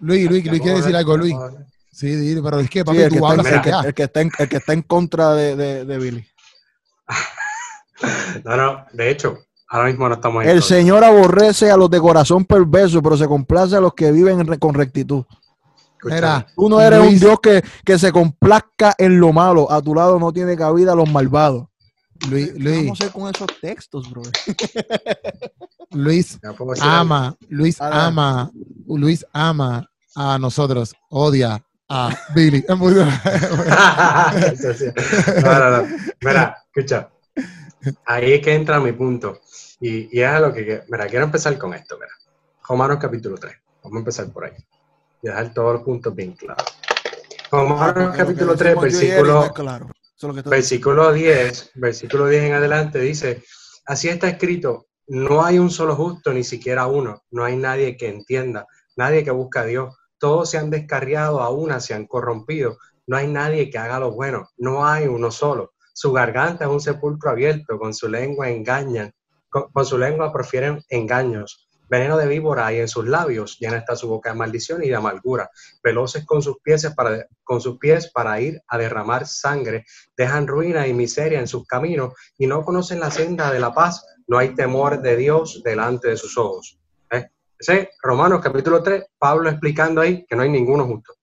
Luis, 0.00 0.28
Luis, 0.30 0.46
Luis 0.46 0.62
quiere 0.62 0.78
decir 0.78 0.96
algo, 0.96 1.16
Luis. 1.16 1.34
Sí, 1.92 2.34
pero 2.42 2.60
es 2.60 2.70
que, 2.70 2.78
Sí, 2.80 2.84
papi, 2.84 2.98
el, 2.98 3.10
que 3.12 3.18
tú 3.18 3.26
está, 3.26 3.34
en- 3.34 3.40
hablas 3.40 3.46
el, 3.46 3.52
de 3.54 3.60
que, 3.62 3.70
ya. 3.70 3.80
el 3.80 3.94
que 3.94 4.02
está 4.04 4.20
en, 4.22 4.30
el 4.38 4.48
que 4.48 4.56
está 4.56 4.72
en 4.72 4.82
contra 4.82 5.34
de, 5.34 5.56
de- 5.56 5.84
de 5.84 5.98
Billy. 5.98 6.26
No, 8.44 8.56
no, 8.56 8.86
de 8.92 9.10
hecho, 9.10 9.38
ahora 9.68 9.88
mismo 9.88 10.08
no 10.08 10.14
estamos 10.16 10.44
en 10.44 10.50
El. 10.50 10.62
Señor 10.62 11.02
aborrece 11.04 11.70
a 11.70 11.76
los 11.76 11.88
de 11.90 12.00
corazón 12.00 12.44
perverso, 12.44 13.02
pero 13.02 13.16
se 13.16 13.26
complace 13.26 13.76
a 13.76 13.80
los 13.80 13.94
que 13.94 14.10
viven 14.12 14.46
re- 14.46 14.58
con 14.58 14.74
rectitud. 14.74 15.24
Mira, 16.04 16.46
Tú 16.54 16.68
no 16.68 16.80
eres 16.80 17.00
un 17.00 17.18
Dios 17.18 17.40
que, 17.40 17.62
que 17.84 17.98
se 17.98 18.12
complazca 18.12 18.94
en 18.98 19.18
lo 19.18 19.32
malo. 19.32 19.68
A 19.70 19.82
tu 19.82 19.94
lado 19.94 20.18
no 20.20 20.32
tiene 20.32 20.56
cabida 20.56 20.94
los 20.94 21.10
malvados. 21.10 21.66
Luis, 22.30 22.52
¿Qué 22.52 22.58
Luis, 22.58 22.76
vamos 22.84 23.00
a 23.00 23.04
hacer 23.04 23.12
con 23.12 23.28
esos 23.34 23.48
textos, 23.60 24.10
brother? 24.10 24.32
Luis 25.90 26.38
algo. 26.42 26.74
ama, 26.80 27.36
Luis 27.48 27.80
ama, 27.80 28.50
Luis 28.86 29.24
ama 29.32 29.88
a 30.14 30.38
nosotros, 30.38 30.94
odia 31.10 31.62
a 31.88 32.10
Billy. 32.34 32.64
No, 32.68 32.76
no, 35.58 35.70
no. 35.70 35.88
Mira, 36.20 36.56
escucha. 36.74 37.08
Ahí 38.06 38.32
es 38.34 38.42
que 38.42 38.54
entra 38.54 38.80
mi 38.80 38.92
punto. 38.92 39.40
Y, 39.80 40.18
y 40.18 40.22
es 40.22 40.28
a 40.28 40.40
lo 40.40 40.52
que, 40.52 40.82
mira, 40.88 41.06
quiero 41.06 41.24
empezar 41.24 41.56
con 41.58 41.74
esto, 41.74 41.96
mira. 41.96 42.12
Romanos 42.68 42.98
capítulo 43.00 43.36
3. 43.36 43.54
Vamos 43.84 43.96
a 43.96 43.98
empezar 44.00 44.32
por 44.32 44.44
ahí. 44.44 44.52
Y 45.22 45.28
dejar 45.28 45.52
todos 45.54 45.74
los 45.74 45.82
puntos 45.82 46.14
bien 46.14 46.32
claros. 46.32 46.64
Romanos 47.50 48.10
Ah, 48.12 48.16
capítulo 48.16 48.56
3, 48.56 48.80
decimos 48.80 48.92
yo 48.92 49.06
y 49.06 49.10
Eric 49.10 49.26
no 49.26 49.40
versículo, 49.40 49.54
claro. 49.54 49.88
Versículo 50.46 51.12
10, 51.12 51.70
versículo 51.76 52.26
10 52.26 52.44
en 52.44 52.52
adelante 52.52 52.98
dice, 52.98 53.44
así 53.86 54.08
está 54.08 54.28
escrito, 54.28 54.88
no 55.06 55.44
hay 55.44 55.58
un 55.60 55.70
solo 55.70 55.94
justo, 55.94 56.32
ni 56.32 56.42
siquiera 56.42 56.86
uno, 56.86 57.22
no 57.30 57.44
hay 57.44 57.56
nadie 57.56 57.96
que 57.96 58.08
entienda, 58.08 58.66
nadie 58.96 59.22
que 59.22 59.30
busca 59.30 59.60
a 59.60 59.64
Dios, 59.64 59.96
todos 60.18 60.50
se 60.50 60.58
han 60.58 60.70
descarriado, 60.70 61.40
a 61.40 61.50
una 61.50 61.78
se 61.78 61.94
han 61.94 62.06
corrompido, 62.06 62.78
no 63.06 63.16
hay 63.16 63.28
nadie 63.28 63.70
que 63.70 63.78
haga 63.78 64.00
lo 64.00 64.10
bueno, 64.10 64.48
no 64.56 64.86
hay 64.86 65.06
uno 65.06 65.30
solo, 65.30 65.74
su 65.94 66.12
garganta 66.12 66.64
es 66.64 66.70
un 66.70 66.80
sepulcro 66.80 67.30
abierto, 67.30 67.78
con 67.78 67.94
su 67.94 68.08
lengua 68.08 68.50
engañan, 68.50 69.12
con, 69.48 69.84
su 69.84 69.98
lengua 69.98 70.32
profieren 70.32 70.84
engaños, 70.88 71.68
Veneno 71.88 72.18
de 72.18 72.26
víbora 72.26 72.66
hay 72.66 72.80
en 72.80 72.88
sus 72.88 73.06
labios, 73.06 73.56
llena 73.58 73.78
está 73.78 73.96
su 73.96 74.08
boca 74.08 74.30
de 74.30 74.36
maldición 74.36 74.84
y 74.84 74.88
de 74.88 74.94
amargura. 74.94 75.50
Veloces 75.82 76.26
con 76.26 76.42
sus 76.42 76.58
pies 76.58 76.86
para, 76.94 77.26
con 77.42 77.62
sus 77.62 77.78
pies 77.78 78.10
para 78.10 78.38
ir 78.40 78.60
a 78.68 78.76
derramar 78.76 79.26
sangre, 79.26 79.86
dejan 80.16 80.46
ruina 80.46 80.86
y 80.86 80.92
miseria 80.92 81.40
en 81.40 81.48
sus 81.48 81.66
caminos 81.66 82.12
y 82.36 82.46
no 82.46 82.62
conocen 82.62 83.00
la 83.00 83.10
senda 83.10 83.50
de 83.50 83.60
la 83.60 83.72
paz. 83.72 84.04
No 84.26 84.36
hay 84.36 84.54
temor 84.54 85.00
de 85.00 85.16
Dios 85.16 85.62
delante 85.64 86.08
de 86.08 86.18
sus 86.18 86.36
ojos. 86.36 86.78
¿Eh? 87.10 87.30
Ese 87.58 87.90
Romanos 88.02 88.42
capítulo 88.42 88.82
3, 88.82 89.04
Pablo 89.18 89.48
explicando 89.48 90.02
ahí 90.02 90.26
que 90.26 90.36
no 90.36 90.42
hay 90.42 90.50
ninguno 90.50 90.84
justo. 90.84 91.14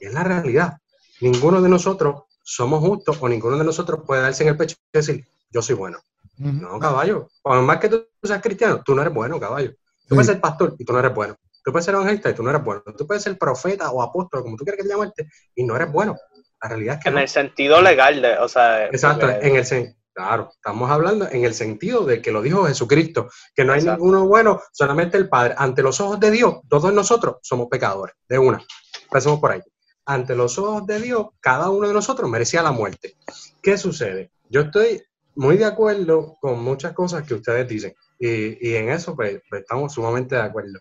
Y 0.00 0.06
es 0.06 0.14
la 0.14 0.24
realidad. 0.24 0.78
Ninguno 1.20 1.60
de 1.60 1.68
nosotros 1.68 2.22
somos 2.42 2.80
justos 2.80 3.18
o 3.20 3.28
ninguno 3.28 3.58
de 3.58 3.64
nosotros 3.64 4.00
puede 4.06 4.22
darse 4.22 4.42
en 4.42 4.50
el 4.50 4.56
pecho 4.56 4.76
y 4.90 4.98
decir, 4.98 5.26
yo 5.50 5.60
soy 5.60 5.74
bueno. 5.74 5.98
No, 6.38 6.78
caballo. 6.78 7.28
Por 7.42 7.60
más 7.62 7.78
que 7.78 7.88
tú 7.88 8.06
seas 8.22 8.42
cristiano, 8.42 8.82
tú 8.84 8.94
no 8.94 9.02
eres 9.02 9.14
bueno, 9.14 9.38
caballo. 9.38 9.72
Tú 10.06 10.14
puedes 10.14 10.26
ser 10.26 10.40
pastor 10.40 10.74
y 10.78 10.84
tú 10.84 10.92
no 10.92 10.98
eres 10.98 11.14
bueno. 11.14 11.36
Tú 11.62 11.72
puedes 11.72 11.84
ser 11.84 11.94
evangelista 11.94 12.30
y 12.30 12.34
tú 12.34 12.42
no 12.42 12.50
eres 12.50 12.62
bueno. 12.62 12.82
Tú 12.96 13.06
puedes 13.06 13.22
ser 13.22 13.38
profeta 13.38 13.90
o 13.90 14.02
apóstol, 14.02 14.42
como 14.42 14.56
tú 14.56 14.64
quieras 14.64 14.82
que 14.82 14.88
te 14.88 14.94
llames, 14.94 15.12
y 15.54 15.64
no 15.64 15.76
eres 15.76 15.90
bueno. 15.90 16.16
La 16.62 16.68
realidad 16.68 16.96
es 16.96 17.04
que 17.04 17.08
En 17.10 17.18
el 17.18 17.28
sentido 17.28 17.80
legal, 17.80 18.20
de, 18.20 18.36
o 18.38 18.48
sea... 18.48 18.86
Exacto, 18.86 19.28
en 19.28 19.56
el 19.56 19.64
sentido. 19.64 19.96
Claro, 20.14 20.50
estamos 20.54 20.88
hablando 20.92 21.28
en 21.28 21.44
el 21.44 21.54
sentido 21.54 22.04
de 22.04 22.22
que 22.22 22.30
lo 22.30 22.40
dijo 22.40 22.64
Jesucristo, 22.66 23.28
que 23.52 23.64
no 23.64 23.72
hay 23.72 23.82
ninguno 23.82 24.28
bueno, 24.28 24.60
solamente 24.72 25.16
el 25.16 25.28
Padre. 25.28 25.56
Ante 25.58 25.82
los 25.82 26.00
ojos 26.00 26.20
de 26.20 26.30
Dios, 26.30 26.60
todos 26.68 26.94
nosotros 26.94 27.38
somos 27.42 27.66
pecadores, 27.68 28.14
de 28.28 28.38
una. 28.38 28.64
Empecemos 29.02 29.40
por 29.40 29.50
ahí. 29.50 29.60
Ante 30.06 30.36
los 30.36 30.56
ojos 30.56 30.86
de 30.86 31.00
Dios, 31.00 31.26
cada 31.40 31.68
uno 31.68 31.88
de 31.88 31.94
nosotros 31.94 32.30
merecía 32.30 32.62
la 32.62 32.70
muerte. 32.70 33.16
¿Qué 33.60 33.76
sucede? 33.76 34.30
Yo 34.48 34.60
estoy 34.60 35.02
muy 35.36 35.56
de 35.56 35.64
acuerdo 35.64 36.36
con 36.40 36.62
muchas 36.62 36.92
cosas 36.92 37.26
que 37.26 37.34
ustedes 37.34 37.68
dicen. 37.68 37.94
Y, 38.18 38.68
y 38.68 38.76
en 38.76 38.90
eso 38.90 39.14
pues, 39.14 39.40
pues, 39.48 39.62
estamos 39.62 39.92
sumamente 39.92 40.34
de 40.34 40.42
acuerdo. 40.42 40.80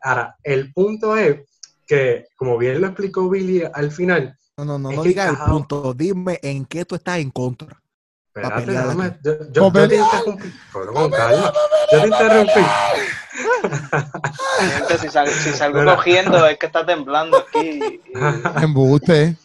Ahora, 0.00 0.36
el 0.42 0.72
punto 0.72 1.16
es 1.16 1.40
que, 1.86 2.26
como 2.36 2.58
bien 2.58 2.80
lo 2.80 2.88
explicó 2.88 3.28
Billy 3.28 3.62
al 3.72 3.90
final... 3.90 4.36
No, 4.56 4.64
no, 4.64 4.78
no, 4.78 4.92
no 4.92 5.02
digas 5.02 5.30
el 5.30 5.36
punto. 5.50 5.92
Dime 5.94 6.38
en 6.42 6.64
qué 6.66 6.84
tú 6.84 6.94
estás 6.94 7.18
en 7.18 7.30
contra. 7.30 7.80
Espérate, 8.28 8.66
déjame, 8.70 9.16
yo, 9.22 9.32
yo, 9.52 9.72
yo, 9.72 9.88
te 9.88 9.96
interrumpí. 9.96 10.52
Con 10.72 11.10
calma. 11.10 11.52
Yo 11.92 12.00
te 12.00 12.06
interrumpí. 12.08 12.60
Gente, 14.58 14.98
si, 14.98 15.08
sal, 15.08 15.28
si 15.28 15.50
salgo 15.50 15.84
cogiendo 15.84 16.46
es 16.46 16.58
que 16.58 16.66
está 16.66 16.84
temblando 16.84 17.38
aquí. 17.38 18.00
Embuste. 18.60 19.36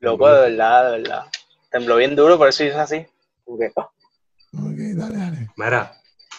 Loco, 0.00 0.28
de 0.28 0.50
verdad, 0.50 0.90
de 0.90 0.98
verdad. 0.98 1.24
Tembló 1.70 1.96
bien 1.96 2.14
duro, 2.14 2.38
por 2.38 2.48
eso 2.48 2.64
hice 2.64 2.78
así. 2.78 3.06
Okay. 3.46 3.68
Ok, 3.76 4.96
dale, 4.96 5.16
dale. 5.18 5.48
Mira, 5.56 5.92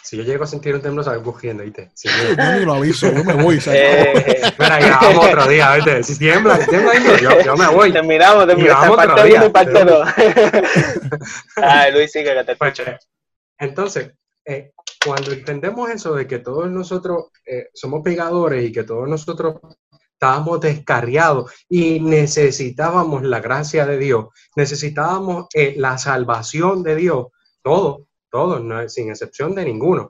si 0.03 0.17
yo 0.17 0.23
llego 0.23 0.43
a 0.43 0.47
sentir 0.47 0.75
un 0.75 0.81
temblor, 0.81 1.03
salgo 1.05 1.23
cogiendo, 1.31 1.63
¿viste? 1.63 1.91
Si 1.93 2.07
yo 2.07 2.13
ni 2.59 2.65
lo 2.65 2.73
aviso, 2.75 3.11
yo 3.11 3.23
me 3.23 3.33
voy. 3.33 3.59
Eh, 3.67 4.41
Mira, 4.59 4.79
ya 4.79 4.99
vamos 5.01 5.25
otro 5.25 5.47
día, 5.47 5.75
¿viste? 5.75 6.03
Si 6.03 6.17
tiembla, 6.17 6.57
tiembla, 6.65 6.93
yo, 7.21 7.41
yo 7.41 7.55
me 7.57 7.67
voy. 7.67 7.91
terminamos, 7.91 8.45
terminamos. 8.47 8.95
Parte 8.95 9.35
1 9.35 9.45
y 9.45 9.49
parte 9.49 9.83
2. 9.85 10.07
Ay, 11.57 11.91
Luis, 11.93 12.11
sigue 12.11 12.33
que 12.33 12.43
te 12.43 12.55
Pues, 12.55 12.79
escucho. 12.79 12.97
Entonces, 13.59 14.11
eh, 14.45 14.71
cuando 15.05 15.31
entendemos 15.31 15.89
eso 15.89 16.13
de 16.15 16.27
que 16.27 16.39
todos 16.39 16.69
nosotros 16.69 17.25
eh, 17.45 17.69
somos 17.73 18.01
pegadores 18.03 18.63
y 18.63 18.71
que 18.71 18.83
todos 18.83 19.07
nosotros 19.07 19.55
estábamos 20.17 20.59
descarriados 20.61 21.51
y 21.69 21.99
necesitábamos 21.99 23.21
la 23.21 23.39
gracia 23.39 23.85
de 23.85 23.99
Dios, 23.99 24.29
necesitábamos 24.55 25.45
eh, 25.53 25.75
la 25.77 25.99
salvación 25.99 26.81
de 26.81 26.95
Dios, 26.95 27.27
todos, 27.61 28.01
todos, 28.31 28.63
no, 28.63 28.89
sin 28.89 29.11
excepción 29.11 29.53
de 29.53 29.65
ninguno. 29.65 30.09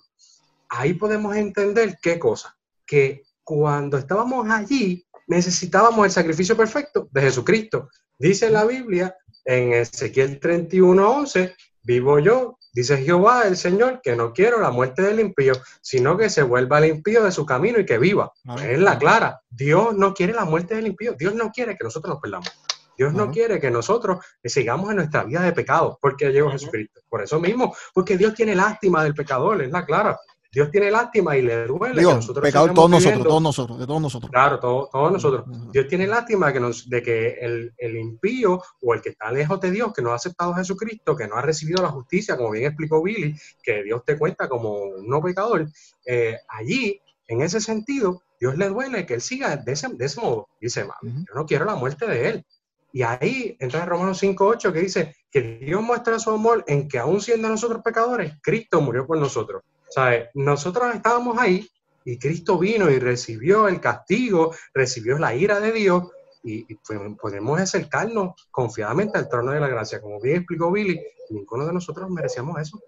Ahí 0.69 0.93
podemos 0.93 1.35
entender 1.35 1.97
qué 2.01 2.17
cosa, 2.17 2.57
que 2.85 3.23
cuando 3.43 3.97
estábamos 3.97 4.49
allí 4.49 5.05
necesitábamos 5.27 6.05
el 6.05 6.11
sacrificio 6.11 6.55
perfecto 6.55 7.09
de 7.11 7.21
Jesucristo. 7.23 7.89
Dice 8.17 8.49
la 8.49 8.63
Biblia 8.63 9.13
en 9.43 9.73
Ezequiel 9.73 10.39
31:11, 10.39 11.53
vivo 11.83 12.19
yo, 12.19 12.57
dice 12.77 12.97
Jehová 12.97 13.47
el 13.47 13.57
Señor, 13.57 14.01
que 14.01 14.15
no 14.15 14.33
quiero 14.33 14.59
la 14.59 14.69
muerte 14.69 15.01
del 15.01 15.19
impío, 15.19 15.53
sino 15.81 16.15
que 16.15 16.29
se 16.29 16.43
vuelva 16.43 16.77
el 16.77 16.85
impío 16.85 17.23
de 17.23 17.31
su 17.31 17.45
camino 17.45 17.79
y 17.79 17.85
que 17.85 17.97
viva. 17.97 18.31
Es 18.63 18.79
la 18.79 18.97
clara. 18.99 19.41
Dios 19.49 19.95
no 19.95 20.13
quiere 20.13 20.33
la 20.33 20.45
muerte 20.45 20.75
del 20.75 20.87
impío. 20.87 21.13
Dios 21.13 21.33
no 21.33 21.51
quiere 21.51 21.75
que 21.75 21.83
nosotros 21.83 22.13
nos 22.13 22.21
perdamos. 22.21 22.49
Dios 22.97 23.13
no 23.13 23.31
quiere 23.31 23.59
que 23.59 23.69
nosotros 23.69 24.25
sigamos 24.43 24.89
en 24.89 24.97
nuestra 24.97 25.23
vida 25.23 25.41
de 25.41 25.53
pecado, 25.53 25.97
porque 26.01 26.31
llegó. 26.31 26.49
Jesucristo. 26.49 27.01
Por 27.09 27.23
eso 27.23 27.39
mismo, 27.39 27.75
porque 27.93 28.17
Dios 28.17 28.33
tiene 28.33 28.55
lástima 28.55 29.03
del 29.03 29.13
pecador, 29.13 29.61
es 29.61 29.71
la 29.71 29.85
clara. 29.85 30.19
Dios 30.57 30.71
tiene 30.71 30.89
lástima 30.89 31.37
y 31.37 31.43
le 31.43 31.67
duele 31.67 31.99
Digo, 31.99 32.09
que 32.09 32.15
nosotros 32.15 32.41
pecador 32.41 32.69
sigamos 32.69 32.75
todos 32.75 32.89
nosotros, 32.89 33.27
todos 33.27 33.41
nosotros, 33.43 33.79
de 33.79 33.85
todos 33.85 34.01
nosotros. 34.01 34.31
Claro, 34.31 34.59
todo- 34.59 34.89
todos 34.91 35.11
nosotros. 35.11 35.45
Dios 35.71 35.87
tiene 35.87 36.07
lástima 36.07 36.51
que 36.51 36.59
nos, 36.59 36.89
de 36.89 37.03
que 37.03 37.27
el, 37.39 37.73
el 37.77 37.95
impío 37.95 38.59
o 38.81 38.93
el 38.95 39.01
que 39.03 39.09
está 39.09 39.31
lejos 39.31 39.61
de 39.61 39.69
Dios, 39.69 39.93
que 39.93 40.01
no 40.01 40.13
ha 40.13 40.15
aceptado 40.15 40.53
a 40.53 40.57
Jesucristo, 40.57 41.15
que 41.15 41.27
no 41.27 41.35
ha 41.35 41.43
recibido 41.43 41.83
la 41.83 41.89
justicia, 41.89 42.35
como 42.37 42.49
bien 42.49 42.65
explicó 42.65 43.03
Billy, 43.03 43.35
que 43.61 43.83
Dios 43.83 44.01
te 44.03 44.17
cuenta 44.17 44.49
como 44.49 44.71
un 44.81 45.07
no 45.07 45.21
pecador, 45.21 45.67
eh, 46.07 46.37
allí, 46.49 46.99
en 47.27 47.41
ese 47.43 47.61
sentido, 47.61 48.23
Dios 48.39 48.57
le 48.57 48.69
duele 48.69 49.05
que 49.05 49.13
él 49.13 49.21
siga 49.21 49.57
de 49.57 49.73
ese, 49.73 49.89
de 49.93 50.05
ese 50.05 50.19
modo. 50.19 50.47
Dice, 50.59 50.85
"Mami, 50.85 51.11
Ujú. 51.17 51.19
yo 51.27 51.35
no 51.35 51.45
quiero 51.45 51.65
la 51.65 51.75
muerte 51.75 52.07
de 52.07 52.29
él. 52.29 52.45
Y 52.93 53.03
ahí 53.03 53.55
entra 53.59 53.85
Romanos 53.85 54.17
5.8 54.23 54.73
que 54.73 54.79
dice 54.79 55.15
que 55.29 55.59
Dios 55.61 55.83
muestra 55.83 56.17
su 56.17 56.31
amor 56.31 56.63
en 56.67 56.87
que 56.87 56.97
aún 56.97 57.21
siendo 57.21 57.47
nosotros 57.47 57.83
pecadores, 57.83 58.33
Cristo 58.41 58.81
murió 58.81 59.05
por 59.05 59.19
nosotros. 59.19 59.61
¿Sabe? 59.89 60.29
Nosotros 60.33 60.93
estábamos 60.95 61.37
ahí 61.39 61.69
y 62.05 62.17
Cristo 62.17 62.57
vino 62.57 62.89
y 62.89 62.99
recibió 62.99 63.67
el 63.67 63.79
castigo, 63.79 64.53
recibió 64.73 65.17
la 65.17 65.35
ira 65.35 65.59
de 65.59 65.71
Dios 65.71 66.03
y, 66.43 66.65
y 66.71 66.75
pues 66.75 66.99
podemos 67.19 67.59
acercarnos 67.59 68.47
confiadamente 68.51 69.17
al 69.17 69.29
trono 69.29 69.51
de 69.51 69.59
la 69.59 69.67
gracia. 69.67 70.01
Como 70.01 70.19
bien 70.19 70.37
explicó 70.37 70.71
Billy, 70.71 71.01
ninguno 71.29 71.65
de 71.65 71.73
nosotros 71.73 72.09
merecíamos 72.09 72.59
eso. 72.61 72.79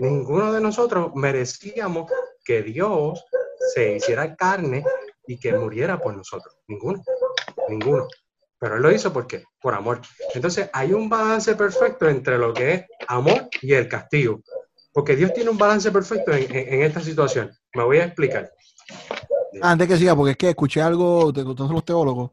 Ninguno 0.00 0.52
de 0.52 0.60
nosotros 0.60 1.12
merecíamos 1.14 2.10
que 2.44 2.62
Dios 2.62 3.24
se 3.74 3.96
hiciera 3.96 4.34
carne 4.34 4.84
y 5.26 5.38
que 5.38 5.52
muriera 5.52 6.00
por 6.00 6.16
nosotros. 6.16 6.56
Ninguno, 6.68 7.02
ninguno. 7.68 8.08
Pero 8.58 8.76
Él 8.76 8.82
lo 8.82 8.92
hizo 8.92 9.12
¿por 9.12 9.26
qué? 9.26 9.44
Por 9.60 9.74
amor. 9.74 10.00
Entonces 10.34 10.70
hay 10.72 10.92
un 10.92 11.08
balance 11.08 11.54
perfecto 11.56 12.08
entre 12.08 12.38
lo 12.38 12.54
que 12.54 12.72
es 12.72 12.84
amor 13.08 13.48
y 13.60 13.74
el 13.74 13.88
castigo. 13.88 14.40
Porque 14.96 15.14
Dios 15.14 15.34
tiene 15.34 15.50
un 15.50 15.58
balance 15.58 15.90
perfecto 15.92 16.32
en, 16.32 16.44
en- 16.56 16.72
en 16.72 16.82
esta 16.82 17.02
situación. 17.02 17.50
Me 17.74 17.84
voy 17.84 17.98
a 17.98 18.04
explicar. 18.06 18.50
Antes 19.60 19.88
que 19.88 19.96
siga, 19.98 20.16
porque 20.16 20.30
es 20.30 20.36
que 20.38 20.48
escuché 20.48 20.80
algo 20.80 21.30
de 21.32 21.42
todos 21.44 21.70
los 21.70 21.84
teólogos 21.84 22.30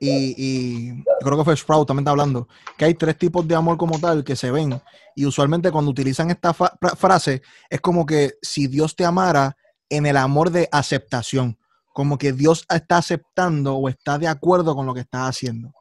y, 0.00 0.34
y 0.38 1.04
creo 1.20 1.36
que 1.36 1.44
fue 1.44 1.54
Sprout 1.54 1.86
también 1.86 2.04
está 2.04 2.12
hablando, 2.12 2.48
que 2.78 2.86
hay 2.86 2.94
tres 2.94 3.18
tipos 3.18 3.46
de 3.46 3.54
amor 3.54 3.76
como 3.76 3.98
tal 4.00 4.24
que 4.24 4.36
se 4.36 4.50
ven 4.50 4.80
y 5.14 5.26
usualmente 5.26 5.70
cuando 5.70 5.90
utilizan 5.90 6.30
esta 6.30 6.54
frase 6.54 7.42
es 7.68 7.80
como 7.82 8.06
que 8.06 8.34
si 8.40 8.68
Dios 8.68 8.96
te 8.96 9.04
amara 9.04 9.54
en 9.90 10.06
el 10.06 10.16
amor 10.16 10.50
de 10.50 10.66
aceptación, 10.72 11.58
como 11.92 12.16
que 12.16 12.32
Dios 12.32 12.64
está 12.70 12.96
aceptando 12.98 13.74
o 13.76 13.88
está 13.90 14.18
de 14.18 14.28
acuerdo 14.28 14.74
con 14.74 14.86
lo 14.86 14.94
que 14.94 15.00
estás 15.00 15.28
haciendo. 15.28 15.74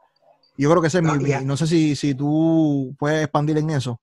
Yo 0.57 0.69
creo 0.71 0.81
que 0.81 0.87
ese 0.89 0.97
es 0.97 1.03
mi, 1.03 1.11
mi- 1.39 1.45
no 1.45 1.55
sé 1.55 1.67
si, 1.67 1.95
si 1.95 2.15
tú 2.15 2.93
puedes 2.99 3.23
expandir 3.23 3.57
en 3.59 3.69
eso. 3.69 4.01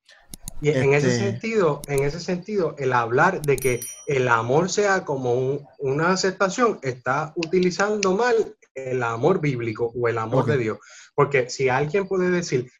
Y 0.60 0.70
en 0.70 0.94
ese 0.94 1.08
Este- 1.08 1.30
sentido, 1.30 1.82
en 1.88 2.04
ese 2.04 2.20
sentido, 2.20 2.74
el 2.78 2.92
hablar 2.92 3.42
de 3.42 3.56
que 3.56 3.80
el 4.06 4.28
amor 4.28 4.70
sea 4.70 5.04
como 5.04 5.34
un- 5.34 5.66
una 5.78 6.12
aceptación 6.12 6.78
está 6.82 7.32
utilizando 7.36 8.14
mal 8.16 8.56
el 8.74 9.02
amor 9.02 9.40
bíblico 9.40 9.92
o 9.94 10.08
el 10.08 10.18
amor 10.18 10.46
de 10.46 10.56
Dios. 10.58 10.78
Porque 11.14 11.48
si 11.50 11.68
alguien 11.68 12.08
puede 12.08 12.30
decir 12.30 12.70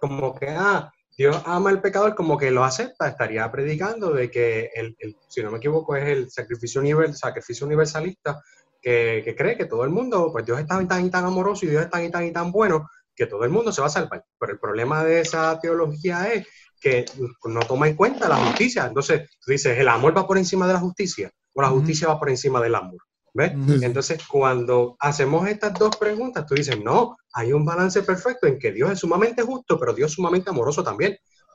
como 0.00 0.34
que, 0.34 0.48
ah, 0.48 0.90
Dios 1.16 1.40
ama 1.46 1.70
al 1.70 1.80
pecador, 1.80 2.14
como 2.16 2.36
que 2.36 2.50
lo 2.50 2.64
acepta, 2.64 3.06
estaría 3.08 3.50
predicando 3.52 4.10
de 4.12 4.30
que, 4.30 4.70
el, 4.74 4.96
el- 4.98 5.16
si 5.28 5.42
no 5.42 5.50
me 5.52 5.58
equivoco, 5.58 5.94
es 5.94 6.08
el 6.08 6.30
sacrificio, 6.30 6.82
univer- 6.82 7.12
sacrificio 7.14 7.66
universalista 7.66 8.42
que, 8.82 9.22
que 9.24 9.36
cree 9.36 9.56
que 9.56 9.66
todo 9.66 9.84
el 9.84 9.90
mundo, 9.90 10.30
pues 10.32 10.44
Dios 10.44 10.58
es 10.60 10.66
tan 10.66 10.82
y 10.84 10.88
tan 10.88 11.10
tan 11.10 11.24
amoroso 11.24 11.64
y 11.66 11.68
Dios 11.70 11.84
es 11.84 11.90
tan 11.90 12.04
y 12.04 12.10
tan 12.10 12.24
y 12.24 12.32
tan 12.32 12.50
bueno 12.50 12.88
que 13.14 13.26
todo 13.26 13.44
el 13.44 13.50
mundo 13.50 13.70
se 13.70 13.80
va 13.80 13.86
a 13.86 13.90
salvar. 13.90 14.24
Pero 14.38 14.52
el 14.52 14.58
problema 14.58 15.04
de 15.04 15.20
esa 15.20 15.58
teología 15.60 16.32
es 16.32 16.46
que 16.84 17.06
no 17.44 17.60
toma 17.60 17.88
en 17.88 17.96
cuenta 17.96 18.28
la 18.28 18.36
justicia. 18.36 18.84
Entonces, 18.84 19.30
tú 19.42 19.52
dices, 19.52 19.78
el 19.78 19.88
amor 19.88 20.14
va 20.14 20.26
por 20.26 20.36
encima 20.36 20.66
de 20.66 20.74
la 20.74 20.80
justicia 20.80 21.30
o 21.54 21.62
la 21.62 21.68
justicia 21.68 22.08
va 22.08 22.18
por 22.18 22.28
encima 22.28 22.60
del 22.60 22.74
amor. 22.74 22.98
¿Ves? 23.32 23.52
Entonces, 23.82 24.18
cuando 24.28 24.94
hacemos 25.00 25.48
estas 25.48 25.72
dos 25.74 25.96
preguntas, 25.96 26.44
tú 26.46 26.54
dices, 26.54 26.78
no, 26.84 27.16
hay 27.32 27.54
un 27.54 27.64
balance 27.64 28.02
perfecto 28.02 28.46
en 28.46 28.58
que 28.58 28.70
Dios 28.70 28.92
es 28.92 28.98
sumamente 28.98 29.42
justo, 29.42 29.80
pero 29.80 29.94
Dios 29.94 30.10
es 30.10 30.14
sumamente 30.16 30.50
amoroso 30.50 30.84
también. 30.84 31.12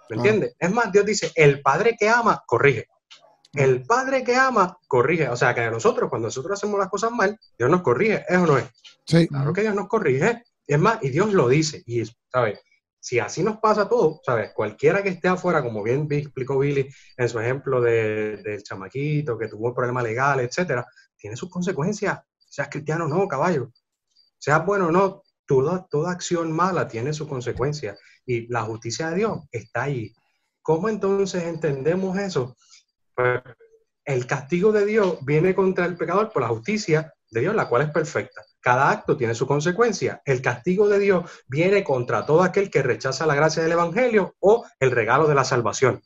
¿Me 0.10 0.16
Claro. 0.16 0.22
entiendes? 0.22 0.56
Es 0.58 0.72
más, 0.72 0.92
Dios 0.92 1.06
dice, 1.06 1.32
el 1.36 1.62
padre 1.62 1.96
que 1.98 2.10
ama, 2.10 2.42
corrige. 2.48 2.88
El 3.54 3.84
padre 3.84 4.24
que 4.24 4.36
ama, 4.36 4.78
corrige. 4.88 5.30
O 5.30 5.36
sea, 5.36 5.54
que 5.54 5.62
a 5.62 5.70
nosotros, 5.72 6.10
cuando 6.10 6.28
nosotros 6.28 6.58
hacemos 6.60 6.80
las 6.80 6.90
cosas 6.90 7.12
mal, 7.12 7.38
Dios 7.58 7.70
nos 7.70 7.82
corrige. 7.84 8.26
¿Es 8.28 8.38
o 8.38 8.48
no 8.48 8.58
es? 8.58 8.66
Sí. 9.06 9.28
Claro 9.28 9.54
que 9.54 9.62
Dios 9.62 9.76
nos 9.76 9.88
corrige. 9.88 10.44
Es 10.68 10.80
más, 10.80 10.98
y 11.04 11.10
Dios 11.10 11.34
lo 11.34 11.48
dice. 11.48 11.84
Y, 11.86 12.04
¿sabes? 12.32 12.60
Si 13.10 13.18
así 13.18 13.42
nos 13.42 13.58
pasa 13.58 13.90
todo, 13.90 14.22
¿sabes? 14.24 14.52
Cualquiera 14.54 15.02
que 15.02 15.10
esté 15.10 15.28
afuera, 15.30 15.64
como 15.64 15.82
bien 15.82 16.08
explicó 16.12 16.60
Billy 16.60 16.88
en 17.18 17.28
su 17.28 17.40
ejemplo 17.40 17.82
de- 17.82 18.38
del 18.38 18.62
chamaquito 18.62 19.36
que 19.36 19.48
tuvo 19.48 19.70
un 19.70 19.74
problema 19.74 20.04
legal, 20.04 20.42
etcétera, 20.42 20.86
tiene 21.18 21.36
sus 21.36 21.50
consecuencias. 21.50 22.20
Seas 22.38 22.70
cristiano 22.70 23.06
o 23.06 23.08
no, 23.08 23.28
caballo. 23.28 23.72
Seas 24.38 24.64
bueno 24.64 24.90
o 24.90 24.92
no, 24.92 25.24
toda, 25.48 25.88
toda 25.90 26.12
acción 26.12 26.52
mala 26.52 26.88
tiene 26.88 27.12
sus 27.12 27.28
consecuencias. 27.28 28.00
Y 28.28 28.46
la 28.54 28.62
justicia 28.62 29.10
de 29.10 29.16
Dios 29.16 29.40
está 29.52 29.86
ahí. 29.86 30.14
¿Cómo 30.62 30.88
entonces 30.88 31.46
entendemos 31.46 32.16
eso? 32.20 32.56
Pues 33.16 33.42
el 34.06 34.28
castigo 34.28 34.72
de 34.72 34.86
Dios 34.86 35.18
viene 35.26 35.56
contra 35.56 35.86
el 35.88 35.98
pecador 35.98 36.32
por 36.32 36.44
la 36.44 36.50
justicia 36.50 37.12
de 37.32 37.42
Dios, 37.42 37.56
la 37.56 37.68
cual 37.68 37.82
es 37.82 37.90
perfecta. 37.90 38.44
Cada 38.62 38.90
acto 38.92 39.16
tiene 39.16 39.36
su 39.36 39.48
consecuencia. 39.48 40.22
El 40.26 40.42
castigo 40.42 40.88
de 40.88 41.00
Dios 41.00 41.30
viene 41.48 41.84
contra 41.84 42.26
todo 42.26 42.44
aquel 42.44 42.70
que 42.70 42.84
rechaza 42.84 43.26
la 43.26 43.36
gracia 43.36 43.64
del 43.64 43.72
Evangelio 43.72 44.36
o 44.40 44.66
el 44.80 44.92
regalo 44.92 45.28
de 45.28 45.36
la 45.36 45.44
salvación. 45.44 46.02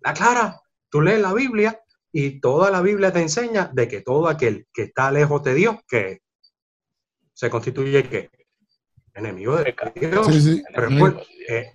La 0.00 0.12
clara, 0.12 0.60
tú 0.88 1.00
lees 1.00 1.20
la 1.20 1.32
Biblia 1.32 1.80
y 2.12 2.40
toda 2.40 2.70
la 2.70 2.80
Biblia 2.80 3.12
te 3.12 3.20
enseña 3.20 3.70
de 3.72 3.86
que 3.86 4.00
todo 4.00 4.28
aquel 4.28 4.66
que 4.72 4.84
está 4.84 5.10
lejos 5.10 5.42
de 5.44 5.54
Dios, 5.54 5.76
que 5.88 6.22
se 7.32 7.48
constituye 7.50 8.08
que 8.08 8.30
enemigo 9.14 9.56
de 9.56 9.74
Dios. 9.94 10.28
Eh, 11.48 11.72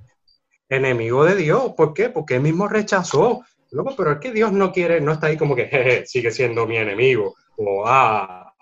enemigo 0.70 1.24
de 1.26 1.36
Dios. 1.36 1.74
¿Por 1.76 1.94
qué? 1.94 2.10
Porque 2.10 2.36
él 2.36 2.42
mismo 2.42 2.68
rechazó. 2.68 3.44
Luego, 3.72 3.96
pero 3.96 4.14
es 4.14 4.20
que 4.20 4.32
Dios 4.32 4.52
no 4.52 4.72
quiere, 4.72 5.02
no 5.02 5.14
está 5.14 5.28
ahí 5.28 5.38
como 5.38 5.56
que 5.56 5.66
jeje, 5.66 6.06
sigue 6.06 6.32
siendo 6.32 6.68
mi 6.68 6.78
enemigo. 6.78 7.36
O 7.58 7.84
ah, 7.86 8.54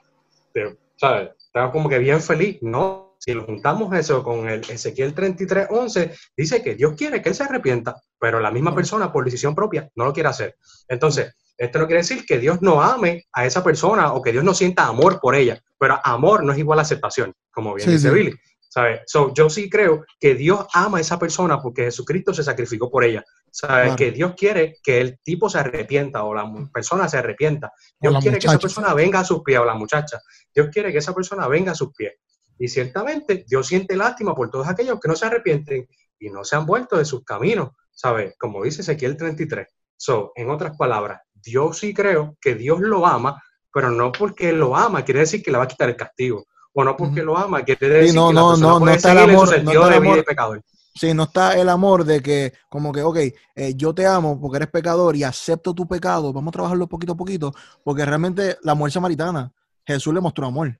¿sabes? 1.01 1.31
Está 1.35 1.71
como 1.71 1.89
que 1.89 1.97
bien 1.97 2.21
feliz. 2.21 2.59
No, 2.61 3.15
si 3.19 3.33
lo 3.33 3.43
juntamos 3.43 3.93
eso 3.97 4.23
con 4.23 4.47
el 4.47 4.61
Ezequiel 4.61 5.15
33, 5.15 5.67
11, 5.71 6.15
dice 6.37 6.61
que 6.61 6.75
Dios 6.75 6.93
quiere 6.95 7.23
que 7.23 7.29
él 7.29 7.35
se 7.35 7.43
arrepienta, 7.43 7.95
pero 8.19 8.39
la 8.39 8.51
misma 8.51 8.75
persona 8.75 9.11
por 9.11 9.25
decisión 9.25 9.55
propia 9.55 9.89
no 9.95 10.05
lo 10.05 10.13
quiere 10.13 10.29
hacer. 10.29 10.55
Entonces, 10.87 11.33
esto 11.57 11.79
no 11.79 11.87
quiere 11.87 12.01
decir 12.01 12.23
que 12.23 12.37
Dios 12.37 12.61
no 12.61 12.83
ame 12.83 13.25
a 13.33 13.47
esa 13.47 13.63
persona 13.63 14.13
o 14.13 14.21
que 14.21 14.31
Dios 14.31 14.43
no 14.43 14.53
sienta 14.53 14.85
amor 14.85 15.19
por 15.19 15.33
ella, 15.33 15.59
pero 15.79 15.99
amor 16.03 16.43
no 16.43 16.53
es 16.53 16.59
igual 16.59 16.77
a 16.77 16.83
aceptación, 16.83 17.33
como 17.51 17.73
bien 17.73 17.89
dice 17.89 18.11
Billy. 18.11 18.35
¿sabes? 18.71 19.01
So, 19.05 19.33
yo 19.33 19.49
sí 19.49 19.69
creo 19.69 20.05
que 20.19 20.33
Dios 20.35 20.65
ama 20.73 20.99
a 20.99 21.01
esa 21.01 21.19
persona 21.19 21.61
porque 21.61 21.83
Jesucristo 21.83 22.33
se 22.33 22.43
sacrificó 22.43 22.89
por 22.89 23.03
ella. 23.03 23.23
¿Sabes? 23.53 23.95
Que 23.97 24.11
Dios 24.11 24.33
quiere 24.35 24.77
que 24.81 25.01
el 25.01 25.19
tipo 25.19 25.49
se 25.49 25.59
arrepienta 25.59 26.23
o 26.23 26.33
la 26.33 26.49
persona 26.73 27.09
se 27.09 27.17
arrepienta. 27.17 27.71
Dios 27.99 28.15
quiere 28.21 28.39
que 28.39 28.47
esa 28.47 28.57
persona 28.57 28.93
venga 28.93 29.19
a 29.19 29.25
sus 29.25 29.43
pies 29.43 29.59
o 29.59 29.65
la 29.65 29.75
muchacha. 29.75 30.21
Dios 30.55 30.69
quiere 30.71 30.91
que 30.91 30.99
esa 30.99 31.13
persona 31.13 31.47
venga 31.47 31.73
a 31.73 31.75
sus 31.75 31.93
pies. 31.93 32.13
Y 32.57 32.67
ciertamente 32.69 33.43
Dios 33.47 33.67
siente 33.67 33.97
lástima 33.97 34.33
por 34.33 34.49
todos 34.49 34.67
aquellos 34.67 34.99
que 34.99 35.07
no 35.07 35.15
se 35.15 35.25
arrepienten 35.25 35.87
y 36.17 36.29
no 36.29 36.43
se 36.45 36.55
han 36.55 36.65
vuelto 36.65 36.97
de 36.97 37.05
sus 37.05 37.25
caminos, 37.25 37.71
¿sabes? 37.91 38.35
Como 38.39 38.63
dice 38.63 38.81
Ezequiel 38.81 39.17
33. 39.17 39.67
So, 39.97 40.31
en 40.35 40.49
otras 40.49 40.77
palabras, 40.77 41.21
Dios 41.33 41.79
sí 41.79 41.93
creo 41.93 42.37
que 42.39 42.55
Dios 42.55 42.79
lo 42.79 43.05
ama, 43.05 43.41
pero 43.73 43.91
no 43.91 44.11
porque 44.11 44.53
lo 44.53 44.75
ama 44.75 45.03
quiere 45.03 45.21
decir 45.21 45.43
que 45.43 45.51
le 45.51 45.57
va 45.57 45.65
a 45.65 45.67
quitar 45.67 45.89
el 45.89 45.95
castigo 45.95 46.45
o 46.73 46.83
no 46.83 46.95
porque 46.95 47.21
lo 47.21 47.37
ama, 47.37 47.63
quiere 47.63 47.89
decir 47.89 48.15
no, 48.15 48.29
que 48.29 48.33
no, 48.33 48.57
no, 48.57 48.79
no 48.79 48.89
está 48.91 49.11
el 49.11 49.17
amor, 49.17 49.49
no 49.63 49.71
está 49.71 49.87
el 49.87 49.93
amor, 49.93 50.23
pecador. 50.23 50.61
Sí, 50.93 51.13
no 51.13 51.23
está 51.23 51.58
el 51.58 51.69
amor 51.69 52.04
de 52.04 52.21
que, 52.21 52.54
como 52.69 52.91
que, 52.91 53.01
ok, 53.01 53.17
eh, 53.56 53.73
yo 53.75 53.93
te 53.93 54.06
amo 54.06 54.39
porque 54.39 54.58
eres 54.58 54.69
pecador 54.69 55.15
y 55.15 55.23
acepto 55.23 55.73
tu 55.73 55.88
pecado, 55.88 56.34
vamos 56.34 56.49
a 56.49 56.51
trabajarlo 56.51 56.88
poquito 56.88 57.13
a 57.13 57.17
poquito, 57.17 57.54
porque 57.84 58.06
realmente 58.06 58.58
la 58.63 58.75
mujer 58.75 58.91
samaritana, 58.91 59.54
Jesús 59.86 60.13
le 60.13 60.19
mostró 60.19 60.45
amor, 60.47 60.77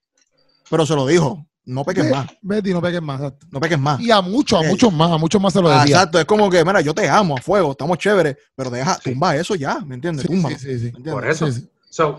pero 0.70 0.86
se 0.86 0.96
lo 0.96 1.08
dijo, 1.08 1.46
no 1.64 1.86
peques 1.86 2.10
más. 2.10 2.28
Betty, 2.42 2.74
no 2.74 2.82
peques 2.82 3.02
más. 3.02 3.22
No 3.50 3.60
peques 3.60 3.80
más. 3.80 4.00
Y 4.02 4.12
a 4.12 4.22
muchos, 4.22 4.64
a 4.64 4.68
muchos 4.68 4.92
más, 4.92 5.12
a 5.12 5.18
muchos 5.18 5.42
más 5.42 5.54
se 5.54 5.62
lo 5.62 5.70
decía. 5.70 5.96
exacto, 5.96 6.20
es 6.20 6.26
como 6.26 6.50
que, 6.50 6.64
mira, 6.66 6.82
yo 6.82 6.94
te 6.94 7.08
amo 7.08 7.38
a 7.38 7.42
fuego, 7.42 7.72
estamos 7.72 7.98
chéveres, 7.98 8.36
pero 8.56 8.70
deja, 8.70 8.98
tumba 9.00 9.36
eso 9.36 9.56
ya, 9.56 9.80
¿me 9.80 9.96
entiendes? 9.96 10.26
tumba. 10.26 10.50
Sí, 10.58 10.80
sí, 10.80 10.92
Por 10.92 11.28
eso. 11.28 11.48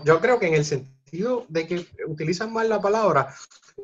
yo 0.05 0.19
creo 0.19 0.39
que 0.39 0.47
en 0.47 0.55
el 0.55 0.65
sentido 0.65 0.92
de 1.47 1.67
que 1.67 1.85
utilizan 2.07 2.51
mal 2.51 2.67
la 2.69 2.81
palabra, 2.81 3.33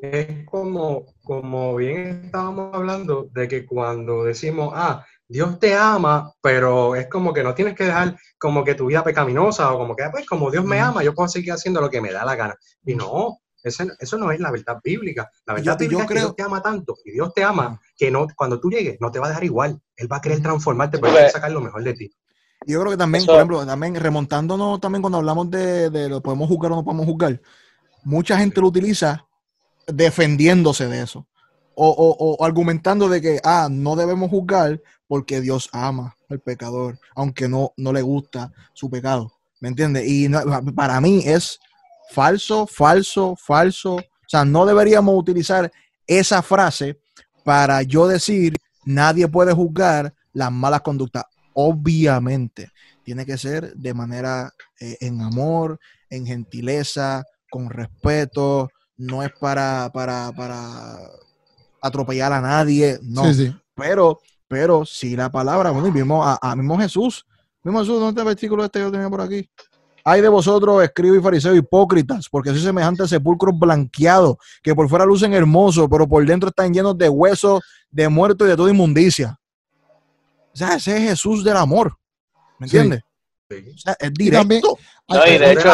es 0.01 0.45
como, 0.45 1.05
como 1.23 1.75
bien 1.75 2.23
estábamos 2.25 2.73
hablando 2.73 3.29
de 3.31 3.47
que 3.47 3.65
cuando 3.65 4.23
decimos, 4.23 4.71
ah, 4.75 5.05
Dios 5.27 5.59
te 5.59 5.75
ama, 5.75 6.33
pero 6.41 6.95
es 6.95 7.07
como 7.07 7.33
que 7.33 7.43
no 7.43 7.53
tienes 7.53 7.75
que 7.75 7.83
dejar 7.83 8.17
como 8.39 8.63
que 8.63 8.73
tu 8.73 8.87
vida 8.87 9.03
pecaminosa 9.03 9.71
o 9.71 9.77
como 9.77 9.95
que, 9.95 10.03
pues, 10.11 10.25
como 10.25 10.49
Dios 10.49 10.65
me 10.65 10.79
ama, 10.79 11.03
yo 11.03 11.13
puedo 11.13 11.29
seguir 11.29 11.51
haciendo 11.53 11.81
lo 11.81 11.89
que 11.89 12.01
me 12.01 12.11
da 12.11 12.25
la 12.25 12.35
gana. 12.35 12.55
Y 12.83 12.95
no, 12.95 13.37
eso, 13.63 13.83
eso 13.99 14.17
no 14.17 14.31
es 14.31 14.39
la 14.39 14.49
verdad 14.49 14.79
bíblica. 14.83 15.29
La 15.45 15.53
verdad 15.53 15.77
bíblica 15.77 16.03
es 16.03 16.07
que 16.07 16.15
Dios 16.15 16.35
te 16.35 16.41
ama 16.43 16.63
tanto 16.63 16.97
y 17.05 17.11
Dios 17.11 17.31
te 17.33 17.43
ama 17.43 17.79
que 17.95 18.09
no, 18.09 18.27
cuando 18.35 18.59
tú 18.59 18.71
llegues 18.71 18.97
no 18.99 19.11
te 19.11 19.19
va 19.19 19.27
a 19.27 19.29
dejar 19.29 19.43
igual. 19.43 19.79
Él 19.95 20.11
va 20.11 20.17
a 20.17 20.21
querer 20.21 20.41
transformarte 20.41 20.97
para 20.97 21.29
sacar 21.29 21.51
lo 21.51 21.61
mejor 21.61 21.83
de 21.83 21.93
ti. 21.93 22.11
Yo 22.65 22.79
creo 22.81 22.91
que 22.91 22.97
también, 22.97 23.25
por 23.25 23.35
ejemplo, 23.35 23.65
también 23.65 23.95
remontándonos 23.95 24.81
también 24.81 25.01
cuando 25.01 25.19
hablamos 25.19 25.49
de, 25.49 25.89
de 25.89 26.09
lo 26.09 26.21
podemos 26.21 26.47
juzgar 26.47 26.71
o 26.71 26.75
no 26.75 26.83
podemos 26.83 27.05
juzgar, 27.05 27.41
mucha 28.03 28.37
gente 28.37 28.61
lo 28.61 28.67
utiliza 28.67 29.25
defendiéndose 29.87 30.87
de 30.87 31.01
eso. 31.01 31.25
O, 31.81 32.37
argumentando 32.41 33.07
de 33.07 33.21
que, 33.21 33.39
ah, 33.41 33.69
no 33.71 33.95
debemos 33.95 34.29
juzgar 34.29 34.81
porque 35.07 35.39
Dios 35.39 35.69
ama 35.71 36.13
al 36.29 36.41
pecador, 36.41 36.99
aunque 37.15 37.47
no, 37.47 37.71
no 37.77 37.93
le 37.93 38.01
gusta 38.01 38.51
su 38.73 38.89
pecado. 38.89 39.31
¿Me 39.61 39.69
entiendes? 39.69 40.03
Y 40.05 40.27
para 40.75 40.99
mí 40.99 41.23
es 41.25 41.57
falso, 42.11 42.67
falso, 42.67 43.37
falso. 43.37 43.95
O 43.95 44.27
sea, 44.27 44.43
no 44.43 44.65
deberíamos 44.65 45.17
utilizar 45.17 45.71
esa 46.05 46.41
frase 46.41 46.99
para 47.45 47.81
yo 47.83 48.07
decir, 48.07 48.57
nadie 48.83 49.29
puede 49.29 49.53
juzgar 49.53 50.13
las 50.33 50.51
malas 50.51 50.81
conductas. 50.81 51.23
Obviamente, 51.53 52.71
tiene 53.03 53.25
que 53.25 53.37
ser 53.37 53.73
de 53.73 53.93
manera 53.93 54.53
eh, 54.79 54.97
en 55.01 55.21
amor, 55.21 55.79
en 56.09 56.25
gentileza, 56.25 57.23
con 57.49 57.69
respeto, 57.69 58.69
no 58.97 59.23
es 59.23 59.31
para, 59.39 59.89
para, 59.93 60.31
para 60.33 60.97
atropellar 61.81 62.31
a 62.33 62.41
nadie, 62.41 62.99
no. 63.01 63.23
Pero, 63.75 64.19
pero 64.47 64.85
si 64.85 65.15
la 65.15 65.31
palabra, 65.31 65.71
bueno, 65.71 65.87
y 65.87 65.91
mismo, 65.91 66.23
a, 66.23 66.55
mismo 66.55 66.77
Jesús, 66.77 67.25
mismo 67.63 67.79
Jesús, 67.79 67.95
¿dónde 67.95 68.09
está 68.09 68.21
el 68.21 68.27
versículo 68.27 68.63
este 68.63 68.79
yo 68.79 68.91
tenía 68.91 69.09
por 69.09 69.21
aquí? 69.21 69.49
Hay 70.03 70.21
de 70.21 70.27
vosotros, 70.27 70.83
escribo 70.83 71.15
y 71.15 71.21
fariseo, 71.21 71.55
hipócritas, 71.55 72.27
porque 72.29 72.49
sois 72.49 72.63
semejante 72.63 73.03
a 73.03 73.07
sepulcros 73.07 73.57
blanqueados, 73.57 74.37
que 74.61 74.75
por 74.75 74.89
fuera 74.89 75.05
lucen 75.05 75.33
hermosos, 75.33 75.87
pero 75.89 76.07
por 76.07 76.25
dentro 76.25 76.49
están 76.49 76.73
llenos 76.73 76.97
de 76.97 77.09
huesos, 77.09 77.61
de 77.89 78.07
muertos 78.09 78.47
y 78.47 78.51
de 78.51 78.57
toda 78.57 78.71
inmundicia. 78.71 79.38
O 80.53 80.57
sea, 80.57 80.75
ese 80.75 80.97
es 80.97 81.09
Jesús 81.09 81.43
del 81.43 81.57
amor. 81.57 81.95
¿Me 82.57 82.65
entiendes? 82.65 83.01
es 83.49 84.13
directo. 84.13 84.77
No, 85.07 85.25
y 85.25 85.39
de 85.39 85.53
hecho, 85.53 85.67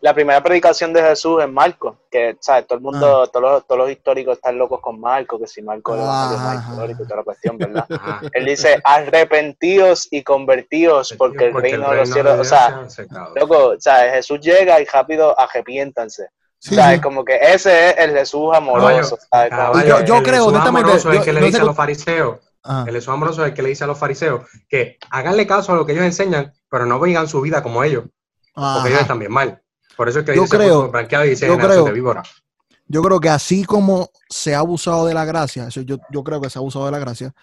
la 0.00 0.14
primera, 0.14 0.42
predicación 0.42 0.92
de 0.92 1.02
Jesús 1.02 1.42
es 1.42 1.50
Marco, 1.50 1.98
que, 2.08 2.36
¿sabes? 2.38 2.66
Todo 2.66 2.78
el 2.78 2.84
mundo, 2.84 3.22
ah. 3.22 3.26
todos, 3.26 3.42
los, 3.42 3.66
todos 3.66 3.78
los 3.80 3.90
históricos 3.90 4.36
están 4.36 4.56
locos 4.56 4.80
con 4.80 5.00
Marco, 5.00 5.36
que 5.38 5.48
si 5.48 5.60
Marco 5.60 5.96
es 5.96 6.00
más 6.00 6.70
histórico 6.70 7.02
y 7.02 7.06
toda 7.06 7.16
la 7.16 7.24
cuestión, 7.24 7.58
¿verdad? 7.58 7.86
Él 8.32 8.44
dice, 8.44 8.80
arrepentidos 8.84 10.06
y 10.12 10.22
convertidos, 10.22 11.12
porque, 11.18 11.46
el 11.46 11.54
reino 11.54 11.90
de 11.90 11.96
los 11.96 12.10
cielos, 12.10 12.38
o 12.38 12.44
sea, 12.44 12.86
loco, 13.34 13.74
¿sabes? 13.80 14.14
Jesús 14.14 14.40
llega 14.40 14.80
y 14.80 14.84
rápido 14.84 15.38
arrepiéntanse. 15.38 16.28
Sí, 16.56 16.76
¿sabes? 16.76 17.00
Como 17.00 17.24
que 17.24 17.36
ese 17.36 17.88
es 17.88 17.98
el 17.98 18.12
Jesús 18.12 18.54
amoroso. 18.54 19.18
yo, 19.86 20.04
yo 20.04 20.22
creo, 20.22 20.46
honestamente, 20.46 20.92
yo, 20.98 21.22
que 21.22 21.32
le 21.32 21.40
dice 21.40 21.60
a 21.60 21.64
los 21.64 21.74
fariseos, 21.74 22.38
el 22.64 22.94
Jesús 22.94 23.08
amoroso 23.08 23.42
es 23.42 23.50
el 23.50 23.54
que 23.54 23.62
le 23.62 23.70
dice 23.70 23.84
a 23.84 23.86
los 23.86 23.98
fariseos 23.98 24.44
que 24.68 24.98
háganle 25.10 25.46
caso 25.46 25.72
a 25.72 25.76
lo 25.76 25.86
que 25.86 25.92
ellos 25.92 26.04
enseñan, 26.04 26.52
pero 26.68 26.86
no 26.86 27.00
vengan 27.00 27.28
su 27.28 27.40
vida 27.40 27.62
como 27.62 27.82
ellos, 27.82 28.04
porque 28.54 28.88
ellos 28.88 29.00
están 29.00 29.18
bien 29.18 29.32
mal. 29.32 29.62
Por 29.96 30.08
eso 30.08 30.20
es 30.20 30.24
que 30.24 30.34
yo 30.34 30.42
dice 30.42 30.56
creo, 30.56 30.92
y 31.24 31.28
dice 31.28 31.46
yo 31.46 31.58
creo, 31.58 31.84
de 31.84 31.92
víbora. 31.92 32.22
Yo 32.86 33.02
creo 33.02 33.20
que 33.20 33.28
así 33.28 33.64
como 33.64 34.10
se 34.28 34.54
ha 34.54 34.58
abusado 34.58 35.06
de 35.06 35.14
la 35.14 35.24
gracia, 35.24 35.68
yo, 35.68 35.98
yo 36.10 36.24
creo 36.24 36.40
que 36.40 36.50
se 36.50 36.58
ha 36.58 36.60
abusado 36.60 36.86
de 36.86 36.92
la 36.92 36.98
gracia, 36.98 37.34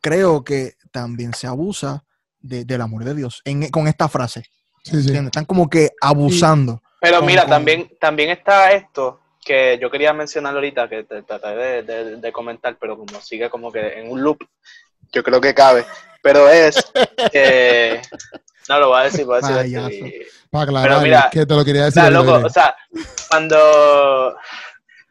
creo 0.00 0.44
que 0.44 0.74
también 0.90 1.32
se 1.34 1.46
abusa 1.46 2.04
del 2.40 2.80
amor 2.80 3.04
de 3.04 3.14
Dios 3.14 3.42
con 3.72 3.88
esta 3.88 4.08
frase. 4.08 4.44
Están 4.84 5.44
como 5.44 5.68
que 5.68 5.90
abusando. 6.00 6.80
Pero 7.00 7.22
mira, 7.22 7.46
también, 7.46 7.90
también 8.00 8.30
está 8.30 8.72
esto 8.72 9.20
que 9.46 9.78
yo 9.80 9.90
quería 9.90 10.12
mencionar 10.12 10.54
ahorita, 10.54 10.88
que 10.88 11.04
trataré 11.04 11.84
de, 11.84 12.32
comentar, 12.32 12.76
pero 12.80 12.98
como 12.98 13.20
sigue 13.20 13.48
como 13.48 13.70
que 13.70 14.00
en 14.00 14.10
un 14.10 14.20
loop, 14.20 14.38
yo 15.12 15.22
creo 15.22 15.40
que 15.40 15.54
cabe. 15.54 15.86
Pero 16.20 16.48
es 16.48 16.74
que. 17.32 18.02
No, 18.68 18.80
lo 18.80 18.88
voy 18.88 19.00
a 19.00 19.04
decir, 19.04 19.24
voy 19.24 19.38
a 19.40 19.62
decir. 19.62 20.26
pero 20.50 21.00
mira, 21.00 21.28
que 21.30 21.46
te 21.46 21.54
lo 21.54 21.64
quería 21.64 21.84
decir. 21.84 22.02
o 22.02 22.48
sea, 22.50 22.74
cuando, 23.30 24.36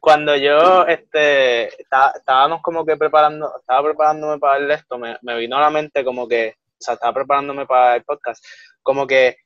cuando 0.02 0.36
yo 0.36 0.86
este, 0.86 1.70
estábamos 1.80 2.62
como 2.62 2.86
que 2.86 2.98
preparando, 2.98 3.54
estaba 3.58 3.84
preparándome 3.84 4.38
para 4.38 4.58
el 4.58 4.70
esto, 4.70 4.98
me, 4.98 5.18
me 5.22 5.38
vino 5.38 5.56
a 5.56 5.62
la 5.62 5.70
mente 5.70 6.04
como 6.04 6.28
que, 6.28 6.56
o 6.58 6.78
sea, 6.84 6.96
estaba 6.96 7.14
preparándome 7.14 7.66
para 7.66 7.96
el 7.96 8.04
podcast, 8.04 8.44
como 8.84 9.08
que 9.08 9.38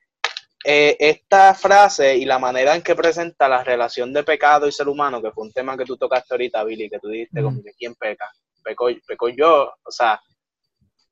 eh, 0.66 0.98
esta 1.00 1.54
frase 1.54 2.18
y 2.18 2.26
la 2.26 2.38
manera 2.38 2.76
en 2.76 2.82
que 2.82 2.96
presenta 2.96 3.48
la 3.48 3.64
relación 3.64 4.12
de 4.12 4.24
pecado 4.24 4.68
y 4.68 4.72
ser 4.72 4.90
humano, 4.90 5.22
que 5.22 5.32
fue 5.32 5.46
un 5.46 5.54
tema 5.54 5.78
que 5.78 5.86
tú 5.86 5.96
tocaste 5.96 6.34
ahorita, 6.34 6.64
Billy, 6.64 6.90
que 6.90 7.00
tú 7.00 7.08
dijiste, 7.08 7.42
como 7.42 7.64
que 7.64 7.72
quién 7.78 7.96
peca. 7.96 8.30
Peco, 8.64 9.30
yo, 9.30 9.74
o 9.84 9.92
sea, 9.92 10.22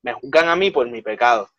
me 0.03 0.13
juzgan 0.13 0.49
a 0.49 0.55
mí 0.55 0.69
por 0.69 0.87
mi 0.89 1.01
pecado. 1.01 1.49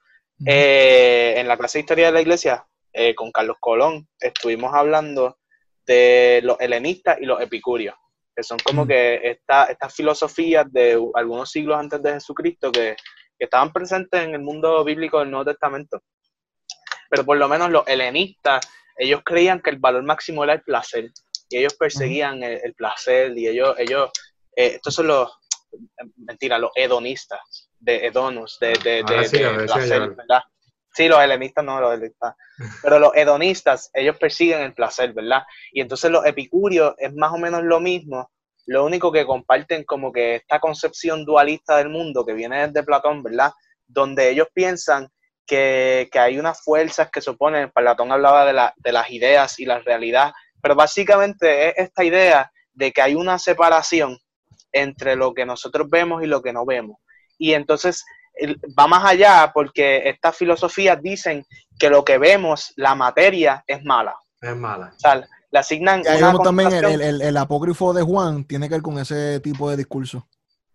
Eh, 0.47 1.35
en 1.37 1.49
la 1.49 1.57
clase 1.57 1.79
de 1.79 1.81
historia 1.81 2.07
de 2.07 2.13
la 2.13 2.21
iglesia, 2.21 2.67
eh, 2.93 3.15
con 3.15 3.33
Carlos 3.33 3.57
Colón, 3.59 4.07
estuvimos 4.21 4.73
hablando 4.75 5.39
de 5.87 6.41
los 6.45 6.61
helenistas 6.61 7.19
y 7.21 7.25
los 7.25 7.41
epicúreos, 7.41 7.97
que 8.37 8.43
son 8.43 8.59
como 8.59 8.85
Mm. 8.85 8.89
que 8.89 9.21
esta, 9.25 9.65
estas 9.65 9.95
filosofías 9.95 10.71
de 10.71 11.01
algunos 11.15 11.51
siglos 11.51 11.79
antes 11.79 12.03
de 12.03 12.13
Jesucristo 12.13 12.71
que, 12.71 12.95
que 13.39 13.45
estaban 13.45 13.73
presentes 13.73 14.23
en 14.23 14.35
el 14.35 14.43
mundo 14.43 14.85
bíblico 14.85 15.19
del 15.19 15.31
Nuevo 15.31 15.47
Testamento. 15.51 16.03
Pero 17.09 17.25
por 17.25 17.37
lo 17.37 17.49
menos 17.49 17.71
los 17.71 17.87
helenistas, 17.89 18.69
ellos 18.97 19.23
creían 19.25 19.61
que 19.61 19.71
el 19.71 19.79
valor 19.79 20.03
máximo 20.03 20.45
era 20.45 20.55
el 20.55 20.63
placer, 20.63 21.11
y 21.51 21.59
ellos 21.59 21.75
perseguían 21.75 22.43
el, 22.43 22.61
el 22.63 22.75
placer, 22.75 23.37
y 23.37 23.49
ellos, 23.49 23.75
ellos 23.79 24.11
eh, 24.57 24.75
estos 24.77 24.95
son 24.95 25.07
los, 25.07 25.31
mentira, 26.17 26.59
los 26.59 26.71
hedonistas, 26.75 27.71
de 27.79 28.07
hedonus, 28.07 28.59
de, 28.61 28.73
de, 28.83 29.03
de- 29.05 29.25
sí, 29.29 29.39
de 29.39 29.51
placer, 29.65 30.03
yo. 30.03 30.17
¿verdad? 30.17 30.43
Sí, 30.93 31.07
los 31.07 31.21
helenistas 31.21 31.65
no, 31.65 31.81
los 31.81 31.95
helenistas. 31.95 32.35
Pero 32.83 32.99
los 32.99 33.13
hedonistas, 33.15 33.91
ellos 33.95 34.17
persiguen 34.19 34.61
el 34.63 34.75
placer, 34.75 35.13
¿verdad? 35.13 35.43
Y 35.73 35.81
entonces 35.81 36.11
los 36.11 36.27
epicúreos 36.27 36.95
es 36.99 37.15
más 37.15 37.33
o 37.33 37.39
menos 37.39 37.63
lo 37.63 37.79
mismo, 37.81 38.31
lo 38.67 38.85
único 38.85 39.11
que 39.13 39.25
comparten 39.25 39.85
como 39.85 40.13
que 40.13 40.37
esta 40.37 40.59
concepción 40.61 41.25
dualista 41.25 41.77
del 41.79 41.89
mundo 41.89 42.27
que 42.27 42.35
viene 42.35 42.67
desde 42.67 42.83
Platón, 42.83 43.23
¿verdad? 43.23 43.53
Donde 43.87 44.29
ellos 44.29 44.49
piensan 44.53 45.09
que, 45.49 46.09
que 46.13 46.19
hay 46.21 46.39
unas 46.39 46.63
fuerzas 46.63 47.11
que 47.11 47.21
se 47.21 47.31
oponen, 47.31 47.71
Platón 47.73 48.13
hablaba 48.13 48.45
de, 48.45 48.53
la- 48.53 48.75
de 48.77 48.93
las 48.93 49.11
ideas 49.11 49.59
y 49.59 49.65
la 49.65 49.81
realidad, 49.81 50.33
pero 50.63 50.77
básicamente 50.77 51.71
es 51.71 51.75
esta 51.89 52.05
idea 52.05 52.53
de 52.75 52.93
que 52.93 53.03
hay 53.03 53.15
una 53.17 53.39
separación 53.39 54.19
entre 54.73 55.17
lo 55.17 55.33
que 55.35 55.47
nosotros 55.47 55.89
vemos 55.91 56.23
y 56.23 56.27
lo 56.27 56.43
que 56.43 56.53
no 56.53 56.65
vemos. 56.67 56.99
Y 57.39 57.55
entonces 57.55 58.05
va 58.79 58.87
más 58.87 59.05
allá 59.05 59.51
porque 59.53 60.03
estas 60.09 60.37
filosofías 60.37 61.01
dicen 61.03 61.45
que 61.79 61.89
lo 61.91 62.05
que 62.05 62.19
vemos, 62.19 62.73
la 62.77 62.95
materia, 62.95 63.65
es 63.67 63.83
mala. 63.85 64.15
Es 64.41 64.55
mala. 64.55 64.93
O 64.95 65.01
sea, 65.01 65.27
le 65.51 65.59
asignan 65.59 66.01
Y 66.01 66.09
una 66.09 66.27
vemos 66.29 66.43
también 66.43 66.73
el- 66.85 67.01
el- 67.01 67.23
el 67.23 67.37
apócrifo 67.37 67.93
de 67.95 68.03
Juan, 68.03 68.45
tiene 68.45 68.69
que 68.69 68.75
ver 68.75 68.83
con 68.83 68.99
ese 68.99 69.41
tipo 69.41 69.71
de 69.71 69.77
discurso. 69.79 70.29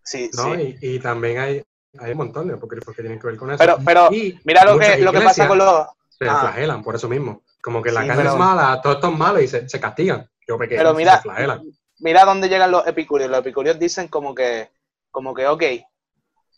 Sí, 0.04 0.30
¿no? 0.34 0.56
sí. 0.56 0.78
Y, 0.82 0.96
y 0.96 1.00
también 1.00 1.38
hay, 1.38 1.64
hay 2.00 2.12
un 2.12 2.18
montón 2.18 2.48
de 2.48 2.56
apócrifos 2.56 2.96
que 2.96 3.02
tienen 3.02 3.20
que 3.20 3.28
ver 3.28 3.38
con 3.38 3.50
eso. 3.52 3.58
Pero, 3.60 3.78
pero 3.86 4.12
Y 4.12 4.40
mira 4.44 4.64
lo 4.66 4.78
que, 4.80 4.98
lo 4.98 5.12
que 5.12 5.22
pasa 5.22 5.48
con 5.48 5.58
los... 5.58 5.88
Se 6.10 6.28
Ah. 6.28 6.40
flagelan 6.42 6.84
por 6.84 6.96
eso 6.96 7.10
mismo. 7.10 7.44
Como 7.62 7.82
que 7.82 7.92
la 7.92 8.02
Sí, 8.02 8.08
carne 8.08 8.24
pero- 8.24 8.34
es 8.34 8.40
mala, 8.40 8.82
todo 8.82 8.94
esto 8.94 9.10
es 9.10 9.18
malo 9.18 9.40
y 9.42 9.48
se, 9.48 9.68
se 9.68 9.80
castigan. 9.80 10.30
Yo 10.48 10.58
pequé, 10.58 10.76
Pero 10.78 10.92
se 10.92 10.98
mira, 10.98 11.20
flagelan. 11.20 11.62
mira 12.00 12.26
dónde 12.26 12.50
llegan 12.50 12.72
los 12.72 12.86
epicúreos. 12.88 13.30
Los 13.30 13.40
epicúreos 13.40 13.80
dicen 13.80 14.08
como 14.08 14.34
que, 14.36 14.70
como 15.12 15.34
que, 15.34 15.48
ok, 15.48 15.64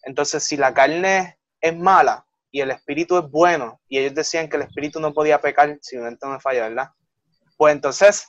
entonces 0.04 0.44
si 0.44 0.58
la 0.58 0.74
carne 0.74 1.38
es 1.62 1.76
mala 1.78 2.26
y 2.52 2.62
el 2.62 2.72
espíritu 2.72 3.18
es 3.18 3.30
bueno, 3.30 3.80
y 3.88 4.00
ellos 4.00 4.14
decían 4.16 4.48
que 4.50 4.58
el 4.58 4.64
espíritu 4.64 5.00
no 5.00 5.14
podía 5.14 5.40
pecar 5.42 5.78
si 5.82 5.98
no 5.98 6.10
me 6.10 6.40
falla, 6.40 6.68
¿verdad? 6.70 6.90
Pues 7.58 7.74
entonces, 7.76 8.28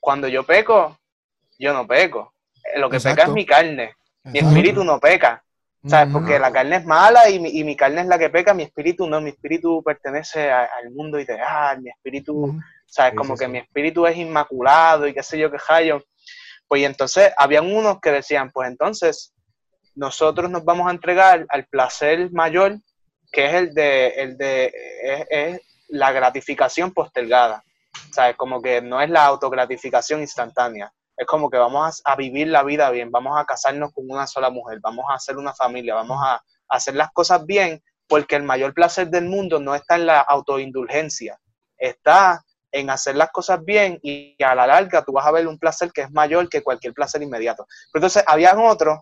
cuando 0.00 0.26
yo 0.28 0.44
peco, 0.44 0.98
yo 1.58 1.72
no 1.72 1.86
peco. 1.86 2.34
Eh, 2.64 2.78
Lo 2.78 2.88
que 2.90 2.98
peca 3.00 3.24
es 3.24 3.28
mi 3.30 3.44
carne. 3.46 3.94
Mi 4.24 4.38
espíritu 4.40 4.84
no 4.84 4.98
peca. 5.00 5.42
¿Sabes? 5.86 6.08
Ujú. 6.14 6.18
Porque 6.20 6.38
la 6.38 6.52
carne 6.52 6.76
es 6.76 6.84
mala 6.84 7.28
y 7.28 7.40
mi, 7.40 7.50
y 7.50 7.64
mi 7.64 7.74
carne 7.76 8.02
es 8.02 8.06
la 8.06 8.18
que 8.18 8.30
peca, 8.30 8.54
mi 8.54 8.62
espíritu 8.62 9.08
no, 9.08 9.20
mi 9.20 9.30
espíritu 9.30 9.82
pertenece 9.84 10.50
a- 10.50 10.68
al 10.80 10.90
mundo 10.92 11.18
ideal, 11.18 11.80
mi 11.82 11.90
espíritu, 11.90 12.34
Ujú. 12.44 12.60
¿sabes? 12.86 13.14
Como 13.14 13.36
que 13.36 13.48
mi 13.48 13.58
espíritu 13.58 14.06
es 14.06 14.16
inmaculado 14.16 15.06
y 15.08 15.14
qué 15.14 15.22
sé 15.22 15.38
yo 15.38 15.50
qué 15.50 15.58
hallo. 15.68 16.02
Pues 16.68 16.80
y 16.82 16.84
entonces 16.84 17.32
habían 17.36 17.66
unos 17.72 18.00
que 18.00 18.10
decían, 18.12 18.50
pues 18.52 18.68
entonces 18.68 19.34
nosotros 19.94 20.50
nos 20.50 20.64
vamos 20.64 20.86
a 20.88 20.92
entregar 20.92 21.44
al 21.48 21.66
placer 21.66 22.30
mayor, 22.32 22.78
que 23.32 23.46
es 23.46 23.54
el 23.54 23.74
de, 23.74 24.08
el 24.08 24.36
de 24.38 24.72
es, 25.02 25.26
es 25.30 25.60
la 25.88 26.12
gratificación 26.12 26.92
postergada. 26.92 27.62
¿Sabes? 28.10 28.36
Como 28.36 28.62
que 28.62 28.80
no 28.80 29.00
es 29.02 29.10
la 29.10 29.26
autogratificación 29.26 30.20
instantánea. 30.20 30.90
Es 31.16 31.26
como 31.26 31.50
que 31.50 31.58
vamos 31.58 32.02
a, 32.04 32.16
vivir 32.16 32.48
la 32.48 32.62
vida 32.62 32.90
bien, 32.90 33.10
vamos 33.10 33.38
a 33.38 33.44
casarnos 33.44 33.92
con 33.92 34.10
una 34.10 34.26
sola 34.26 34.50
mujer, 34.50 34.78
vamos 34.80 35.04
a 35.08 35.14
hacer 35.14 35.36
una 35.36 35.54
familia, 35.54 35.94
vamos 35.94 36.18
a, 36.22 36.42
hacer 36.68 36.94
las 36.94 37.12
cosas 37.12 37.44
bien, 37.44 37.82
porque 38.08 38.34
el 38.34 38.42
mayor 38.42 38.72
placer 38.72 39.08
del 39.08 39.26
mundo 39.26 39.60
no 39.60 39.74
está 39.74 39.96
en 39.96 40.06
la 40.06 40.20
autoindulgencia, 40.20 41.38
está 41.76 42.42
en 42.70 42.88
hacer 42.88 43.16
las 43.16 43.30
cosas 43.30 43.62
bien 43.62 43.98
y 44.02 44.42
a 44.42 44.54
la 44.54 44.66
larga 44.66 45.04
tú 45.04 45.12
vas 45.12 45.26
a 45.26 45.32
ver 45.32 45.46
un 45.46 45.58
placer 45.58 45.92
que 45.92 46.02
es 46.02 46.10
mayor 46.10 46.48
que 46.48 46.62
cualquier 46.62 46.94
placer 46.94 47.22
inmediato. 47.22 47.66
Pero 47.92 48.00
entonces 48.00 48.24
habían 48.26 48.58
otros 48.58 49.00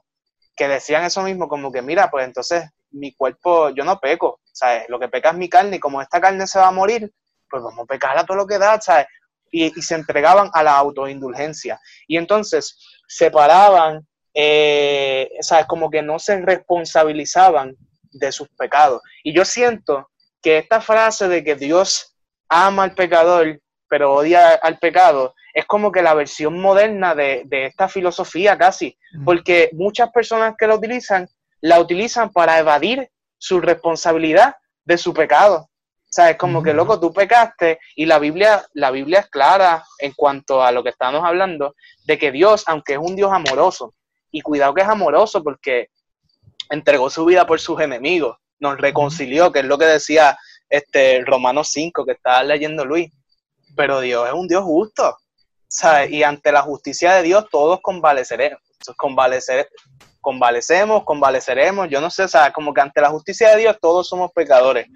que 0.57 0.67
decían 0.67 1.05
eso 1.05 1.23
mismo, 1.23 1.49
como 1.49 1.71
que 1.71 1.81
mira, 1.81 2.11
pues 2.11 2.27
entonces 2.27 2.69
mi 2.91 3.15
cuerpo, 3.15 3.71
yo 3.71 3.85
no 3.85 4.01
peco, 4.01 4.41
¿sabes? 4.53 4.85
Lo 4.89 4.99
que 4.99 5.09
peca 5.09 5.31
es 5.31 5.37
mi 5.37 5.49
carne 5.49 5.77
y 5.77 5.81
como 5.81 6.03
esta 6.03 6.21
carne 6.21 6.47
se 6.47 6.59
va 6.59 6.69
a 6.69 6.73
morir, 6.73 7.13
pues 7.49 7.63
vamos 7.63 7.85
a 7.85 7.87
pecar 7.87 8.19
a 8.19 8.27
todo 8.27 8.37
lo 8.37 8.47
que 8.47 8.59
da, 8.59 8.81
¿sabes? 8.81 9.07
Y, 9.51 9.67
y 9.67 9.83
se 9.83 9.95
entregaban 9.95 10.51
a 10.53 10.63
la 10.63 10.77
autoindulgencia. 10.77 11.81
Y 12.07 12.17
entonces 12.17 12.79
separaban, 13.09 14.07
eh, 14.35 15.31
¿sabes? 15.41 15.67
Como 15.67 15.91
que 15.91 16.03
no 16.03 16.19
se 16.19 16.41
responsabilizaban 16.41 17.77
de 18.13 18.33
sus 18.33 18.49
pecados. 18.51 19.03
Y 19.25 19.35
yo 19.35 19.45
siento 19.45 20.11
que 20.43 20.59
esta 20.59 20.81
frase 20.81 21.29
de 21.29 21.45
que 21.45 21.55
Dios 21.57 22.17
ama 22.49 22.85
al 22.85 22.95
pecador, 22.95 23.61
pero 23.89 24.15
odia 24.15 24.55
al 24.55 24.79
pecado, 24.79 25.35
es 25.53 25.67
como 25.67 25.91
que 25.91 26.03
la 26.03 26.15
versión 26.15 26.61
moderna 26.61 27.15
de, 27.15 27.43
de 27.47 27.67
esta 27.67 27.89
filosofía 27.89 28.57
casi, 28.57 28.97
porque 29.25 29.71
muchas 29.73 30.11
personas 30.11 30.55
que 30.57 30.67
la 30.67 30.77
utilizan, 30.77 31.29
la 31.61 31.81
utilizan 31.81 32.31
para 32.31 32.59
evadir 32.59 33.11
su 33.39 33.61
responsabilidad 33.61 34.55
de 34.85 34.99
su 34.99 35.13
pecado. 35.13 35.70
O 36.11 36.13
sea, 36.13 36.31
es 36.31 36.37
como 36.37 36.61
que, 36.61 36.75
loco, 36.75 36.99
tú 36.99 37.13
pecaste 37.13 37.79
y 37.95 38.05
la 38.05 38.19
Biblia, 38.19 38.67
la 38.73 38.91
Biblia 38.91 39.21
es 39.21 39.27
clara 39.29 39.85
en 39.99 40.13
cuanto 40.13 40.61
a 40.63 40.73
lo 40.73 40.83
que 40.83 40.91
estamos 40.91 41.23
hablando, 41.25 41.77
de 42.05 42.19
que 42.19 42.33
Dios, 42.33 42.65
aunque 42.67 42.95
es 42.95 42.99
un 42.99 43.15
Dios 43.15 43.33
amoroso, 43.33 43.95
y 44.33 44.41
cuidado 44.41 44.75
que 44.75 44.83
es 44.83 44.89
amoroso 44.89 45.43
porque 45.43 45.89
entregó 46.69 47.11
su 47.11 47.25
vida 47.25 47.47
por 47.47 47.61
sus 47.61 47.81
enemigos, 47.81 48.37
nos 48.59 48.79
reconcilió, 48.79 49.53
que 49.53 49.61
es 49.61 49.65
lo 49.65 49.79
que 49.79 49.87
decía 49.87 50.37
este 50.69 51.23
Romanos 51.25 51.69
5 51.71 52.05
que 52.05 52.13
estaba 52.13 52.43
leyendo 52.43 52.85
Luis. 52.85 53.13
Pero 53.77 54.01
Dios 54.01 54.27
es 54.27 54.35
un 54.35 54.49
Dios 54.49 54.65
justo. 54.65 55.17
¿sabes? 55.71 56.11
Y 56.11 56.23
ante 56.23 56.53
la 56.53 56.63
justicia 56.63 57.15
de 57.15 57.23
Dios 57.23 57.47
todos 57.51 57.81
convaleceremos. 57.81 58.61
Convalecer, 58.97 59.69
convalecemos, 60.21 61.05
convaleceremos. 61.05 61.89
Yo 61.89 62.01
no 62.01 62.11
sé, 62.11 62.29
¿sabes? 62.29 62.53
Como 62.53 62.73
que 62.73 62.81
ante 62.81 63.01
la 63.01 63.11
justicia 63.11 63.51
de 63.51 63.63
Dios 63.63 63.77
todos 63.81 64.09
somos 64.09 64.31
pecadores 64.33 64.87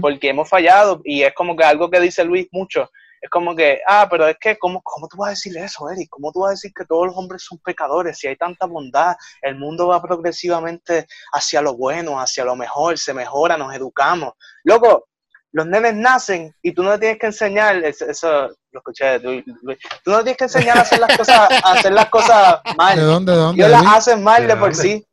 porque 0.00 0.30
hemos 0.30 0.48
fallado 0.48 1.00
y 1.04 1.22
es 1.22 1.32
como 1.34 1.56
que 1.56 1.64
algo 1.64 1.90
que 1.90 2.00
dice 2.00 2.24
Luis 2.24 2.48
mucho, 2.50 2.90
es 3.20 3.28
como 3.28 3.54
que, 3.54 3.80
ah, 3.86 4.08
pero 4.10 4.26
es 4.26 4.36
que, 4.40 4.56
¿cómo, 4.58 4.80
¿cómo 4.82 5.06
tú 5.06 5.18
vas 5.18 5.28
a 5.28 5.30
decir 5.30 5.56
eso, 5.58 5.90
Eric? 5.90 6.08
¿Cómo 6.08 6.32
tú 6.32 6.40
vas 6.40 6.48
a 6.48 6.52
decir 6.52 6.72
que 6.74 6.86
todos 6.86 7.08
los 7.08 7.16
hombres 7.16 7.44
son 7.44 7.58
pecadores? 7.58 8.18
Si 8.18 8.26
hay 8.26 8.36
tanta 8.36 8.64
bondad, 8.64 9.14
el 9.42 9.56
mundo 9.56 9.88
va 9.88 10.00
progresivamente 10.00 11.06
hacia 11.32 11.60
lo 11.60 11.76
bueno, 11.76 12.18
hacia 12.18 12.44
lo 12.44 12.56
mejor, 12.56 12.98
se 12.98 13.12
mejora, 13.12 13.58
nos 13.58 13.74
educamos. 13.74 14.32
Loco, 14.64 15.09
los 15.52 15.66
nenes 15.66 15.94
nacen 15.94 16.54
y 16.62 16.72
tú 16.72 16.82
no 16.82 16.92
le 16.92 16.98
tienes 16.98 17.18
que 17.18 17.26
enseñar, 17.26 17.76
eso, 17.84 18.06
eso 18.06 18.48
lo 18.70 18.78
escuché 18.80 19.04
de 19.06 19.18
Luis, 19.18 19.44
Luis, 19.62 19.78
tú 20.04 20.10
no 20.12 20.18
le 20.18 20.22
tienes 20.24 20.38
que 20.38 20.44
enseñar 20.44 20.78
a 20.78 20.82
hacer 20.82 21.00
las 21.00 21.16
cosas, 21.16 21.38
a 21.64 21.72
hacer 21.72 21.92
las 21.92 22.08
cosas 22.08 22.60
¿De 22.64 22.74
mal. 22.76 23.00
dónde? 23.00 23.32
¿De 23.32 23.38
dónde? 23.38 23.56
Dios 23.56 23.70
las 23.70 23.82
Luis? 23.82 23.92
hace 23.94 24.16
mal 24.16 24.42
¿De 24.42 24.48
de 24.48 24.56
por 24.56 24.74
sí. 24.74 25.04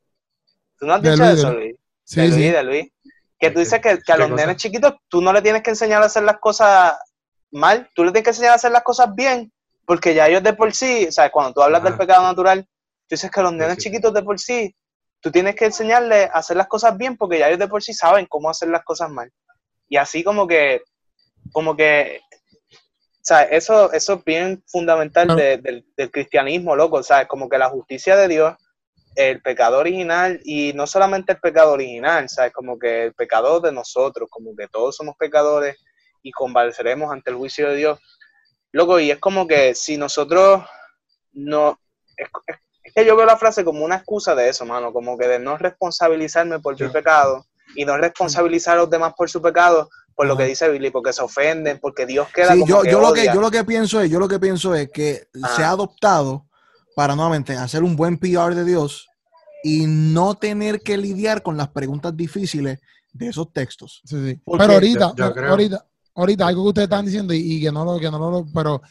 ¿Tú 0.79 0.85
no 0.85 0.93
has 0.93 1.01
De 1.01 1.11
dicho 1.11 1.23
Luis, 1.23 1.33
de 1.35 1.39
eso, 1.39 1.51
Luis. 1.53 1.65
Luis? 1.65 1.75
Sí, 2.03 2.21
de 2.21 2.27
sí. 2.31 2.33
Luis, 2.39 2.53
de 2.53 2.63
Luis. 2.63 2.91
Que 3.39 3.51
tú 3.51 3.59
dices 3.59 3.81
que, 3.81 3.97
que 3.99 4.11
a 4.11 4.15
¿Qué 4.15 4.17
los 4.17 4.29
cosa? 4.31 4.45
nenes 4.45 4.57
chiquitos 4.57 4.93
tú 5.07 5.21
no 5.21 5.33
le 5.33 5.41
tienes 5.41 5.63
que 5.63 5.69
enseñar 5.71 6.01
a 6.03 6.05
hacer 6.05 6.23
las 6.23 6.37
cosas 6.39 6.93
mal, 7.51 7.89
tú 7.95 8.03
le 8.03 8.11
tienes 8.11 8.23
que 8.25 8.29
enseñar 8.31 8.51
a 8.51 8.55
hacer 8.55 8.71
las 8.71 8.83
cosas 8.83 9.13
bien, 9.15 9.51
porque 9.85 10.13
ya 10.13 10.27
ellos 10.27 10.43
de 10.43 10.53
por 10.53 10.73
sí, 10.73 11.11
¿sabes? 11.11 11.31
Cuando 11.31 11.53
tú 11.53 11.61
hablas 11.61 11.83
del 11.83 11.97
pecado 11.97 12.23
natural, 12.23 12.63
tú 12.63 13.15
dices 13.15 13.31
que 13.31 13.41
los 13.41 13.53
nenes 13.53 13.75
sí. 13.75 13.83
chiquitos 13.83 14.13
de 14.13 14.21
por 14.21 14.39
sí, 14.39 14.75
tú 15.19 15.31
tienes 15.31 15.55
que 15.55 15.65
enseñarles 15.65 16.29
a 16.29 16.39
hacer 16.39 16.57
las 16.57 16.67
cosas 16.67 16.95
bien, 16.97 17.15
porque 17.17 17.39
ya 17.39 17.47
ellos 17.47 17.59
de 17.59 17.67
por 17.67 17.81
sí 17.81 17.93
saben 17.93 18.25
cómo 18.27 18.49
hacer 18.49 18.69
las 18.69 18.83
cosas 18.83 19.09
mal. 19.09 19.31
Y 19.89 19.97
así 19.97 20.23
como 20.23 20.47
que, 20.47 20.81
como 21.51 21.75
que, 21.75 22.21
¿sabes? 23.21 23.49
Eso, 23.51 23.91
eso 23.93 24.13
es 24.15 24.23
bien 24.25 24.63
fundamental 24.67 25.27
de- 25.35 25.57
del, 25.57 25.85
del 25.95 26.11
cristianismo, 26.11 26.75
loco, 26.75 27.01
¿sabes? 27.03 27.27
Como 27.27 27.49
que 27.49 27.57
la 27.57 27.69
justicia 27.69 28.15
de 28.15 28.27
Dios 28.27 28.55
el 29.15 29.41
pecado 29.41 29.79
original 29.79 30.39
y 30.43 30.73
no 30.73 30.85
solamente 30.85 31.31
el 31.31 31.39
pecado 31.39 31.71
original, 31.71 32.29
¿sabes? 32.29 32.53
Como 32.53 32.77
que 32.77 33.05
el 33.05 33.13
pecado 33.15 33.59
de 33.59 33.71
nosotros, 33.71 34.29
como 34.29 34.55
que 34.55 34.67
todos 34.67 34.95
somos 34.95 35.15
pecadores 35.17 35.75
y 36.21 36.31
convaleceremos 36.31 37.11
ante 37.11 37.31
el 37.31 37.37
juicio 37.37 37.67
de 37.69 37.77
Dios. 37.77 37.99
Loco, 38.71 38.99
y 38.99 39.09
es 39.09 39.17
como 39.17 39.47
que 39.47 39.73
si 39.73 39.97
nosotros 39.97 40.63
no... 41.33 41.79
Es, 42.15 42.27
es- 42.47 42.57
es 42.83 42.93
que 42.93 43.05
yo 43.05 43.15
veo 43.17 43.25
la 43.25 43.37
frase 43.37 43.65
como 43.65 43.83
una 43.83 43.95
excusa 43.97 44.33
de 44.35 44.49
eso, 44.49 44.65
mano, 44.65 44.93
como 44.93 45.17
que 45.17 45.27
de 45.27 45.39
no 45.39 45.57
responsabilizarme 45.57 46.59
por 46.59 46.79
mi 46.79 46.85
Sí. 46.87 46.93
pecado 46.93 47.43
y 47.75 47.85
no 47.85 47.97
responsabilizar 47.97 48.77
a 48.77 48.81
los 48.81 48.89
demás 48.89 49.13
por 49.17 49.29
su 49.29 49.41
pecado, 49.41 49.89
por 50.15 50.25
lo 50.27 50.35
que 50.35 50.45
dice 50.45 50.67
Billy, 50.69 50.89
porque 50.89 51.13
se 51.13 51.21
ofenden, 51.21 51.79
porque 51.79 52.05
Dios 52.05 52.27
queda 52.33 52.53
Sí, 52.53 52.59
como 52.61 52.67
yo, 52.67 52.81
que 52.81 52.91
yo 52.91 52.99
lo 52.99 53.13
que 53.13 53.25
yo 53.25 53.41
lo 53.41 53.51
que 53.51 53.63
pienso 53.63 54.01
es, 54.01 54.09
yo 54.09 54.19
lo 54.19 54.27
que 54.27 54.39
pienso 54.39 54.73
es 54.73 54.89
que 54.91 55.27
Ajá. 55.43 55.55
se 55.55 55.63
ha 55.63 55.69
adoptado 55.71 56.45
para 56.95 57.15
nuevamente 57.15 57.53
hacer 57.53 57.83
un 57.83 57.95
buen 57.95 58.17
PR 58.17 58.55
de 58.55 58.65
Dios 58.65 59.07
y 59.63 59.85
no 59.85 60.35
tener 60.35 60.81
que 60.81 60.97
lidiar 60.97 61.43
con 61.43 61.55
las 61.57 61.67
preguntas 61.69 62.15
difíciles 62.17 62.79
de 63.13 63.27
esos 63.27 63.51
textos. 63.53 64.01
Sí, 64.05 64.15
sí. 64.27 64.41
Porque 64.43 64.61
Pero 64.63 64.73
ahorita, 64.73 65.13
yo- 65.15 65.27
yo 65.27 65.33
creo- 65.33 65.49
ahorita, 65.51 65.85
ahorita 66.15 66.47
algo 66.47 66.63
que 66.63 66.69
ustedes 66.69 66.85
están 66.87 67.05
diciendo 67.05 67.33
y, 67.33 67.37
y 67.57 67.61
que 67.61 67.71
no 67.71 67.85
lo, 67.85 67.99
que 67.99 68.09
no 68.09 68.17
lo, 68.31 68.45
pero 68.53 68.81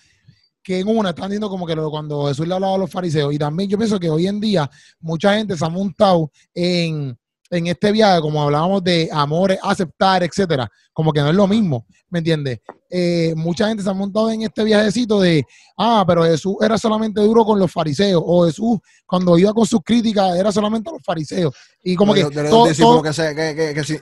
que 0.62 0.80
en 0.80 0.88
una 0.88 1.10
están 1.10 1.28
diciendo 1.30 1.48
como 1.48 1.66
que 1.66 1.74
lo- 1.74 1.90
cuando 1.90 2.26
Jesús 2.28 2.46
le 2.46 2.54
hablaba 2.54 2.74
a 2.74 2.78
los 2.78 2.90
fariseos, 2.90 3.32
y 3.32 3.38
también 3.38 3.68
yo 3.70 3.78
pienso 3.78 3.98
que 3.98 4.10
hoy 4.10 4.26
en 4.28 4.38
día 4.40 4.68
mucha 5.00 5.34
gente 5.34 5.56
se 5.56 5.64
ha 5.64 5.68
montado 5.68 6.30
en, 6.54 7.16
en 7.50 7.66
este 7.66 7.92
viaje, 7.92 8.20
como 8.20 8.42
hablábamos 8.42 8.82
de 8.82 9.08
amores, 9.12 9.58
aceptar, 9.62 10.22
etcétera, 10.22 10.70
como 10.92 11.12
que 11.12 11.20
no 11.20 11.30
es 11.30 11.34
lo 11.36 11.46
mismo, 11.46 11.86
¿me 12.08 12.18
entiendes? 12.18 12.60
Eh, 12.88 13.34
mucha 13.36 13.68
gente 13.68 13.82
se 13.82 13.90
ha 13.90 13.92
montado 13.92 14.30
en 14.30 14.42
este 14.42 14.64
viajecito 14.64 15.20
de, 15.20 15.44
ah, 15.76 16.04
pero 16.06 16.24
Jesús 16.24 16.56
era 16.60 16.78
solamente 16.78 17.20
duro 17.20 17.44
con 17.44 17.58
los 17.58 17.70
fariseos, 17.70 18.22
o 18.24 18.46
Jesús 18.46 18.78
cuando 19.06 19.38
iba 19.38 19.52
con 19.52 19.66
sus 19.66 19.80
críticas 19.84 20.36
era 20.36 20.50
solamente 20.52 20.90
a 20.90 20.92
los 20.92 21.02
fariseos, 21.02 21.54
y 21.82 21.96
como 21.96 22.14
que 22.14 22.22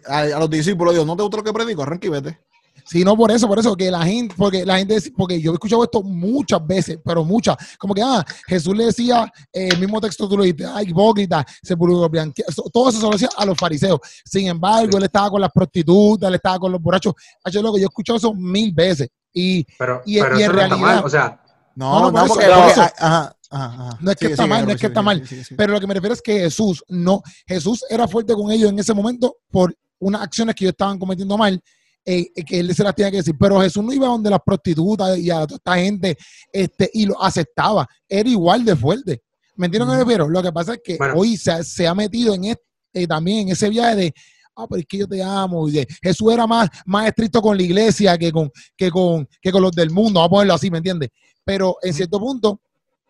a, 0.06 0.18
a 0.18 0.38
los 0.38 0.50
discípulos 0.50 0.94
Dios, 0.94 1.06
no 1.06 1.16
te 1.16 1.22
gusta 1.22 1.38
lo 1.38 1.44
que 1.44 1.52
predico, 1.52 1.82
arranca 1.82 2.06
y 2.06 2.10
vete. 2.10 2.38
Sí, 2.86 3.02
no 3.04 3.16
por 3.16 3.30
eso, 3.30 3.48
por 3.48 3.58
eso, 3.58 3.74
que 3.76 3.90
la 3.90 4.02
gente, 4.04 4.34
porque 4.36 4.64
la 4.64 4.76
gente, 4.78 4.98
porque 5.16 5.40
yo 5.40 5.52
he 5.52 5.54
escuchado 5.54 5.84
esto 5.84 6.02
muchas 6.02 6.64
veces, 6.66 6.98
pero 7.04 7.24
muchas, 7.24 7.56
como 7.78 7.94
que, 7.94 8.02
ah, 8.02 8.24
Jesús 8.46 8.76
le 8.76 8.86
decía, 8.86 9.24
eh, 9.52 9.68
el 9.72 9.78
mismo 9.80 10.00
texto 10.00 10.28
tú 10.28 10.36
lo 10.36 10.42
dijiste, 10.44 10.66
ah, 10.66 10.82
hipócrita, 10.82 11.44
eso- 11.62 12.64
todo 12.72 12.90
eso 12.90 12.98
se 12.98 13.04
lo 13.06 13.12
decía 13.12 13.28
a 13.36 13.46
los 13.46 13.56
fariseos. 13.58 14.00
Sin 14.24 14.46
embargo, 14.48 14.98
él 14.98 15.04
estaba 15.04 15.30
con 15.30 15.40
las 15.40 15.50
prostitutas, 15.50 16.28
él 16.28 16.34
estaba 16.34 16.58
con 16.58 16.72
los 16.72 16.80
borrachos. 16.80 17.14
Hacho, 17.42 17.62
loco, 17.62 17.78
yo 17.78 17.84
he 17.84 17.86
escuchado 17.86 18.18
eso 18.18 18.34
mil 18.34 18.72
veces. 18.72 19.08
Y 19.32 19.64
Pero, 19.78 20.02
Y- 20.04 20.20
pero 20.20 20.38
y 20.38 20.42
eso 20.42 20.50
en 20.50 20.56
no 20.56 20.62
está 20.62 20.68
realidad- 20.76 20.78
mal. 20.96 21.04
O 21.04 21.08
sea, 21.08 21.40
No, 21.76 21.90
No, 21.92 22.00
no, 22.02 22.10
no, 22.12 22.18
eso, 22.26 22.34
porque, 22.34 22.46
por 22.46 22.54
porque- 22.56 22.70
eso. 22.72 22.82
ajá, 22.82 23.36
ajá, 23.50 23.64
ajá. 23.66 23.98
No 24.00 24.10
es 24.12 24.16
que 24.16 24.24
Sigue, 24.26 24.32
está 24.34 24.42
sigue, 24.44 24.54
mal, 24.54 24.64
no 24.64 24.70
es 24.72 24.80
que 24.80 24.86
está 24.86 25.02
mal. 25.02 25.22
Pero 25.56 25.72
lo 25.72 25.80
que 25.80 25.86
me 25.88 25.94
refiero 25.94 26.14
es 26.14 26.22
que 26.22 26.32
Jesús 26.38 26.84
no, 26.88 27.20
Jesús 27.48 27.84
era 27.90 28.06
fuerte 28.06 28.32
con 28.34 28.52
ellos 28.52 28.70
en 28.70 28.78
ese 28.78 28.94
momento 28.94 29.38
por 29.50 29.76
unas 29.98 30.22
acciones 30.22 30.54
que 30.54 30.66
ellos 30.66 30.72
estaban 30.74 31.00
cometiendo 31.00 31.36
mal, 31.36 31.60
eh, 32.04 32.26
eh, 32.34 32.44
que 32.44 32.60
él 32.60 32.74
se 32.74 32.82
las 32.84 32.94
tenía 32.94 33.10
que 33.10 33.18
decir. 33.18 33.34
Pero 33.38 33.60
Jesús 33.60 33.82
no 33.84 33.92
iba 33.92 34.06
donde 34.06 34.30
las 34.30 34.40
prostitutas 34.44 35.18
y 35.18 35.30
a 35.30 35.46
toda 35.46 35.56
esta 35.56 35.76
gente 35.76 36.16
este, 36.52 36.90
y 36.92 37.06
lo 37.06 37.22
aceptaba. 37.22 37.86
Era 38.08 38.28
igual 38.28 38.64
de 38.64 38.76
fuerte. 38.76 39.22
¿Me 39.56 39.66
entiendes 39.66 39.88
lo 39.88 39.94
que 39.94 40.04
refiero? 40.04 40.28
Lo 40.28 40.42
que 40.42 40.52
pasa 40.52 40.74
es 40.74 40.80
que 40.82 40.96
Bueno. 40.96 41.14
hoy 41.16 41.36
se, 41.36 41.50
ha- 41.52 41.62
se 41.62 41.86
ha 41.86 41.94
metido 41.94 42.34
en 42.34 42.44
este, 42.44 42.62
eh, 42.92 43.06
también 43.06 43.40
en 43.40 43.48
ese 43.50 43.68
viaje 43.68 43.96
de 43.96 44.14
ah, 44.56 44.66
pero 44.68 44.80
es 44.80 44.86
que 44.86 44.98
yo 44.98 45.06
te 45.08 45.22
amo. 45.22 45.68
Y 45.68 45.72
de, 45.72 45.86
Jesús 46.02 46.32
era 46.32 46.46
más, 46.46 46.68
más 46.86 47.06
estricto 47.08 47.40
con 47.42 47.56
la 47.56 47.62
iglesia 47.62 48.16
que 48.18 48.30
con, 48.32 48.50
que, 48.76 48.90
con, 48.90 49.28
que 49.40 49.50
con 49.52 49.62
los 49.62 49.72
del 49.72 49.90
mundo, 49.90 50.20
vamos 50.20 50.26
a 50.28 50.30
ponerlo 50.30 50.54
así, 50.54 50.70
¿me 50.70 50.78
entiendes? 50.78 51.08
Pero 51.44 51.76
en 51.82 51.92
cierto 51.94 52.18
punto, 52.20 52.60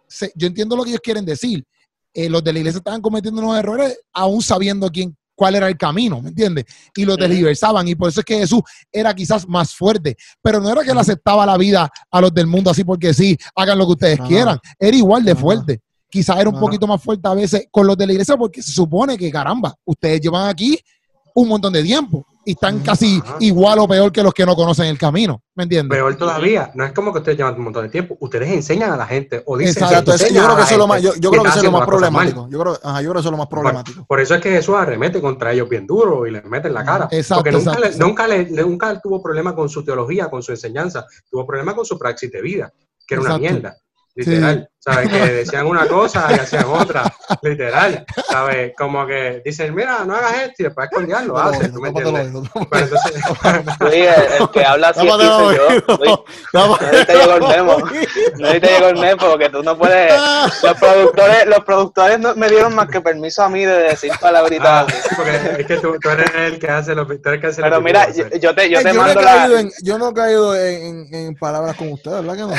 se- 0.08 0.32
yo 0.34 0.46
entiendo 0.46 0.76
lo 0.76 0.84
que 0.84 0.90
ellos 0.90 1.00
quieren 1.02 1.24
decir. 1.24 1.64
Eh, 2.16 2.28
los 2.30 2.44
de 2.44 2.52
la 2.52 2.58
iglesia 2.60 2.78
estaban 2.78 3.00
cometiendo 3.02 3.40
unos 3.42 3.58
errores 3.58 3.98
aún 4.12 4.40
sabiendo 4.40 4.88
quién, 4.88 5.16
cuál 5.34 5.54
era 5.56 5.68
el 5.68 5.76
camino, 5.76 6.20
¿me 6.20 6.30
entiendes? 6.30 6.64
Y 6.94 7.04
los 7.04 7.16
Ujú. 7.16 7.26
desliversaban. 7.26 7.86
Y 7.88 7.94
por 7.94 8.08
eso 8.08 8.20
es 8.20 8.26
que 8.26 8.38
Jesús 8.38 8.60
era 8.90 9.14
quizás 9.14 9.46
más 9.48 9.74
fuerte. 9.74 10.16
Pero 10.42 10.60
no 10.60 10.70
era 10.70 10.82
que 10.82 10.94
le 10.94 11.00
aceptaba 11.00 11.44
la 11.46 11.56
vida 11.56 11.90
a 12.10 12.20
los 12.20 12.32
del 12.32 12.46
mundo 12.46 12.70
así 12.70 12.84
porque 12.84 13.12
sí, 13.12 13.36
hagan 13.54 13.78
lo 13.78 13.86
que 13.86 13.92
ustedes 13.92 14.20
quieran. 14.20 14.58
Era 14.78 14.96
igual 14.96 15.24
de 15.24 15.34
fuerte. 15.34 15.80
Quizás 16.08 16.38
era 16.38 16.48
un 16.48 16.60
poquito 16.60 16.86
más 16.86 17.02
fuerte 17.02 17.26
a 17.26 17.34
veces 17.34 17.66
con 17.70 17.86
los 17.86 17.96
de 17.96 18.06
la 18.06 18.12
iglesia 18.12 18.36
porque 18.36 18.62
se 18.62 18.70
supone 18.70 19.18
que, 19.18 19.30
caramba, 19.30 19.74
ustedes 19.84 20.20
llevan 20.20 20.48
aquí 20.48 20.78
un 21.34 21.48
montón 21.48 21.72
de 21.72 21.82
tiempo 21.82 22.24
y 22.44 22.52
están 22.52 22.80
casi 22.80 23.20
Ajá. 23.24 23.36
igual 23.40 23.78
o 23.78 23.88
peor 23.88 24.12
que 24.12 24.22
los 24.22 24.34
que 24.34 24.44
no 24.44 24.54
conocen 24.54 24.86
el 24.86 24.98
camino, 24.98 25.42
¿me 25.54 25.64
entiendes? 25.64 25.96
peor 25.96 26.16
todavía, 26.16 26.70
no 26.74 26.84
es 26.84 26.92
como 26.92 27.12
que 27.12 27.18
ustedes 27.18 27.38
llevan 27.38 27.54
un 27.54 27.64
montón 27.64 27.84
de 27.84 27.88
tiempo, 27.88 28.16
ustedes 28.20 28.50
enseñan 28.50 28.92
a 28.92 28.96
la 28.96 29.06
gente 29.06 29.42
o 29.46 29.56
dicen 29.56 29.82
Exacto, 29.82 30.16
yo 30.16 30.44
creo 30.44 30.56
que 30.56 30.62
eso 30.62 30.72
es 30.72 30.78
lo 30.78 30.86
más, 30.86 31.02
yo, 31.02 31.12
creo 31.12 31.42
que 31.42 31.48
eso 31.48 31.58
es 31.58 31.64
lo 31.64 31.72
más 31.72 31.86
problemático. 31.86 32.48
Yo 32.50 32.58
creo, 32.60 32.78
ajá, 32.82 33.02
yo 33.02 33.10
creo 33.10 33.14
que 33.14 33.20
eso 33.20 33.28
es 33.28 33.32
lo 33.32 33.38
más 33.38 33.48
problemático. 33.48 34.04
Por 34.06 34.20
eso 34.20 34.34
es 34.34 34.40
que 34.40 34.50
Jesús 34.50 34.74
arremete 34.76 35.20
contra 35.20 35.52
ellos 35.52 35.68
bien 35.68 35.86
duro 35.86 36.26
y 36.26 36.30
les 36.30 36.44
mete 36.44 36.68
en 36.68 36.74
la 36.74 36.84
cara. 36.84 37.08
Exacto, 37.10 37.42
porque 37.44 37.52
nunca, 37.52 37.70
exacto, 37.70 37.80
le- 37.80 37.86
exacto. 37.86 38.06
nunca, 38.06 38.26
le, 38.28 38.44
nunca 38.62 39.00
tuvo 39.00 39.22
problema 39.22 39.54
con 39.54 39.68
su 39.68 39.84
teología, 39.84 40.28
con 40.28 40.42
su 40.42 40.52
enseñanza. 40.52 41.06
Tuvo 41.30 41.46
problema 41.46 41.74
con 41.74 41.84
su 41.84 41.98
praxis 41.98 42.30
de 42.30 42.42
vida, 42.42 42.72
que 43.06 43.14
era 43.14 43.22
una 43.22 43.38
mierda. 43.38 43.76
Literal, 44.16 44.68
¿sabes? 44.78 45.08
Que 45.08 45.18
decían 45.32 45.66
una 45.66 45.88
cosa 45.88 46.28
y 46.30 46.34
hacían 46.34 46.66
otra, 46.66 47.02
literal, 47.42 48.06
¿sabes? 48.30 48.72
Como 48.78 49.04
que 49.08 49.42
dicen, 49.44 49.74
mira, 49.74 50.04
no 50.04 50.14
hagas 50.14 50.34
esto 50.34 50.54
y 50.58 50.62
después 50.66 50.88
lo 51.26 51.36
haces, 51.38 51.72
¿tú 51.72 51.80
me 51.80 51.88
entiendes? 51.88 52.30
Pero 52.70 52.84
entonces, 52.84 53.22
Luis, 53.80 53.94
el, 54.06 54.42
el 54.42 54.50
que 54.50 54.64
habla 54.64 54.88
así 54.90 55.08
soy 55.08 55.56
yo. 55.56 55.68
Luis, 55.98 56.14
no 56.52 56.76
te 56.78 57.12
llegó 57.12 57.34
el 57.34 57.42
memo. 57.42 57.78
No 58.38 58.48
te 58.48 58.60
llegó 58.60 58.86
el 58.86 58.98
memo 59.00 59.20
porque 59.30 59.48
tú 59.50 59.62
no 59.64 59.76
puedes. 59.76 60.14
Los 60.62 60.74
productores, 60.78 61.46
los 61.46 61.64
productores 61.64 62.18
no 62.20 62.34
me 62.36 62.48
dieron 62.48 62.72
más 62.74 62.88
que 62.88 63.00
permiso 63.00 63.42
a 63.42 63.48
mí 63.48 63.64
de 63.64 63.74
decir 63.82 64.12
palabritas. 64.20 64.68
ah, 64.68 64.86
así. 64.88 64.96
sí, 65.08 65.14
porque 65.16 65.36
es 65.60 65.66
que 65.66 65.76
tú, 65.78 65.98
tú 66.00 66.08
eres 66.10 66.30
el 66.36 66.58
que 66.60 66.68
hace 66.68 66.94
los 66.94 67.08
tú 67.08 67.14
eres 67.14 67.24
el 67.34 67.40
que 67.40 67.46
hace 67.48 67.62
Pero 67.62 67.74
los 67.76 67.84
mira, 67.84 68.10
yo, 68.12 68.28
yo 68.40 68.54
te, 68.54 68.70
yo 68.70 68.78
Yo, 68.80 68.82
te 68.88 68.92
no 68.94 69.00
he 69.02 69.06
mando 69.06 69.20
la. 69.22 69.60
en, 69.60 69.72
yo 69.82 69.98
no 69.98 70.10
he 70.10 70.14
caído 70.14 70.54
en, 70.54 71.08
en- 71.10 71.14
en 71.14 71.34
palabras 71.34 71.74
como 71.76 71.94
usted, 71.94 72.12
¿verdad 72.12 72.34
que 72.34 72.40
no? 72.42 72.52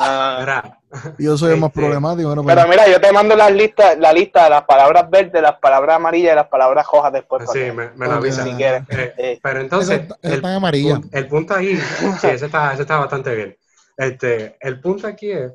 Ah, 0.00 0.78
Yo 1.18 1.36
soy 1.38 1.52
el 1.54 1.60
más 1.60 1.68
Este, 1.68 1.80
problemático. 1.80 2.28
bueno, 2.28 2.44
pero 2.44 2.68
mira, 2.68 2.88
yo 2.88 3.00
te 3.00 3.12
mando 3.12 3.36
las 3.36 3.52
listas, 3.52 3.96
la 3.98 4.12
lista 4.12 4.44
de 4.44 4.50
las 4.50 4.64
palabras 4.64 5.08
verdes, 5.08 5.40
las 5.40 5.58
palabras 5.58 5.96
amarillas 5.96 6.32
y 6.32 6.36
las 6.36 6.48
palabras 6.48 6.86
rojas 6.92 7.12
después. 7.12 7.48
sí, 7.52 7.58
me, 7.72 7.90
me 7.94 8.32
si 8.32 8.52
quieres. 8.54 8.82
Eh, 8.88 9.14
Eh, 9.16 9.40
pero 9.42 9.60
entonces, 9.60 10.02
el, 10.22 10.32
está 10.34 10.50
en 10.50 10.56
amarilla. 10.56 10.94
punto- 10.94 11.08
el 11.16 11.28
punto 11.28 11.54
ahí, 11.54 11.76
sí, 12.20 12.26
ese 12.26 12.46
está, 12.46 12.72
ese 12.72 12.82
está 12.82 12.98
bastante 12.98 13.34
bien. 13.34 13.56
Este, 13.96 14.56
el 14.60 14.80
punto 14.80 15.06
aquí 15.06 15.30
es 15.30 15.52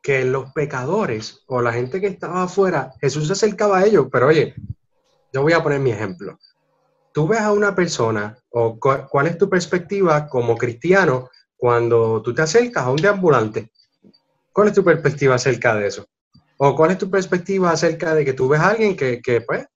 que 0.00 0.24
los 0.24 0.52
pecadores 0.52 1.42
o 1.46 1.60
la 1.60 1.72
gente 1.72 2.00
que 2.00 2.06
estaba 2.06 2.44
afuera, 2.44 2.92
Jesús 3.00 3.26
se 3.26 3.32
acercaba 3.34 3.78
a 3.78 3.84
ellos, 3.84 4.06
pero 4.12 4.28
oye, 4.28 4.54
yo 5.32 5.42
voy 5.42 5.52
a 5.52 5.62
poner 5.62 5.80
mi 5.80 5.90
ejemplo. 5.90 6.38
Tú 7.12 7.28
ves 7.28 7.40
a 7.40 7.52
una 7.52 7.74
persona, 7.74 8.36
o 8.50 8.78
cu- 8.78 9.06
cuál 9.10 9.26
es 9.26 9.38
tu 9.38 9.48
perspectiva 9.48 10.26
como 10.26 10.56
cristiano 10.56 11.28
cuando 11.56 12.20
tú 12.22 12.34
te 12.34 12.42
acercas 12.42 12.84
a 12.84 12.90
un 12.90 12.96
deambulante. 12.96 13.70
¿Cuál 14.54 14.68
es 14.68 14.74
tu 14.74 14.84
perspectiva 14.84 15.34
acerca 15.34 15.74
de 15.74 15.88
eso? 15.88 16.06
¿O 16.58 16.76
cuál 16.76 16.92
es 16.92 16.98
tu 16.98 17.10
perspectiva 17.10 17.72
acerca 17.72 18.14
de 18.14 18.24
que 18.24 18.34
tú 18.34 18.46
ves 18.46 18.60
a 18.60 18.68
alguien 18.68 18.96
que, 18.96 19.20
que, 19.20 19.40
pues, 19.40 19.66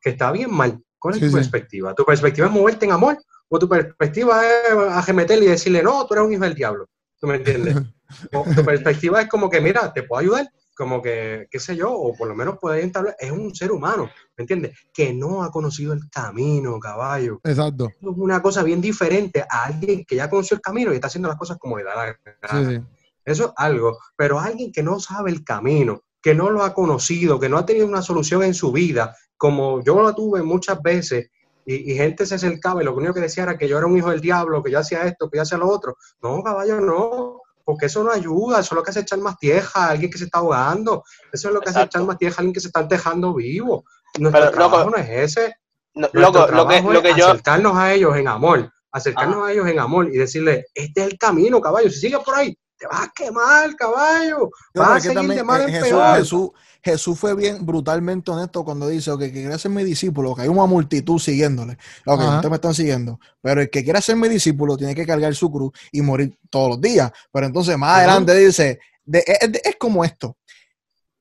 que 0.00 0.10
está 0.10 0.30
bien 0.30 0.54
mal? 0.54 0.80
¿Cuál 1.00 1.14
es 1.14 1.20
Sí, 1.20 1.26
tu 1.26 1.30
sí. 1.32 1.36
perspectiva? 1.36 1.94
¿Tu 1.94 2.04
perspectiva 2.04 2.46
es 2.46 2.52
moverte 2.52 2.86
en 2.86 2.92
amor? 2.92 3.18
¿O 3.48 3.58
tu 3.58 3.68
perspectiva 3.68 4.40
es 4.46 4.72
ajemeterle 4.92 5.46
y 5.46 5.48
decirle, 5.48 5.82
no, 5.82 6.06
tú 6.06 6.14
eres 6.14 6.26
un 6.26 6.32
hijo 6.32 6.44
del 6.44 6.54
diablo? 6.54 6.86
¿Tú 7.20 7.26
me 7.26 7.36
entiendes? 7.36 7.76
O 8.32 8.42
tu 8.42 8.64
perspectiva 8.64 9.20
es 9.22 9.28
como 9.28 9.48
que, 9.48 9.60
mira, 9.60 9.92
te 9.92 10.02
puedo 10.02 10.20
ayudar, 10.20 10.48
como 10.76 11.00
que, 11.00 11.46
qué 11.48 11.60
sé 11.60 11.76
yo, 11.76 11.92
o 11.92 12.16
por 12.16 12.26
lo 12.26 12.34
menos 12.34 12.56
puedes 12.60 12.82
entablar, 12.82 13.14
es 13.20 13.30
un 13.30 13.54
ser 13.54 13.70
humano, 13.70 14.10
¿me 14.36 14.42
entiendes? 14.42 14.76
Que 14.92 15.12
no 15.12 15.44
ha 15.44 15.50
conocido 15.52 15.92
el 15.92 16.10
camino, 16.10 16.80
caballo. 16.80 17.38
Exacto. 17.44 17.86
Es 17.86 17.94
una 18.00 18.42
cosa 18.42 18.64
bien 18.64 18.80
diferente 18.80 19.44
a 19.48 19.66
alguien 19.66 20.04
que 20.04 20.16
ya 20.16 20.28
conoció 20.28 20.56
el 20.56 20.60
camino 20.60 20.90
y 20.90 20.96
está 20.96 21.06
haciendo 21.06 21.28
las 21.28 21.38
cosas 21.38 21.56
como 21.58 21.78
le 21.78 21.84
da 21.84 21.94
la 21.94 22.18
gana. 22.42 22.68
Sí, 22.68 22.76
sí. 22.76 22.82
Eso 23.30 23.46
es 23.46 23.52
algo, 23.56 23.98
pero 24.16 24.38
alguien 24.38 24.72
que 24.72 24.82
no 24.82 25.00
sabe 25.00 25.30
el 25.30 25.44
camino, 25.44 26.02
que 26.22 26.34
no 26.34 26.50
lo 26.50 26.62
ha 26.62 26.74
conocido, 26.74 27.40
que 27.40 27.48
no 27.48 27.58
ha 27.58 27.66
tenido 27.66 27.86
una 27.86 28.02
solución 28.02 28.42
en 28.42 28.54
su 28.54 28.72
vida, 28.72 29.16
como 29.36 29.82
yo 29.82 30.00
lo 30.00 30.14
tuve 30.14 30.42
muchas 30.42 30.80
veces, 30.82 31.30
y, 31.64 31.92
y 31.92 31.96
gente 31.96 32.26
se 32.26 32.34
acercaba 32.34 32.82
y 32.82 32.84
lo 32.84 32.94
único 32.94 33.14
que 33.14 33.20
decía 33.20 33.44
era 33.44 33.58
que 33.58 33.68
yo 33.68 33.78
era 33.78 33.86
un 33.86 33.96
hijo 33.96 34.10
del 34.10 34.20
diablo, 34.20 34.62
que 34.62 34.70
yo 34.70 34.78
hacía 34.78 35.04
esto, 35.04 35.30
que 35.30 35.36
yo 35.36 35.42
hacía 35.42 35.58
lo 35.58 35.68
otro. 35.68 35.96
No, 36.22 36.42
caballo, 36.42 36.80
no, 36.80 37.40
porque 37.64 37.86
eso 37.86 38.02
no 38.02 38.10
ayuda, 38.10 38.60
eso 38.60 38.74
es 38.74 38.76
lo 38.76 38.82
que 38.82 38.90
hace 38.90 39.00
echar 39.00 39.20
más 39.20 39.38
tierra 39.38 39.70
a 39.74 39.90
alguien 39.90 40.10
que 40.10 40.18
se 40.18 40.24
está 40.24 40.38
ahogando, 40.38 41.04
eso 41.32 41.48
es 41.48 41.54
lo 41.54 41.60
que 41.60 41.70
hace 41.70 41.82
echar 41.82 42.02
más 42.02 42.18
tierra 42.18 42.36
a 42.36 42.38
alguien 42.40 42.54
que 42.54 42.60
se 42.60 42.66
está 42.66 42.82
dejando 42.82 43.34
vivo. 43.34 43.84
Nuestro 44.18 44.40
Pero, 44.40 44.44
loco, 44.46 44.70
trabajo 44.70 44.90
no 44.90 44.96
es 44.96 45.08
ese, 45.08 45.54
no, 45.94 46.08
loco, 46.12 46.48
lo 46.50 46.66
que, 46.66 46.82
lo 46.82 47.16
yo. 47.16 47.28
acercarnos 47.28 47.76
a 47.76 47.92
ellos 47.92 48.16
en 48.16 48.26
amor, 48.26 48.72
acercarnos 48.90 49.46
a 49.46 49.52
ellos 49.52 49.68
en 49.68 49.78
amor 49.78 50.08
y 50.12 50.18
decirle, 50.18 50.66
este 50.74 51.02
es 51.02 51.12
el 51.12 51.18
camino, 51.18 51.60
caballo, 51.60 51.90
si 51.90 52.00
sigues 52.00 52.20
por 52.24 52.34
ahí, 52.34 52.56
te 52.80 52.86
vas 52.86 53.02
a 53.02 53.12
quemar, 53.14 53.76
caballo, 53.76 54.50
vas 54.74 54.88
a 54.96 55.00
seguir 55.00 55.14
también, 55.18 55.36
de 55.38 55.44
mal 55.44 55.60
en 55.60 55.68
Jesús, 55.68 55.88
peor. 55.90 56.16
Jesús, 56.16 56.50
Jesús 56.82 57.18
fue 57.18 57.34
bien 57.34 57.66
brutalmente 57.66 58.30
honesto 58.30 58.64
cuando 58.64 58.88
dice, 58.88 59.10
ok, 59.10 59.20
que 59.20 59.32
quiere 59.32 59.58
ser 59.58 59.70
mi 59.70 59.84
discípulo, 59.84 60.34
que 60.34 60.42
hay 60.42 60.48
una 60.48 60.64
multitud 60.64 61.18
siguiéndole. 61.18 61.74
Ok, 62.06 62.20
Ajá. 62.22 62.34
ustedes 62.36 62.50
me 62.50 62.54
están 62.56 62.74
siguiendo. 62.74 63.20
Pero 63.42 63.60
el 63.60 63.68
que 63.68 63.84
quiera 63.84 64.00
ser 64.00 64.16
mi 64.16 64.30
discípulo 64.30 64.78
tiene 64.78 64.94
que 64.94 65.04
cargar 65.06 65.34
su 65.34 65.52
cruz 65.52 65.72
y 65.92 66.00
morir 66.00 66.38
todos 66.48 66.70
los 66.70 66.80
días. 66.80 67.12
Pero 67.30 67.46
entonces 67.46 67.76
más 67.76 67.98
adelante 67.98 68.34
dice, 68.34 68.80
de- 69.04 69.24
es, 69.26 69.38
es- 69.42 69.60
es 69.62 69.76
como 69.78 70.02
esto. 70.04 70.38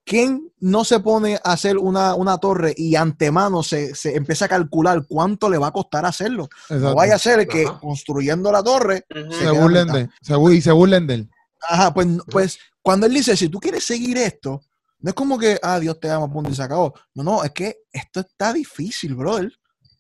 ¿Quién 0.06 0.52
no 0.60 0.84
se 0.86 1.00
pone 1.02 1.36
a 1.44 1.52
hacer 1.52 1.78
una, 1.78 2.16
una 2.16 2.40
torre 2.40 2.74
y 2.76 2.96
antemano 2.96 3.62
se, 3.62 3.94
se 3.94 4.16
empieza 4.16 4.46
a 4.46 4.48
calcular 4.48 5.06
cuánto 5.08 5.50
le 5.50 5.60
va 5.60 5.68
a 5.68 5.72
costar 5.72 6.04
hacerlo? 6.06 6.46
exacto. 6.64 6.80
No 6.90 6.96
vaya 6.96 7.16
a 7.16 7.20
ser 7.20 7.48
que 7.48 7.66
Ajá. 7.66 7.80
construyendo 7.80 8.52
la 8.52 8.64
torre 8.64 9.06
se 9.30 9.52
burlen 9.52 9.88
de, 9.90 10.10
se, 10.22 10.34
bu- 10.36 10.56
y 10.56 10.62
se 10.62 10.72
burlen 10.72 11.06
de 11.06 11.14
él. 11.14 11.30
Ajá, 11.68 11.94
pues, 11.94 12.08
pues 12.30 12.60
cuando 12.82 13.06
él 13.06 13.14
dice, 13.14 13.36
si 13.36 13.50
tú 13.50 13.60
quieres 13.60 13.84
seguir 13.84 14.18
esto, 14.18 14.62
no 15.00 15.10
es 15.10 15.16
como 15.16 15.38
que, 15.38 15.60
ah, 15.62 15.80
Dios 15.80 16.00
te 16.00 16.10
ama, 16.10 16.32
punto 16.32 16.50
y 16.50 16.56
se 16.56 16.64
acabó. 16.64 16.94
No, 17.14 17.24
no, 17.24 17.44
es 17.44 17.52
que 17.52 17.78
esto 17.92 18.20
está 18.22 18.52
difícil, 18.54 19.16
brother. 19.16 19.52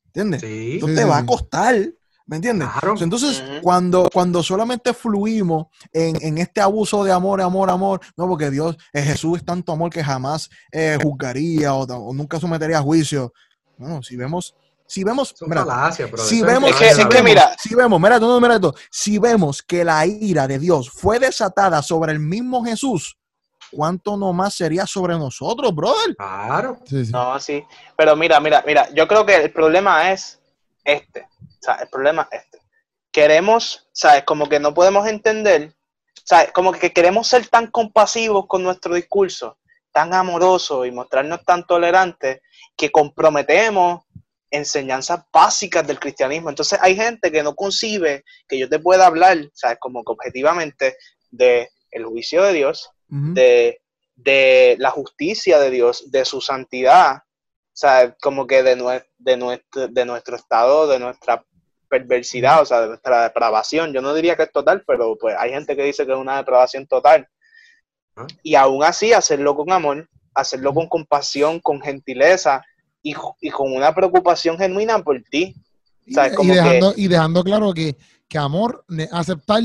¿Entiendes? 0.07 0.41
Sí, 0.41 0.75
Esto 0.75 0.87
te 0.87 1.05
va 1.05 1.19
a 1.19 1.25
costar, 1.25 1.75
¿me 2.25 2.35
entiendes? 2.35 2.67
claro. 2.69 2.93
O 2.93 2.97
sea, 2.97 3.03
Entonces, 3.05 3.43
cuando, 3.61 4.09
cuando 4.11 4.41
solamente 4.43 4.93
fluimos 4.93 5.67
en, 5.93 6.17
en 6.21 6.37
este 6.39 6.61
abuso 6.61 7.03
de 7.03 7.11
amor, 7.11 7.41
amor, 7.41 7.69
amor, 7.69 8.01
no, 8.17 8.27
porque 8.27 8.49
Dios, 8.49 8.75
eh, 8.91 9.01
Jesús 9.03 9.37
es 9.37 9.45
tanto 9.45 9.71
amor 9.71 9.91
que 9.91 10.03
jamás 10.03 10.49
eh, 10.71 10.97
juzgaría 11.01 11.73
o, 11.73 11.83
o 11.83 12.13
nunca 12.13 12.39
sometería 12.39 12.79
a 12.79 12.81
juicio. 12.81 13.33
Bueno, 13.77 14.03
si 14.03 14.15
vemos 14.17 14.55
Si 14.89 15.03
vemos, 15.03 15.35
mira, 15.41 15.61
si 16.17 16.41
vemos, 16.41 16.71
Es 16.71 16.75
que- 16.77 16.83
si 16.85 16.89
es 16.89 16.97
que 16.97 17.03
vemos- 17.13 17.23
mira- 17.23 17.55
si 17.59 17.75
vemos, 17.75 18.01
mira, 18.01 18.17
no, 18.19 18.39
mira 18.41 18.55
esto, 18.55 18.73
si 18.89 19.19
vemos 19.19 19.61
que 19.61 19.85
la 19.85 20.03
ira 20.07 20.47
de 20.47 20.57
Dios 20.57 20.89
fue 20.89 21.19
desatada 21.19 21.83
sobre 21.83 22.11
el 22.11 22.19
mismo 22.19 22.65
Jesús, 22.65 23.15
¿cuánto 23.71 24.17
nomás 24.17 24.55
sería 24.55 24.87
sobre 24.87 25.13
nosotros, 25.13 25.75
brother? 25.75 26.15
Claro. 26.15 26.79
Sí, 26.85 27.05
sí. 27.05 27.11
No, 27.11 27.39
sí. 27.39 27.63
Pero 27.95 28.15
mira, 28.15 28.39
mira, 28.39 28.63
mira, 28.65 28.89
yo 28.95 29.07
creo 29.07 29.23
que 29.27 29.35
el 29.35 29.53
problema 29.53 30.11
es 30.11 30.39
este. 30.83 31.21
O 31.21 31.61
sea, 31.61 31.75
el 31.75 31.87
problema 31.89 32.27
es 32.31 32.41
este. 32.41 32.57
Queremos, 33.11 33.87
¿sabes? 33.91 34.23
Como 34.23 34.49
que 34.49 34.59
no 34.59 34.73
podemos 34.73 35.07
entender, 35.07 35.75
¿sabes? 36.23 36.51
Como 36.51 36.71
que 36.71 36.91
queremos 36.91 37.27
ser 37.27 37.47
tan 37.47 37.67
compasivos 37.67 38.47
con 38.47 38.63
nuestro 38.63 38.95
discurso, 38.95 39.57
tan 39.91 40.15
amorosos 40.15 40.87
y 40.87 40.91
mostrarnos 40.91 41.43
tan 41.45 41.63
tolerantes 41.67 42.41
que 42.75 42.91
comprometemos 42.91 44.03
enseñanzas 44.51 45.21
básicas 45.31 45.85
del 45.85 45.99
cristianismo. 45.99 46.49
Entonces 46.49 46.79
hay 46.81 46.95
gente 46.95 47.31
que 47.31 47.43
no 47.43 47.55
concibe 47.55 48.23
que 48.47 48.57
yo 48.57 48.67
te 48.69 48.79
pueda 48.79 49.05
hablar, 49.05 49.37
¿sabes? 49.53 49.77
Como 49.79 50.03
que 50.03 50.11
objetivamente 50.11 50.95
de 51.31 51.69
el 51.91 52.05
juicio 52.05 52.43
de 52.43 52.53
Dios, 52.53 52.89
de, 53.07 53.81
de 54.15 54.75
la 54.79 54.91
justicia 54.91 55.59
de 55.59 55.69
Dios, 55.71 56.11
de 56.11 56.25
su 56.25 56.41
santidad, 56.41 57.17
o 57.17 57.21
sea, 57.73 58.15
como 58.21 58.45
que 58.45 58.61
de, 58.61 58.77
nue- 58.77 59.07
de, 59.17 59.37
nuestro, 59.37 59.87
de 59.87 60.05
nuestro 60.05 60.35
estado, 60.35 60.87
de 60.87 60.99
nuestra 60.99 61.43
perversidad, 61.89 62.61
o 62.61 62.65
sea, 62.65 62.81
de 62.81 62.87
nuestra 62.89 63.23
depravación. 63.23 63.93
Yo 63.93 64.01
no 64.01 64.13
diría 64.13 64.35
que 64.35 64.43
es 64.43 64.51
total, 64.51 64.83
pero 64.85 65.17
pues 65.17 65.35
hay 65.39 65.51
gente 65.51 65.75
que 65.75 65.83
dice 65.83 66.05
que 66.05 66.11
es 66.11 66.17
una 66.17 66.37
depravación 66.37 66.85
total. 66.85 67.27
Ah. 68.15 68.27
Y 68.43 68.55
aún 68.55 68.83
así, 68.83 69.13
hacerlo 69.13 69.55
con 69.55 69.71
amor, 69.71 70.07
hacerlo 70.35 70.73
con 70.73 70.87
compasión, 70.87 71.59
con 71.59 71.81
gentileza 71.81 72.63
y, 73.01 73.15
y 73.41 73.49
con 73.49 73.73
una 73.73 73.93
preocupación 73.93 74.57
genuina 74.57 75.01
por 75.03 75.21
ti. 75.29 75.55
Y, 76.05 76.13
¿sabes? 76.13 76.33
y 76.33 76.35
Como 76.35 76.53
dejando, 76.53 76.93
y 76.95 77.07
dejando 77.07 77.43
claro 77.43 77.73
que, 77.73 77.95
que 78.27 78.37
amor, 78.37 78.83
aceptar 79.11 79.61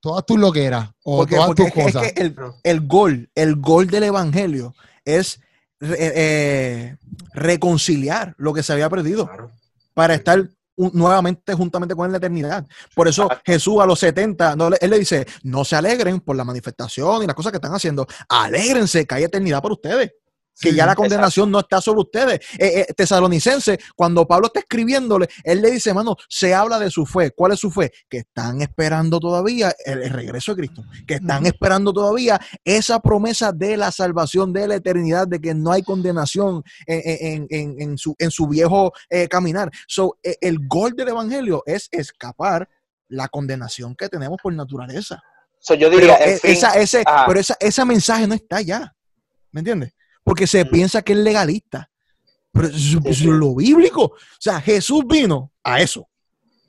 todas 0.00 0.24
tus 0.26 0.38
loqueras 0.38 0.90
o 1.04 1.18
Porque, 1.18 1.34
todas 1.36 1.46
porque 1.48 1.62
tus 1.62 1.68
es, 1.68 1.74
que, 1.74 1.80
es 1.80 1.92
cosas. 1.94 2.12
que 2.12 2.20
el, 2.22 2.36
el 2.64 2.80
gol, 2.86 3.30
el 3.34 3.56
gol 3.56 3.86
del 3.88 4.02
evangelio 4.04 4.74
es 5.04 5.40
re- 5.80 5.96
eh, 6.00 6.96
reconciliar 7.34 8.34
lo 8.38 8.52
que 8.52 8.62
se 8.62 8.72
había 8.72 8.88
perdido 8.90 9.26
Claro. 9.26 9.50
para 9.94 10.14
estar 10.14 10.48
nuevamente 10.76 11.52
juntamente 11.54 11.94
con 11.94 12.06
él 12.06 12.12
la 12.12 12.18
eternidad. 12.18 12.66
Por 12.94 13.06
eso 13.06 13.28
Jesús 13.44 13.80
a 13.80 13.86
los 13.86 13.98
70, 13.98 14.56
no, 14.56 14.70
le- 14.70 14.78
él 14.80 14.90
le 14.90 14.98
dice, 14.98 15.26
no 15.42 15.64
se 15.64 15.76
alegren 15.76 16.20
por 16.20 16.34
la 16.34 16.44
manifestación 16.44 17.22
y 17.22 17.26
las 17.26 17.36
cosas 17.36 17.52
que 17.52 17.58
están 17.58 17.74
haciendo, 17.74 18.06
alégrense 18.28 19.06
que 19.06 19.14
hay 19.14 19.24
eternidad 19.24 19.60
para 19.62 19.74
ustedes. 19.74 20.12
Que 20.60 20.70
Sí, 20.70 20.76
ya 20.76 20.84
la 20.86 20.94
condenación 20.94 21.50
no 21.50 21.60
está 21.60 21.80
sobre 21.80 22.00
ustedes. 22.00 22.40
Eh, 22.58 22.86
eh, 22.88 22.94
tesalonicense, 22.94 23.78
cuando 23.96 24.26
Pablo 24.26 24.46
está 24.48 24.60
escribiéndole, 24.60 25.28
él 25.44 25.62
le 25.62 25.70
dice, 25.70 25.90
hermano, 25.90 26.16
se 26.28 26.54
habla 26.54 26.78
de 26.78 26.90
su 26.90 27.06
fe. 27.06 27.30
¿Cuál 27.32 27.52
es 27.52 27.58
su 27.60 27.70
fe? 27.70 27.90
Que 28.08 28.18
están 28.18 28.60
esperando 28.60 29.18
todavía 29.18 29.74
el, 29.84 30.02
el 30.02 30.10
regreso 30.10 30.52
de 30.54 30.58
Cristo. 30.58 30.84
Que 31.06 31.14
están 31.14 31.46
esperando 31.46 31.92
todavía 31.92 32.38
esa 32.64 33.00
promesa 33.00 33.50
de 33.52 33.76
la 33.76 33.90
salvación, 33.90 34.52
de 34.52 34.68
la 34.68 34.74
eternidad, 34.76 35.26
de 35.26 35.40
que 35.40 35.54
no 35.54 35.72
hay 35.72 35.82
condenación 35.82 36.62
en, 36.86 37.46
en- 37.50 37.80
en- 37.80 37.98
su, 37.98 38.14
en 38.18 38.30
su 38.30 38.46
viejo 38.46 38.92
eh, 39.08 39.28
caminar. 39.28 39.70
So, 39.88 40.18
eh, 40.22 40.36
el 40.40 40.58
gol 40.68 40.92
del 40.94 41.08
evangelio 41.08 41.62
es 41.66 41.88
escapar 41.90 42.68
la 43.08 43.28
condenación 43.28 43.94
que 43.96 44.08
tenemos 44.08 44.38
por 44.42 44.52
naturaleza. 44.52 45.22
So, 45.58 45.74
yo 45.74 45.88
Pero, 45.88 46.00
diría, 46.00 46.16
en 46.18 46.38
fin, 46.38 46.50
esa, 46.52 46.78
ese, 46.78 47.04
pero 47.26 47.40
esa, 47.40 47.56
ese 47.58 47.84
mensaje 47.84 48.26
no 48.26 48.34
está 48.34 48.60
ya. 48.60 48.94
¿Me 49.50 49.60
entiendes? 49.60 49.92
Porque 50.24 50.46
se 50.46 50.64
piensa 50.66 51.02
que 51.02 51.12
es 51.12 51.18
legalista. 51.18 51.90
Pero 52.52 52.68
eso, 52.68 52.98
es 53.04 53.22
lo 53.22 53.54
bíblico. 53.54 54.02
O 54.04 54.16
sea, 54.38 54.60
Jesús 54.60 55.04
vino 55.06 55.50
a 55.64 55.80
eso. 55.80 56.06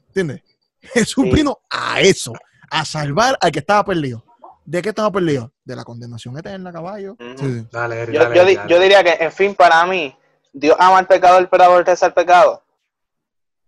¿Entiendes? 0.07 0.41
Jesús 0.81 1.25
Sí. 1.25 1.31
vino 1.31 1.59
a 1.69 1.99
eso. 2.01 2.33
A 2.69 2.85
salvar 2.85 3.37
al 3.41 3.51
que 3.51 3.59
estaba 3.59 3.83
perdido. 3.85 4.23
¿De 4.65 4.81
qué 4.81 4.89
estaba 4.89 5.11
perdido? 5.11 5.51
De 5.65 5.75
la 5.75 5.83
condenación 5.83 6.37
eterna, 6.37 6.71
caballo. 6.71 7.15
Sí. 7.37 7.65
Dale, 7.71 8.07
Yo, 8.11 8.19
dale, 8.19 8.35
yo 8.35 8.45
di- 8.45 8.55
dale. 8.55 8.69
yo 8.69 8.79
diría 8.79 9.03
que, 9.03 9.23
en 9.23 9.31
fin, 9.31 9.53
para 9.55 9.85
mí, 9.85 10.15
Dios 10.53 10.75
ama 10.79 10.99
al 10.99 11.07
pecador, 11.07 11.49
pero 11.49 11.65
aborrece 11.65 12.05
al 12.05 12.13
pecado. 12.13 12.63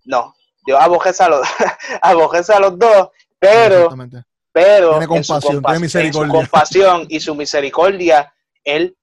No, 0.06 0.36
Dios 0.66 0.80
aborrece 0.82 1.24
a 1.24 1.30
los, 1.30 1.42
aborrece 2.02 2.54
a 2.54 2.60
los 2.60 2.78
dos, 2.80 3.10
pero, 3.40 3.90
pero 4.52 5.00
Tiene 5.00 5.16
en, 5.18 5.24
su 5.24 5.34
compasión, 5.34 5.42
tiene 5.42 5.62
compas- 5.62 5.74
en 5.74 5.76
su 5.76 5.82
misericordia. 5.82 6.34
compasión 6.34 7.06
y 7.10 7.20
su 7.20 7.36
misericordia, 7.36 8.34
Él 8.64 8.96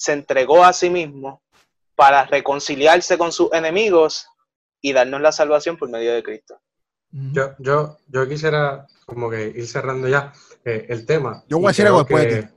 se 0.00 0.14
entregó 0.14 0.64
a 0.64 0.72
sí 0.72 0.88
mismo 0.88 1.42
para 1.94 2.24
reconciliarse 2.24 3.18
con 3.18 3.32
sus 3.32 3.52
enemigos 3.52 4.26
y 4.80 4.94
darnos 4.94 5.20
la 5.20 5.30
salvación 5.30 5.76
por 5.76 5.90
medio 5.90 6.14
de 6.14 6.22
Cristo. 6.22 6.58
Yo, 7.10 7.50
yo, 7.58 7.98
yo 8.06 8.26
quisiera 8.26 8.86
como 9.04 9.28
que 9.28 9.48
ir 9.48 9.66
cerrando 9.66 10.08
ya 10.08 10.32
eh, 10.64 10.86
el 10.88 11.04
tema. 11.04 11.44
Yo 11.48 11.58
voy 11.58 11.66
a 11.66 11.68
decir 11.68 11.86
algo 11.86 11.98
después 11.98 12.24
de 12.24 12.30
que- 12.30 12.42
ti. 12.44 12.54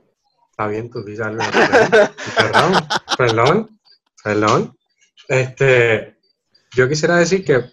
Está 0.52 0.66
bien, 0.68 0.88
tú 0.88 1.04
dices 1.04 1.26
algo. 1.26 1.42
Perdón, 2.36 2.72
perdón, 3.18 3.80
perdón. 4.22 4.78
Este, 5.28 6.16
yo 6.74 6.88
quisiera 6.88 7.16
decir 7.16 7.44
que 7.44 7.64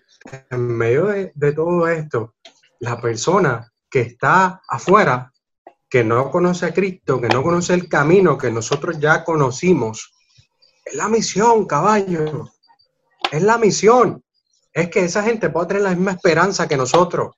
en 0.49 0.67
medio 0.67 1.05
de, 1.05 1.31
de 1.35 1.53
todo 1.53 1.87
esto, 1.87 2.35
la 2.79 2.99
persona 2.99 3.71
que 3.89 4.01
está 4.01 4.61
afuera, 4.67 5.31
que 5.91 6.05
no 6.05 6.31
conoce 6.31 6.67
a 6.67 6.73
Cristo, 6.73 7.19
que 7.19 7.27
no 7.27 7.43
conoce 7.43 7.73
el 7.73 7.89
camino 7.89 8.37
que 8.37 8.49
nosotros 8.49 8.97
ya 8.97 9.25
conocimos, 9.25 10.15
es 10.85 10.95
la 10.95 11.09
misión, 11.09 11.65
caballo. 11.65 12.49
Es 13.29 13.43
la 13.43 13.57
misión. 13.57 14.23
Es 14.71 14.89
que 14.89 15.01
esa 15.03 15.21
gente 15.21 15.49
pueda 15.49 15.67
tener 15.67 15.83
la 15.83 15.89
misma 15.89 16.11
esperanza 16.11 16.65
que 16.65 16.77
nosotros. 16.77 17.35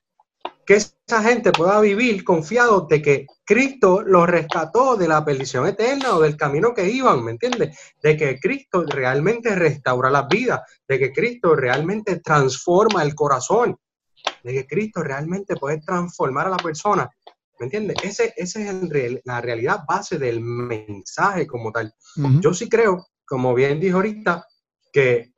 Que 0.64 0.74
esa 0.76 1.20
gente 1.20 1.50
pueda 1.50 1.80
vivir 1.80 2.22
confiado 2.22 2.86
de 2.88 3.02
que 3.02 3.26
Cristo 3.44 4.02
los 4.02 4.28
rescató 4.28 4.96
de 4.96 5.08
la 5.08 5.24
perdición 5.24 5.66
eterna 5.66 6.14
o 6.14 6.20
del 6.20 6.36
camino 6.36 6.72
que 6.72 6.88
iban, 6.88 7.24
¿me 7.24 7.32
entiendes? 7.32 7.76
De 8.00 8.16
que 8.16 8.38
Cristo 8.38 8.84
realmente 8.86 9.52
restaura 9.56 10.10
las 10.10 10.28
vidas, 10.28 10.60
de 10.86 11.00
que 11.00 11.12
Cristo 11.12 11.56
realmente 11.56 12.20
transforma 12.20 13.02
el 13.02 13.16
corazón, 13.16 13.76
de 14.44 14.52
que 14.52 14.66
Cristo 14.66 15.02
realmente 15.02 15.56
puede 15.56 15.80
transformar 15.80 16.46
a 16.46 16.50
la 16.50 16.56
persona, 16.56 17.10
¿me 17.64 17.78
entiendes? 17.78 17.96
Ese, 18.02 18.34
ese 18.36 18.62
es 18.62 18.68
el 18.70 18.90
real- 18.90 19.22
la 19.24 19.40
realidad 19.40 19.80
base 19.88 20.18
del 20.18 20.40
mensaje 20.40 21.46
como 21.46 21.72
tal. 21.72 21.92
Yo 22.40 22.52
sí 22.52 22.68
creo, 22.68 23.06
como 23.26 23.54
bien 23.54 23.80
dijo 23.80 23.96
ahorita, 23.96 24.46
que 24.92 25.32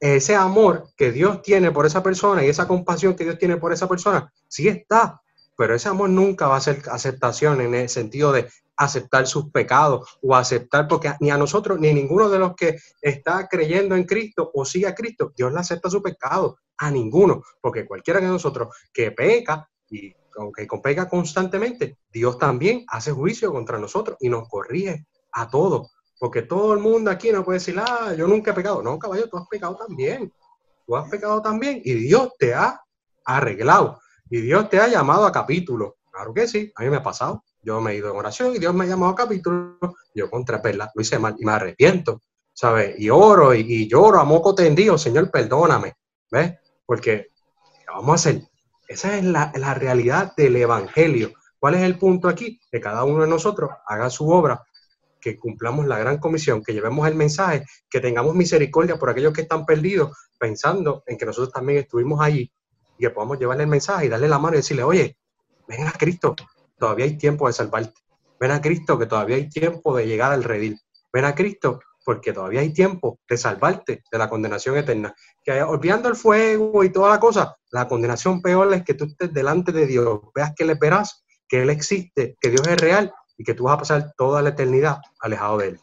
ese 0.00 0.34
amor 0.34 0.88
que 0.96 1.12
Dios 1.12 1.40
tiene 1.42 1.70
por 1.70 1.86
esa 1.86 2.02
persona 2.02 2.44
y 2.44 2.48
esa 2.48 2.66
compasión 2.66 3.14
que 3.14 3.24
Dios 3.24 3.38
tiene 3.38 3.56
por 3.56 3.72
esa 3.72 3.88
persona, 3.88 4.32
sí 4.48 4.68
está, 4.68 5.20
pero 5.56 5.74
ese 5.74 5.88
amor 5.88 6.10
nunca 6.10 6.46
va 6.48 6.56
a 6.56 6.60
ser 6.60 6.82
aceptación 6.90 7.60
en 7.60 7.74
el 7.74 7.88
sentido 7.88 8.32
de 8.32 8.48
aceptar 8.76 9.26
sus 9.26 9.50
pecados 9.50 10.18
o 10.22 10.36
aceptar, 10.36 10.86
porque 10.86 11.12
ni 11.20 11.30
a 11.30 11.36
nosotros, 11.36 11.80
ni 11.80 11.88
a 11.88 11.92
ninguno 11.92 12.28
de 12.28 12.38
los 12.38 12.54
que 12.54 12.78
está 13.02 13.48
creyendo 13.48 13.96
en 13.96 14.04
Cristo 14.04 14.50
o 14.54 14.64
sigue 14.64 14.86
a 14.86 14.94
Cristo, 14.94 15.32
Dios 15.36 15.52
le 15.52 15.58
acepta 15.60 15.90
su 15.90 16.00
pecado, 16.02 16.58
a 16.76 16.90
ninguno, 16.90 17.42
porque 17.60 17.86
cualquiera 17.86 18.20
de 18.20 18.26
nosotros 18.28 18.68
que 18.92 19.10
peca 19.10 19.68
y 19.90 20.14
aunque 20.36 20.66
peca 20.82 21.08
constantemente, 21.08 21.98
Dios 22.12 22.38
también 22.38 22.84
hace 22.88 23.12
juicio 23.12 23.52
contra 23.52 23.78
nosotros 23.78 24.16
y 24.20 24.28
nos 24.28 24.48
corrige 24.48 25.06
a 25.32 25.48
todos. 25.48 25.92
Porque 26.18 26.42
todo 26.42 26.72
el 26.72 26.80
mundo 26.80 27.10
aquí 27.10 27.30
no 27.32 27.44
puede 27.44 27.58
decir, 27.58 27.76
ah, 27.78 28.14
yo 28.16 28.26
nunca 28.26 28.50
he 28.50 28.54
pecado. 28.54 28.82
No, 28.82 28.98
caballo, 28.98 29.28
tú 29.28 29.36
has 29.36 29.48
pecado 29.48 29.76
también. 29.76 30.32
Tú 30.86 30.96
has 30.96 31.08
pecado 31.08 31.40
también 31.42 31.80
y 31.84 31.94
Dios 31.94 32.30
te 32.38 32.54
ha 32.54 32.80
arreglado. 33.24 34.00
Y 34.30 34.40
Dios 34.40 34.68
te 34.68 34.78
ha 34.78 34.88
llamado 34.88 35.26
a 35.26 35.32
capítulo. 35.32 35.96
Claro 36.10 36.34
que 36.34 36.48
sí, 36.48 36.72
a 36.74 36.82
mí 36.82 36.90
me 36.90 36.96
ha 36.96 37.02
pasado. 37.02 37.44
Yo 37.62 37.80
me 37.80 37.92
he 37.92 37.96
ido 37.96 38.10
en 38.10 38.16
oración 38.16 38.54
y 38.54 38.58
Dios 38.58 38.74
me 38.74 38.84
ha 38.84 38.88
llamado 38.88 39.12
a 39.12 39.16
capítulo. 39.16 39.78
Yo 40.14 40.30
contra 40.30 40.60
perla, 40.60 40.90
lo 40.94 41.02
hice 41.02 41.18
mal 41.18 41.36
y 41.38 41.44
me 41.44 41.52
arrepiento, 41.52 42.22
¿sabes? 42.52 42.98
Y 42.98 43.10
oro 43.10 43.54
y, 43.54 43.60
y 43.60 43.88
lloro 43.88 44.20
a 44.20 44.24
moco 44.24 44.54
tendido, 44.54 44.98
Señor, 44.98 45.30
perdóname. 45.30 45.94
¿Ves? 46.30 46.54
Porque, 46.84 47.28
¿qué 47.78 47.86
vamos 47.88 48.10
a 48.10 48.14
hacer? 48.14 48.42
Esa 48.88 49.16
es 49.16 49.24
la, 49.24 49.52
la 49.54 49.74
realidad 49.74 50.32
del 50.36 50.56
Evangelio. 50.56 51.32
¿Cuál 51.58 51.74
es 51.74 51.82
el 51.82 51.98
punto 51.98 52.28
aquí? 52.28 52.60
Que 52.70 52.80
cada 52.80 53.04
uno 53.04 53.22
de 53.22 53.28
nosotros 53.28 53.70
haga 53.86 54.10
su 54.10 54.28
obra 54.28 54.64
que 55.20 55.36
cumplamos 55.36 55.86
la 55.86 55.98
gran 55.98 56.18
comisión, 56.18 56.62
que 56.62 56.72
llevemos 56.72 57.06
el 57.06 57.14
mensaje, 57.14 57.64
que 57.90 58.00
tengamos 58.00 58.34
misericordia 58.34 58.98
por 58.98 59.10
aquellos 59.10 59.32
que 59.32 59.42
están 59.42 59.66
perdidos, 59.66 60.16
pensando 60.38 61.02
en 61.06 61.18
que 61.18 61.26
nosotros 61.26 61.52
también 61.52 61.80
estuvimos 61.80 62.20
allí 62.20 62.50
y 62.96 63.02
que 63.02 63.10
podamos 63.10 63.38
llevarle 63.38 63.64
el 63.64 63.68
mensaje 63.68 64.06
y 64.06 64.08
darle 64.08 64.28
la 64.28 64.38
mano 64.38 64.54
y 64.54 64.58
decirle, 64.58 64.82
oye, 64.82 65.18
ven 65.66 65.86
a 65.86 65.92
Cristo, 65.92 66.34
todavía 66.78 67.04
hay 67.04 67.16
tiempo 67.16 67.46
de 67.46 67.52
salvarte. 67.52 68.00
Ven 68.40 68.52
a 68.52 68.60
Cristo, 68.60 68.98
que 68.98 69.06
todavía 69.06 69.36
hay 69.36 69.48
tiempo 69.48 69.96
de 69.96 70.06
llegar 70.06 70.32
al 70.32 70.44
redil. 70.44 70.80
Ven 71.12 71.24
a 71.24 71.34
Cristo, 71.34 71.80
porque 72.08 72.32
todavía 72.32 72.60
hay 72.60 72.72
tiempo 72.72 73.20
de 73.28 73.36
salvarte 73.36 74.02
de 74.10 74.18
la 74.18 74.30
condenación 74.30 74.78
eterna. 74.78 75.14
Que 75.44 75.62
olvidando 75.62 76.08
el 76.08 76.16
fuego 76.16 76.82
y 76.82 76.88
toda 76.90 77.10
la 77.10 77.20
cosa, 77.20 77.54
la 77.70 77.86
condenación 77.86 78.40
peor 78.40 78.72
es 78.72 78.82
que 78.82 78.94
tú 78.94 79.04
estés 79.04 79.30
delante 79.30 79.72
de 79.72 79.86
Dios, 79.86 80.20
veas 80.34 80.54
que 80.56 80.64
le 80.64 80.72
verás, 80.72 81.22
que 81.46 81.60
Él 81.60 81.68
existe, 81.68 82.34
que 82.40 82.48
Dios 82.48 82.66
es 82.66 82.78
real 82.80 83.12
y 83.36 83.44
que 83.44 83.52
tú 83.52 83.64
vas 83.64 83.74
a 83.74 83.78
pasar 83.80 84.14
toda 84.16 84.40
la 84.40 84.48
eternidad 84.48 85.02
alejado 85.20 85.58
de 85.58 85.68
Él. 85.68 85.80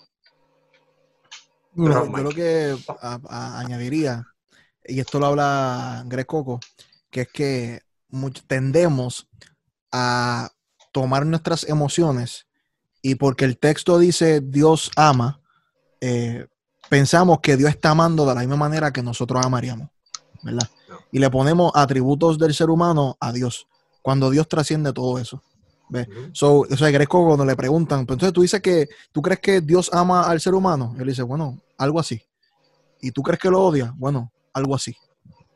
Bueno, 1.73 2.07
yo 2.17 2.23
lo 2.23 2.29
que 2.31 2.75
a- 3.01 3.19
a- 3.29 3.59
añadiría 3.59 4.25
y 4.83 4.99
esto 4.99 5.19
lo 5.19 5.27
habla 5.27 6.05
Greg 6.07 6.25
Coco, 6.25 6.59
que 7.11 7.21
es 7.21 7.27
que 7.31 7.81
tendemos 8.47 9.29
a 9.91 10.49
tomar 10.91 11.23
nuestras 11.27 11.69
emociones 11.69 12.47
y 13.03 13.13
porque 13.13 13.45
el 13.45 13.59
texto 13.59 13.99
dice 13.99 14.41
Dios 14.41 14.89
ama, 14.95 15.39
eh, 16.01 16.47
pensamos 16.89 17.39
que 17.41 17.57
Dios 17.57 17.69
está 17.69 17.91
amando 17.91 18.25
de 18.25 18.35
la 18.35 18.41
misma 18.41 18.55
manera 18.55 18.91
que 18.91 19.01
nosotros 19.01 19.43
amaríamos, 19.45 19.89
¿verdad? 20.43 20.69
Y 21.11 21.19
le 21.19 21.29
ponemos 21.29 21.71
atributos 21.75 22.37
del 22.37 22.53
ser 22.53 22.69
humano 22.69 23.17
a 23.19 23.31
Dios, 23.31 23.67
cuando 24.01 24.29
Dios 24.29 24.47
trasciende 24.47 24.93
todo 24.93 25.17
eso. 25.19 25.41
¿ves? 25.89 26.07
Ujú. 26.07 26.29
So, 26.33 26.59
o 26.59 26.77
sea, 26.77 26.89
Greco 26.91 27.25
cuando 27.25 27.45
le 27.45 27.55
preguntan, 27.55 28.05
pues 28.05 28.15
entonces 28.15 28.33
tú 28.33 28.41
dices 28.41 28.61
que 28.61 28.87
tú 29.11 29.21
crees 29.21 29.39
que 29.39 29.61
Dios 29.61 29.89
ama 29.93 30.23
al 30.23 30.39
ser 30.39 30.53
humano. 30.53 30.95
Él 30.99 31.07
dice, 31.07 31.23
bueno, 31.23 31.59
algo 31.77 31.99
así. 31.99 32.21
¿Y 33.01 33.11
tú 33.11 33.21
crees 33.21 33.39
que 33.39 33.49
lo 33.49 33.61
odia? 33.61 33.93
Bueno, 33.97 34.31
algo 34.53 34.75
así. 34.75 34.95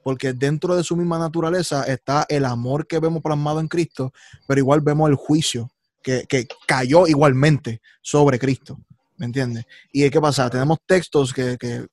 Porque 0.03 0.33
dentro 0.33 0.75
de 0.75 0.83
su 0.83 0.95
misma 0.95 1.19
naturaleza 1.19 1.83
está 1.83 2.25
el 2.29 2.45
amor 2.45 2.87
que 2.87 2.99
vemos 2.99 3.21
plasmado 3.21 3.59
en 3.59 3.67
Cristo, 3.67 4.13
pero 4.47 4.59
igual 4.59 4.81
vemos 4.81 5.09
el 5.09 5.15
juicio 5.15 5.69
que, 6.01 6.25
que 6.27 6.47
cayó 6.67 7.07
igualmente 7.07 7.81
sobre 8.01 8.39
Cristo. 8.39 8.79
¿Me 9.19 9.25
entiendes? 9.27 9.65
¿Y 9.91 10.09
qué 10.09 10.19
pasa? 10.19 10.49
Tenemos 10.49 10.79
textos 10.87 11.33
que, 11.33 11.57
que, 11.57 11.85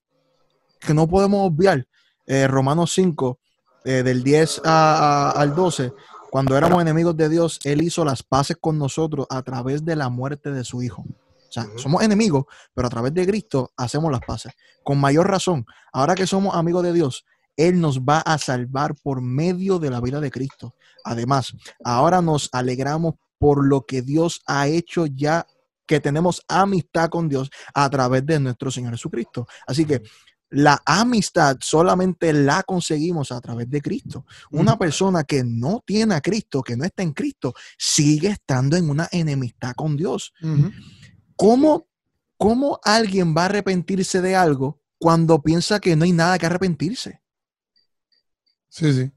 que 0.81 0.95
no 0.95 1.07
podemos 1.09 1.47
obviar. 1.51 1.85
Eh, 2.27 2.47
Romanos 2.49 2.93
5, 2.95 3.39
eh, 3.85 4.03
del 4.03 4.23
10 4.23 4.61
a- 4.65 5.29
a- 5.29 5.31
al 5.33 5.55
12, 5.55 5.93
cuando 6.31 6.57
éramos 6.57 6.81
enemigos 6.81 7.17
de 7.17 7.29
Dios, 7.29 7.61
Él 7.65 7.83
hizo 7.83 8.05
las 8.05 8.23
paces 8.23 8.57
con 8.61 8.79
nosotros 8.79 9.27
a 9.31 9.43
través 9.43 9.85
de 9.85 9.97
la 9.97 10.09
muerte 10.09 10.51
de 10.51 10.65
su 10.65 10.83
Hijo. 10.83 11.03
O 11.03 11.53
sea, 11.53 11.67
somos 11.77 12.03
enemigos, 12.03 12.45
pero 12.75 12.87
a 12.89 12.91
través 12.91 13.15
de 13.15 13.27
Cristo 13.27 13.71
hacemos 13.77 14.11
las 14.11 14.21
paces. 14.27 14.53
Con 14.85 14.99
mayor 14.99 15.29
razón, 15.31 15.65
ahora 15.93 16.15
que 16.15 16.27
somos 16.27 16.55
amigos 16.55 16.83
de 16.83 16.93
Dios, 16.93 17.25
Él 17.57 17.81
nos 17.81 18.01
va 18.01 18.19
a 18.21 18.39
salvar 18.39 18.95
por 19.03 19.21
medio 19.21 19.79
de 19.79 19.91
la 19.91 20.01
vida 20.01 20.21
de 20.21 20.31
Cristo. 20.31 20.75
Además, 21.05 21.53
ahora 21.85 22.21
nos 22.23 22.51
alegramos 22.53 23.15
por 23.39 23.67
lo 23.67 23.87
que 23.87 24.03
Dios 24.03 24.43
ha 24.47 24.67
hecho 24.69 25.07
ya 25.07 25.47
que 25.87 26.01
tenemos 26.01 26.43
amistad 26.49 27.09
con 27.09 27.29
Dios 27.29 27.51
a 27.75 27.89
través 27.89 28.27
de 28.27 28.41
nuestro 28.41 28.71
Señor 28.71 28.93
Jesucristo. 28.93 29.47
Así 29.67 29.85
que 29.85 30.03
la 30.51 30.81
amistad 30.85 31.57
solamente 31.61 32.33
la 32.33 32.63
conseguimos 32.63 33.33
a 33.33 33.41
través 33.41 33.69
de 33.69 33.83
Cristo. 33.83 34.27
Una 34.51 34.79
persona 34.79 35.25
que 35.25 35.43
no 35.45 35.83
tiene 35.85 36.15
a 36.15 36.21
Cristo, 36.21 36.63
que 36.63 36.77
no 36.77 36.85
está 36.85 37.03
en 37.03 37.13
Cristo, 37.13 37.55
sigue 37.77 38.29
estando 38.29 38.77
en 38.77 38.89
una 38.89 39.09
enemistad 39.11 39.75
con 39.75 39.97
Dios. 39.97 40.33
¿Cómo, 41.35 41.89
cómo 42.37 42.79
alguien 42.85 43.35
va 43.37 43.43
a 43.43 43.47
arrepentirse 43.47 44.21
de 44.21 44.37
algo 44.37 44.81
cuando 44.99 45.43
piensa 45.43 45.81
que 45.81 45.97
no 45.97 46.05
hay 46.05 46.13
nada 46.13 46.39
que 46.39 46.47
arrepentirse? 46.47 47.21
Sí, 48.69 48.93
sí. 48.93 49.11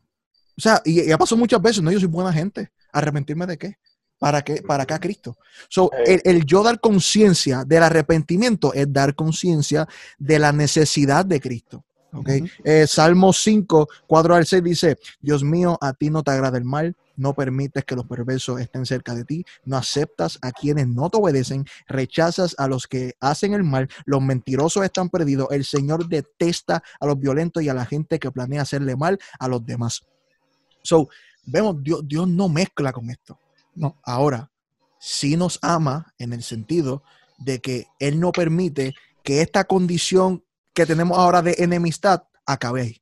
O 0.58 0.62
sea, 0.62 0.82
y, 0.84 1.02
y 1.02 1.12
ha 1.12 1.18
pasado 1.18 1.38
muchas 1.38 1.62
veces, 1.62 1.82
no, 1.82 1.92
yo 1.92 2.00
soy 2.00 2.10
buena 2.10 2.34
gente. 2.34 2.72
¿Arrepentirme 2.92 3.46
de 3.46 3.58
qué? 3.58 3.78
¿Para 4.20 4.42
qué? 4.42 4.62
¿Para 4.62 4.86
qué 4.86 4.94
a 4.94 5.00
Cristo? 5.00 5.38
So, 5.70 5.90
el, 6.06 6.22
el 6.26 6.46
yo 6.46 6.62
dar 6.62 6.80
conciencia 6.80 7.64
del 7.66 7.84
arrepentimiento 7.84 8.74
es 8.74 8.92
dar 8.92 9.16
conciencia 9.16 9.88
de 10.18 10.40
la 10.40 10.52
necesidad 10.52 11.26
de 11.26 11.40
Cristo. 11.40 11.86
¿ok? 12.14 12.30
Ujú. 12.30 12.48
Eh, 12.64 12.88
Salmo 12.88 13.34
5, 13.34 13.88
4 14.08 14.36
al 14.36 14.46
6 14.46 14.64
dice, 14.64 14.98
Dios 15.22 15.44
mío, 15.44 15.78
a 15.82 15.94
ti 15.94 16.10
no 16.10 16.22
te 16.22 16.32
agrada 16.32 16.58
el 16.58 16.66
mal, 16.66 16.96
no 17.16 17.34
permites 17.34 17.84
que 17.84 17.96
los 17.96 18.06
perversos 18.06 18.60
estén 18.62 18.86
cerca 18.86 19.14
de 19.14 19.26
ti, 19.26 19.46
no 19.66 19.78
aceptas 19.78 20.40
a 20.42 20.52
quienes 20.52 20.88
no 20.88 21.10
te 21.10 21.18
obedecen, 21.18 21.66
rechazas 21.88 22.56
a 22.58 22.68
los 22.68 22.88
que 22.88 23.16
hacen 23.20 23.54
el 23.54 23.64
mal, 23.64 23.90
los 24.06 24.22
mentirosos 24.22 24.84
están 24.84 25.10
perdidos, 25.10 25.48
el 25.52 25.66
Señor 25.66 26.08
detesta 26.08 26.82
a 27.00 27.06
los 27.06 27.20
violentos 27.20 27.62
y 27.62 27.70
a 27.70 27.74
la 27.74 27.86
gente 27.86 28.20
que 28.20 28.32
planea 28.32 28.62
hacerle 28.62 28.96
mal 28.96 29.20
a 29.38 29.48
los 29.48 29.66
demás. 29.66 30.04
So, 30.82 31.10
vemos, 31.46 31.84
Dios, 31.84 32.08
Dios 32.08 32.28
no 32.28 32.48
mezcla 32.48 32.94
con 32.94 33.10
esto. 33.10 33.38
No. 33.76 34.00
Ahora, 34.04 34.52
sí 35.00 35.38
nos 35.38 35.60
ama 35.62 36.14
en 36.18 36.34
el 36.34 36.44
sentido 36.44 37.04
de 37.38 37.60
que 37.60 37.88
Él 38.00 38.20
no 38.20 38.32
permite 38.32 38.94
que 39.24 39.42
esta 39.42 39.64
condición 39.64 40.44
que 40.74 40.86
tenemos 40.86 41.18
ahora 41.18 41.42
de 41.42 41.56
enemistad 41.60 42.24
acabe 42.46 42.82
ahí. 42.82 43.02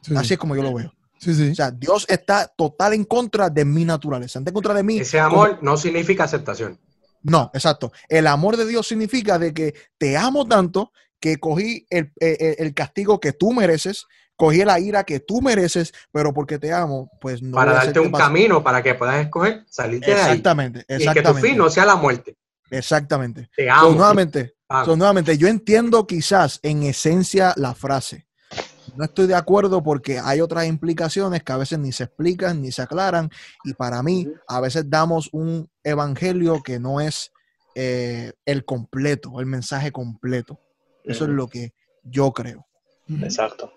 Sí, 0.00 0.14
Así 0.16 0.34
es 0.34 0.38
como 0.38 0.54
yo 0.56 0.62
lo 0.62 0.74
veo. 0.74 0.92
sí, 1.18 1.34
sí. 1.34 1.50
O 1.50 1.54
sea, 1.54 1.70
Dios 1.70 2.06
está 2.08 2.46
total 2.56 2.92
en 2.94 3.04
contra 3.04 3.50
de 3.50 3.64
mi 3.64 3.84
naturaleza, 3.84 4.38
está 4.38 4.50
en 4.50 4.54
contra 4.54 4.74
de 4.74 4.82
mí. 4.82 4.98
Ese 4.98 5.18
amor 5.20 5.58
no 5.62 5.76
significa 5.76 6.24
aceptación. 6.24 6.78
No, 7.22 7.50
exacto. 7.54 7.92
El 8.08 8.26
amor 8.28 8.56
de 8.56 8.66
Dios 8.66 8.86
significa 8.86 9.38
de 9.38 9.52
que 9.52 9.74
te 9.98 10.16
amo 10.16 10.46
tanto 10.46 10.92
que 11.18 11.38
cogí 11.38 11.86
el, 11.90 12.12
el- 12.20 12.56
el 12.58 12.74
castigo 12.74 13.18
que 13.18 13.32
tú 13.32 13.52
mereces, 13.52 14.06
cogí 14.36 14.64
la 14.64 14.78
ira 14.78 15.04
que 15.04 15.20
tú 15.20 15.40
mereces, 15.40 15.92
pero 16.12 16.32
porque 16.32 16.58
te 16.58 16.72
amo, 16.72 17.10
pues 17.20 17.42
no. 17.42 17.54
para 17.56 17.72
voy 17.72 17.80
a 17.80 17.84
darte 17.84 18.00
un 18.00 18.12
camino 18.12 18.62
para 18.62 18.82
que 18.82 18.94
puedas 18.94 19.16
escoger 19.24 19.64
salirte 19.68 20.06
de 20.10 20.16
ahí. 20.16 20.20
Exactamente, 20.30 20.84
Y 20.88 21.12
que 21.12 21.22
tu 21.22 21.34
fin 21.34 21.56
no 21.56 21.70
sea 21.70 21.84
la 21.86 21.96
muerte. 21.96 22.36
Exactamente. 22.70 23.48
Te 23.56 23.66
So, 23.66 23.72
amo. 23.72 23.90
nuevamente, 23.92 24.54
so, 24.84 24.96
nuevamente, 24.96 25.38
yo 25.38 25.48
entiendo 25.48 26.06
quizás 26.06 26.60
en 26.62 26.82
esencia 26.82 27.52
la 27.56 27.74
frase. 27.74 28.26
No 28.96 29.04
estoy 29.04 29.26
de 29.26 29.34
acuerdo 29.34 29.82
porque 29.82 30.18
hay 30.18 30.40
otras 30.40 30.66
implicaciones 30.66 31.42
que 31.42 31.52
a 31.52 31.56
veces 31.58 31.78
ni 31.78 31.92
se 31.92 32.04
explican 32.04 32.62
ni 32.62 32.72
se 32.72 32.82
aclaran 32.82 33.28
y 33.64 33.74
para 33.74 34.02
mí 34.02 34.26
a 34.48 34.60
veces 34.60 34.88
damos 34.88 35.28
un 35.32 35.68
evangelio 35.84 36.62
que 36.62 36.78
no 36.78 37.00
es 37.00 37.30
eh, 37.74 38.32
el 38.46 38.64
completo, 38.64 39.38
el 39.38 39.46
mensaje 39.46 39.92
completo. 39.92 40.58
Eso 41.04 41.24
es 41.24 41.30
lo 41.30 41.46
que 41.46 41.74
yo 42.04 42.32
creo. 42.32 42.66
Exacto. 43.22 43.72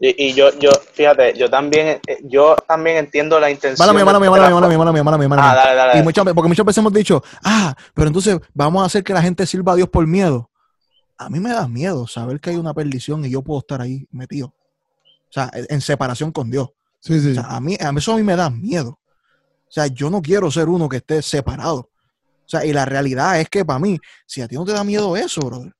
Y, 0.00 0.28
y 0.28 0.32
yo, 0.34 0.56
yo, 0.58 0.70
fíjate, 0.92 1.36
yo 1.36 1.50
también, 1.50 2.00
eh, 2.06 2.18
yo 2.22 2.54
también 2.68 2.98
entiendo 2.98 3.40
la 3.40 3.50
intención. 3.50 3.84
Mala 3.84 3.92
mía, 3.92 4.04
mala 4.04 4.20
mía, 4.20 4.26
de 4.26 4.30
mala 4.30 4.42
la- 4.42 4.48
mía, 4.48 4.54
mala 4.54 4.68
mía, 4.68 4.78
mala 4.78 4.92
mía, 4.92 5.02
mala 5.02 5.18
mía, 5.18 5.28
mala 5.28 5.42
Ah, 5.42 5.54
mía. 5.54 5.62
dale, 5.64 5.74
dale. 5.74 5.98
Y 5.98 6.02
muchas 6.04 6.24
veces, 6.24 6.34
porque 6.34 6.48
muchas 6.48 6.66
veces 6.66 6.78
hemos 6.78 6.92
dicho, 6.92 7.22
ah, 7.42 7.74
pero 7.94 8.06
entonces 8.06 8.38
vamos 8.54 8.82
a 8.82 8.86
hacer 8.86 9.02
que 9.02 9.12
la 9.12 9.22
gente 9.22 9.44
sirva 9.44 9.72
a 9.72 9.76
Dios 9.76 9.88
por 9.88 10.06
miedo. 10.06 10.50
A 11.16 11.28
mí 11.28 11.40
me 11.40 11.50
da 11.50 11.66
miedo 11.66 12.06
saber 12.06 12.38
que 12.38 12.50
hay 12.50 12.56
una 12.56 12.72
perdición 12.74 13.24
y 13.24 13.30
yo 13.30 13.42
puedo 13.42 13.58
estar 13.58 13.80
ahí 13.80 14.06
metido. 14.12 14.48
O 14.48 15.32
sea, 15.32 15.50
en 15.52 15.66
en 15.68 15.80
separación 15.80 16.30
con 16.30 16.48
Dios. 16.48 16.68
Sí, 17.00 17.18
sí. 17.20 17.32
O 17.32 17.34
sea, 17.34 17.44
a 17.56 17.60
mí, 17.60 17.76
a 17.80 17.90
mí 17.90 17.98
eso 17.98 18.12
a 18.12 18.16
mí 18.16 18.22
me 18.22 18.36
da 18.36 18.50
miedo. 18.50 18.90
O 18.90 19.70
sea, 19.70 19.88
yo 19.88 20.10
no 20.10 20.22
quiero 20.22 20.48
ser 20.50 20.68
uno 20.68 20.88
que 20.88 20.98
esté 20.98 21.20
separado. 21.22 21.78
O 21.80 21.90
sea, 22.50 22.64
y 22.64 22.72
la 22.72 22.84
realidad 22.84 23.38
es 23.40 23.48
que 23.50 23.64
para 23.64 23.78
mí, 23.80 23.98
si 24.26 24.40
a 24.42 24.48
ti 24.48 24.54
no 24.54 24.64
te 24.64 24.72
da 24.72 24.84
miedo 24.84 25.16
eso, 25.16 25.40
brother. 25.42 25.72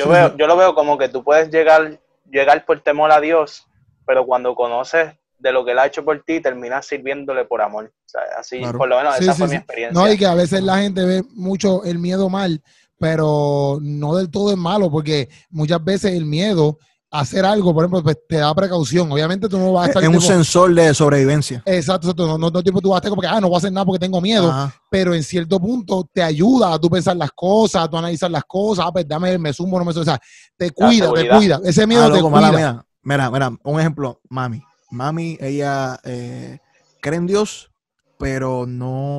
Yo, 0.00 0.06
Sí, 0.06 0.10
veo, 0.12 0.36
yo 0.36 0.46
lo 0.46 0.56
veo 0.56 0.74
como 0.74 0.96
que 0.96 1.08
tú 1.08 1.22
puedes 1.22 1.50
llegar, 1.50 2.00
llegar 2.30 2.64
por 2.64 2.80
temor 2.80 3.12
a 3.12 3.20
Dios, 3.20 3.66
pero 4.06 4.24
cuando 4.24 4.54
conoces 4.54 5.12
de 5.38 5.52
lo 5.52 5.64
que 5.64 5.72
él 5.72 5.78
ha 5.78 5.86
hecho 5.86 6.04
por 6.04 6.22
ti, 6.22 6.40
terminas 6.40 6.86
sirviéndole 6.86 7.44
por 7.44 7.60
amor. 7.62 7.86
O 7.86 8.08
sea, 8.08 8.22
así, 8.38 8.58
Claro. 8.60 8.78
por 8.78 8.88
lo 8.88 8.96
menos, 8.96 9.16
Sí, 9.16 9.24
esa 9.24 9.32
sí, 9.34 9.38
fue 9.40 9.48
mi 9.48 9.56
experiencia. 9.56 10.00
No, 10.02 10.10
y 10.10 10.16
que 10.16 10.26
a 10.26 10.34
veces 10.34 10.62
la 10.62 10.78
gente 10.78 11.04
ve 11.04 11.22
mucho 11.34 11.84
el 11.84 11.98
miedo 11.98 12.28
mal, 12.30 12.62
pero 12.98 13.78
no 13.82 14.14
del 14.16 14.30
todo 14.30 14.50
es 14.52 14.56
malo, 14.56 14.90
porque 14.90 15.28
muchas 15.50 15.82
veces 15.84 16.12
el 16.14 16.24
miedo 16.26 16.78
hacer 17.10 17.44
algo, 17.44 17.74
por 17.74 17.84
ejemplo, 17.84 18.02
pues, 18.02 18.16
te 18.28 18.36
da 18.36 18.54
precaución. 18.54 19.10
Obviamente 19.10 19.48
tú 19.48 19.58
no 19.58 19.72
vas 19.72 19.86
a 19.86 19.88
estar 19.88 20.02
Es 20.02 20.08
un 20.08 20.14
tipo- 20.16 20.26
sensor 20.26 20.74
de 20.74 20.94
sobrevivencia. 20.94 21.62
Exacto, 21.66 22.06
exacto. 22.08 22.26
No, 22.26 22.38
no, 22.38 22.50
no 22.50 22.62
tipo 22.62 22.80
tú 22.80 22.90
vas 22.90 22.96
a 22.96 22.98
estar 22.98 23.10
como 23.10 23.20
que, 23.22 23.28
ah, 23.28 23.40
no 23.40 23.48
voy 23.48 23.56
a 23.56 23.58
hacer 23.58 23.72
nada 23.72 23.84
porque 23.84 23.98
tengo 23.98 24.20
miedo, 24.20 24.48
Ajá. 24.50 24.74
pero 24.90 25.12
en 25.14 25.22
cierto 25.24 25.58
punto 25.58 26.08
te 26.12 26.22
ayuda 26.22 26.72
a 26.74 26.78
tú 26.78 26.88
pensar 26.88 27.16
las 27.16 27.32
cosas, 27.32 27.84
a 27.84 27.88
tú 27.90 27.96
analizar 27.96 28.30
las 28.30 28.44
cosas, 28.44 28.84
ah, 28.88 28.92
pues 28.92 29.06
dame, 29.08 29.36
me 29.38 29.52
sumo, 29.52 29.78
no 29.78 29.84
me 29.84 29.92
sumo. 29.92 30.02
O 30.02 30.04
sea, 30.04 30.20
te 30.56 30.70
cuida, 30.70 31.12
te 31.12 31.28
cuida. 31.28 31.60
Ese 31.64 31.86
miedo 31.86 32.04
Ah, 32.04 32.10
te 32.10 32.16
loco, 32.18 32.30
mala 32.30 32.48
cuida. 32.50 32.72
mía. 32.74 32.86
Mira, 33.02 33.30
mira, 33.30 33.50
un 33.64 33.80
ejemplo, 33.80 34.20
mami. 34.28 34.62
Mami, 34.90 35.36
ella 35.40 35.98
eh, 36.04 36.58
cree 37.00 37.16
en 37.18 37.26
Dios, 37.26 37.70
pero 38.18 38.66
no 38.66 39.18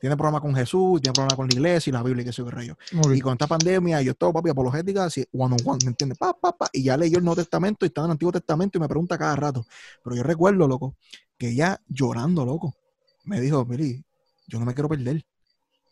tiene 0.00 0.16
problema 0.16 0.40
con 0.40 0.54
Jesús, 0.54 1.00
tiene 1.00 1.12
problema 1.12 1.36
con 1.36 1.48
la 1.48 1.54
iglesia 1.54 1.90
y 1.90 1.92
la 1.92 2.02
Biblia 2.02 2.22
y 2.22 2.24
qué 2.26 2.32
sé 2.32 2.38
yo 2.38 2.46
qué 2.46 2.50
rayo. 2.52 2.78
Y 3.12 3.20
con 3.20 3.32
esta 3.32 3.46
pandemia, 3.46 4.00
yo 4.02 4.14
todo, 4.14 4.32
papi, 4.32 4.50
apologética, 4.50 5.04
así, 5.04 5.24
one 5.32 5.56
on 5.56 5.60
one, 5.64 5.78
¿me 5.84 5.90
entiendes? 5.90 6.18
Pa, 6.18 6.32
pa, 6.32 6.56
pa, 6.56 6.68
y 6.72 6.84
ya 6.84 6.96
leyó 6.96 7.18
el 7.18 7.24
Nuevo 7.24 7.36
Testamento 7.36 7.84
y 7.84 7.88
está 7.88 8.02
en 8.02 8.06
el 8.06 8.10
Antiguo 8.12 8.32
Testamento 8.32 8.78
y 8.78 8.80
me 8.80 8.88
pregunta 8.88 9.18
cada 9.18 9.36
rato. 9.36 9.66
Pero 10.02 10.16
yo 10.16 10.22
recuerdo, 10.22 10.68
loco, 10.68 10.94
que 11.36 11.50
ella 11.50 11.80
llorando, 11.88 12.44
loco, 12.44 12.74
me 13.24 13.40
dijo, 13.40 13.64
Miri, 13.64 14.04
yo 14.46 14.58
no 14.58 14.64
me 14.64 14.74
quiero 14.74 14.88
perder, 14.88 15.24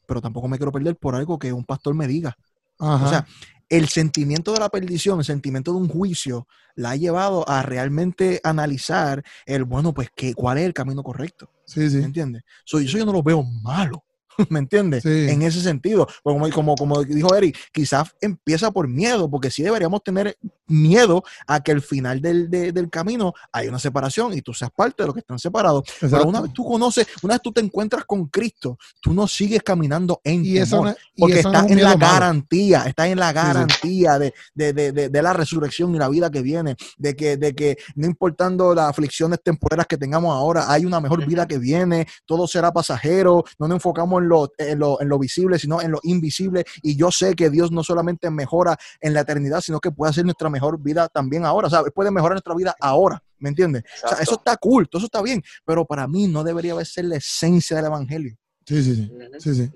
pero 0.06 0.20
tampoco 0.20 0.48
me 0.48 0.56
quiero 0.56 0.72
perder 0.72 0.96
por 0.96 1.14
algo 1.14 1.38
que 1.38 1.52
un 1.52 1.64
pastor 1.64 1.94
me 1.94 2.06
diga. 2.06 2.36
Ajá. 2.78 3.04
O 3.04 3.08
sea, 3.08 3.26
el 3.68 3.88
sentimiento 3.88 4.52
de 4.52 4.60
la 4.60 4.68
perdición, 4.68 5.18
el 5.18 5.24
sentimiento 5.24 5.72
de 5.72 5.78
un 5.78 5.88
juicio, 5.88 6.46
la 6.74 6.90
ha 6.90 6.96
llevado 6.96 7.48
a 7.48 7.62
realmente 7.62 8.40
analizar 8.44 9.24
el, 9.44 9.64
bueno, 9.64 9.92
pues, 9.92 10.08
¿qué, 10.14 10.34
¿cuál 10.34 10.58
es 10.58 10.64
el 10.64 10.74
camino 10.74 11.02
correcto? 11.02 11.50
Sí, 11.66 11.90
sí. 11.90 11.98
¿Me 11.98 12.04
entiendes? 12.06 12.42
So, 12.64 12.78
eso 12.78 12.98
yo 12.98 13.04
no 13.06 13.12
lo 13.12 13.22
veo 13.22 13.42
malo. 13.42 14.05
¿me 14.50 14.58
entiendes? 14.58 15.02
Sí. 15.02 15.26
En 15.28 15.42
ese 15.42 15.60
sentido, 15.60 16.06
como, 16.22 16.48
como, 16.50 16.74
como 16.74 17.02
dijo 17.04 17.34
Eric, 17.34 17.56
quizás 17.72 18.14
empieza 18.20 18.70
por 18.70 18.88
miedo, 18.88 19.30
porque 19.30 19.50
sí 19.50 19.62
deberíamos 19.62 20.02
tener 20.02 20.36
miedo 20.68 21.22
a 21.46 21.60
que 21.62 21.72
al 21.72 21.80
final 21.82 22.20
del, 22.20 22.50
de- 22.50 22.72
del 22.72 22.90
camino 22.90 23.32
hay 23.52 23.68
una 23.68 23.78
separación 23.78 24.32
y 24.32 24.42
tú 24.42 24.52
seas 24.52 24.70
parte 24.76 25.02
de 25.02 25.06
los 25.06 25.14
que 25.14 25.20
están 25.20 25.38
separados. 25.38 25.84
Pero 26.00 26.06
Exacto. 26.08 26.28
una 26.28 26.40
vez 26.40 26.52
tú 26.52 26.64
conoces, 26.64 27.06
una 27.22 27.34
vez 27.34 27.42
tú 27.42 27.52
te 27.52 27.60
encuentras 27.60 28.04
con 28.04 28.26
Cristo, 28.26 28.76
tú 29.00 29.14
no 29.14 29.28
sigues 29.28 29.62
caminando 29.62 30.20
en 30.24 30.44
y 30.44 30.54
temor. 30.54 30.88
no, 30.88 30.94
Porque 31.16 31.40
eso 31.40 31.50
no 31.50 31.54
estás 31.58 31.70
es 31.70 31.76
en 31.76 31.82
la 31.84 31.96
malo. 31.96 32.12
garantía, 32.12 32.82
estás 32.86 33.06
en 33.06 33.18
la 33.18 33.28
sí. 33.28 33.34
garantía 33.34 34.18
de, 34.18 34.34
de, 34.54 34.72
de, 34.72 34.92
de, 34.92 35.08
de 35.08 35.22
la 35.22 35.32
resurrección 35.32 35.94
y 35.94 35.98
la 35.98 36.08
vida 36.08 36.30
que 36.30 36.42
viene, 36.42 36.76
de 36.98 37.14
que, 37.14 37.36
de 37.36 37.54
que 37.54 37.76
no 37.94 38.06
importando 38.06 38.74
las 38.74 38.90
aflicciones 38.90 39.40
temporeras 39.42 39.86
que 39.86 39.96
tengamos 39.96 40.34
ahora, 40.34 40.70
hay 40.70 40.84
una 40.84 41.00
mejor 41.00 41.24
vida 41.26 41.46
que 41.46 41.58
viene, 41.58 42.06
todo 42.24 42.46
será 42.48 42.72
pasajero, 42.72 43.44
no 43.58 43.68
nos 43.68 43.76
enfocamos 43.76 44.20
en 44.22 44.25
lo, 44.28 44.52
en 44.58 44.78
lo, 44.78 45.00
en 45.00 45.08
lo 45.08 45.18
visible, 45.18 45.58
sino 45.58 45.80
en 45.80 45.92
lo 45.92 46.00
invisible. 46.02 46.64
Y 46.82 46.96
yo 46.96 47.10
sé 47.10 47.34
que 47.34 47.50
Dios 47.50 47.72
no 47.72 47.82
solamente 47.82 48.30
mejora 48.30 48.76
en 49.00 49.14
la 49.14 49.20
eternidad, 49.20 49.60
sino 49.60 49.80
que 49.80 49.90
puede 49.90 50.10
hacer 50.10 50.24
nuestra 50.24 50.48
mejor 50.50 50.80
vida 50.80 51.08
también 51.08 51.44
ahora. 51.44 51.68
O 51.68 51.70
sea, 51.70 51.80
Él 51.80 51.92
puede 51.92 52.10
mejorar 52.10 52.34
nuestra 52.34 52.54
vida 52.54 52.74
ahora. 52.80 53.22
¿Me 53.38 53.50
entiendes? 53.50 53.84
O 54.02 54.08
sea, 54.08 54.18
eso 54.18 54.34
está 54.36 54.56
cool, 54.56 54.88
todo 54.88 55.00
eso 55.00 55.06
está 55.06 55.20
bien, 55.20 55.42
pero 55.64 55.84
para 55.84 56.08
mí 56.08 56.26
no 56.26 56.42
debería 56.42 56.82
ser 56.84 57.04
la 57.04 57.16
esencia 57.16 57.76
del 57.76 57.86
evangelio. 57.86 58.34
Sí, 58.64 58.82
sí, 58.82 58.94
sí. 58.96 59.12
Sí, 59.38 59.54
sí. 59.54 59.72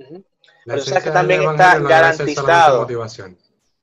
Pero 0.64 0.80
sabes 0.80 1.04
que 1.04 1.10
también 1.10 1.42
está 1.42 1.78
garantizado. 1.78 2.80
motivación. 2.80 3.36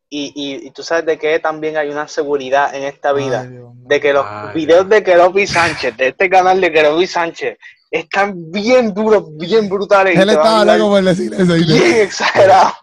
Y, 0.09 0.31
y, 0.35 0.67
y 0.67 0.71
tú 0.71 0.83
sabes 0.83 1.05
de 1.05 1.17
que 1.17 1.37
también 1.39 1.77
hay 1.77 1.89
una 1.89 2.07
seguridad 2.07 2.73
en 2.73 2.83
esta 2.83 3.11
vida. 3.13 3.41
Ay, 3.41 3.49
Dios 3.49 3.67
de 3.87 4.01
que 4.01 4.13
los 4.13 4.25
Ay, 4.27 4.53
videos 4.53 4.89
de 4.89 5.03
Keropi 5.03 5.47
Sánchez, 5.47 5.95
de 5.97 6.09
este 6.09 6.29
canal 6.29 6.59
de 6.59 6.71
Keropi 6.71 7.07
Sánchez, 7.07 7.57
están 7.91 8.51
bien 8.51 8.93
duros, 8.93 9.25
bien 9.37 9.69
brutales. 9.69 10.17
Él 10.17 10.29
estaba 10.29 10.65
loco 10.65 10.89
por 10.91 11.03
decir 11.03 11.33
eso. 11.33 11.53
bien 11.53 11.93
exagerado. 12.01 12.73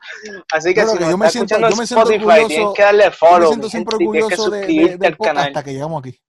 Así 0.53 0.73
que 0.75 0.85
Bueno, 0.85 0.93
si 0.93 0.99
que 1.05 1.11
yo 1.11 1.19
me 1.19 1.27
está 1.27 1.31
siento- 1.39 1.55
escuchando 1.55 1.71
yo 1.71 1.77
me 1.77 1.87
siento 1.87 2.03
Spotify, 2.11 2.25
orgulloso- 2.41 2.49
tienes 2.49 2.75
que 2.75 2.83
darle 2.83 3.05
Yo 3.05 3.11
me 3.11 3.17
follow, 3.17 3.49
siento 3.49 3.69
siempre 3.71 3.97
gente, 3.99 4.05
y 4.05 4.11
tienes 4.13 4.29
que 4.29 4.35
orgulloso 4.43 4.51
de, 4.67 4.97
del 4.99 5.17
canal. 5.19 5.47
hasta 5.49 5.63
que 5.63 5.73
llegamos 5.73 6.01
aquí. 6.03 6.21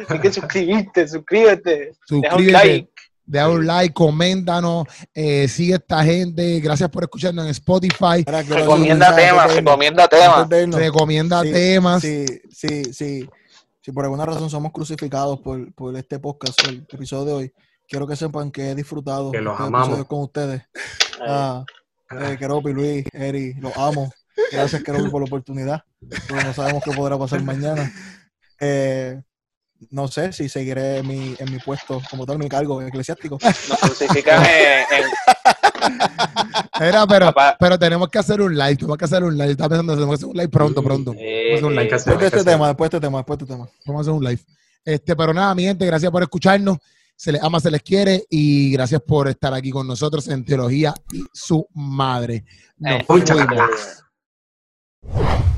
Tienes 0.08 0.22
que 0.22 0.34
suscribirte, 0.34 1.08
suscríbete. 1.08 1.70
Deja 1.70 1.92
un 2.10 2.22
Suscríbete. 2.24 2.52
like. 2.52 2.90
Deja 3.26 3.48
un 3.50 3.68
like, 3.68 3.94
coméntanos, 3.94 4.86
eh, 5.14 5.48
sigue 5.48 5.76
esta 5.76 6.04
gente. 6.04 6.60
Gracias 6.62 6.90
por 6.90 7.04
escucharnos 7.04 7.46
en 7.46 7.52
Spotify. 7.52 8.26
Recomienda 8.26 9.16
temas, 9.16 9.54
recomienda 9.54 10.08
temas. 10.08 10.50
Recomienda 10.74 11.44
Sí, 11.44 11.52
temas. 11.52 12.02
Sí, 12.02 12.26
sí, 12.50 12.84
sí. 12.92 13.30
Si 13.90 13.94
por 13.94 14.04
alguna 14.06 14.24
razón 14.24 14.52
somos 14.52 14.72
crucificados 14.72 15.40
por, 15.40 15.74
por 15.74 15.98
este 15.98 16.20
podcast, 16.20 16.60
el 16.68 16.86
episodio 16.92 17.26
de 17.26 17.34
hoy, 17.34 17.54
quiero 17.88 18.06
que 18.06 18.16
sepan 18.16 18.52
que 18.52 18.70
he 18.70 18.76
disfrutado 18.76 19.32
Que 19.32 19.42
los 19.42 19.54
este 19.54 19.64
amamos. 19.64 20.06
con 20.06 20.20
ustedes. 20.22 20.62
Ah, 21.20 21.64
eh, 22.12 22.36
Keropi, 22.38 22.72
Luis, 22.72 23.04
Eri, 23.12 23.56
los 23.56 23.76
amo. 23.76 24.12
Gracias, 24.52 24.84
Keropi, 24.84 25.10
por 25.10 25.22
la 25.22 25.26
oportunidad. 25.26 25.82
Porque 26.28 26.44
no 26.44 26.54
sabemos 26.54 26.84
qué 26.84 26.92
podrá 26.92 27.18
pasar 27.18 27.42
mañana. 27.42 27.92
Eh, 28.60 29.20
no 29.90 30.08
sé 30.08 30.34
si 30.34 30.50
seguiré 30.50 31.00
en 31.00 31.08
mi, 31.08 31.36
en 31.40 31.52
mi 31.52 31.58
puesto 31.58 32.00
como 32.12 32.28
tal, 32.28 32.38
mi 32.38 32.48
cargo 32.48 32.84
eclesiástico. 32.84 33.40
Nos 33.42 33.80
crucifican 33.80 34.46
en, 34.46 35.04
en- 35.04 35.10
Era, 36.80 37.06
pero, 37.08 37.26
Papá. 37.28 37.58
pero 37.60 37.78
tenemos 37.78 38.08
que 38.10 38.20
hacer 38.20 38.42
un 38.42 38.54
live. 38.58 38.76
Tenemos 38.78 38.98
que 38.98 39.06
hacer 39.06 39.24
un 39.24 39.38
live. 39.38 39.52
Estaba 39.52 39.70
pensando, 39.70 39.94
tenemos 39.94 40.12
que 40.14 40.16
hacer 40.16 40.30
un 40.30 40.38
live 40.38 40.50
pronto, 40.50 40.84
pronto. 40.84 41.14
eh, 41.18 41.54
hacer 41.56 41.66
un 41.66 41.76
live. 41.76 41.90
Después 41.90 42.20
de 42.20 42.26
este 42.26 42.40
hacer. 42.40 42.54
tema, 42.54 42.68
después 42.68 42.90
de 42.90 42.98
este 42.98 43.06
tema, 43.08 43.18
después 43.20 43.40
de 43.40 43.44
este 43.46 43.54
tema. 43.56 43.70
Vamos 43.86 44.00
a 44.00 44.02
hacer 44.02 44.14
un 44.14 44.24
live. 44.24 44.42
Este, 44.86 45.16
pero 45.16 45.34
nada, 45.34 45.54
mi 45.56 45.64
gente, 45.64 45.86
gracias 45.86 46.12
por 46.12 46.22
escucharnos. 46.24 46.78
Se 47.16 47.34
les 47.34 47.44
ama, 47.44 47.60
se 47.60 47.70
les 47.70 47.82
quiere 47.82 48.24
y 48.30 48.72
gracias 48.72 49.02
por 49.02 49.28
estar 49.28 49.54
aquí 49.54 49.72
con 49.72 49.86
nosotros 49.86 50.28
en 50.30 50.46
Teología 50.46 50.94
y 51.12 51.22
su 51.34 51.68
madre. 51.74 52.46
Nos 52.78 53.02
eh, 53.02 53.06
Muchas 53.10 53.38
fuimos. 53.38 53.56
gracias. 53.56 55.49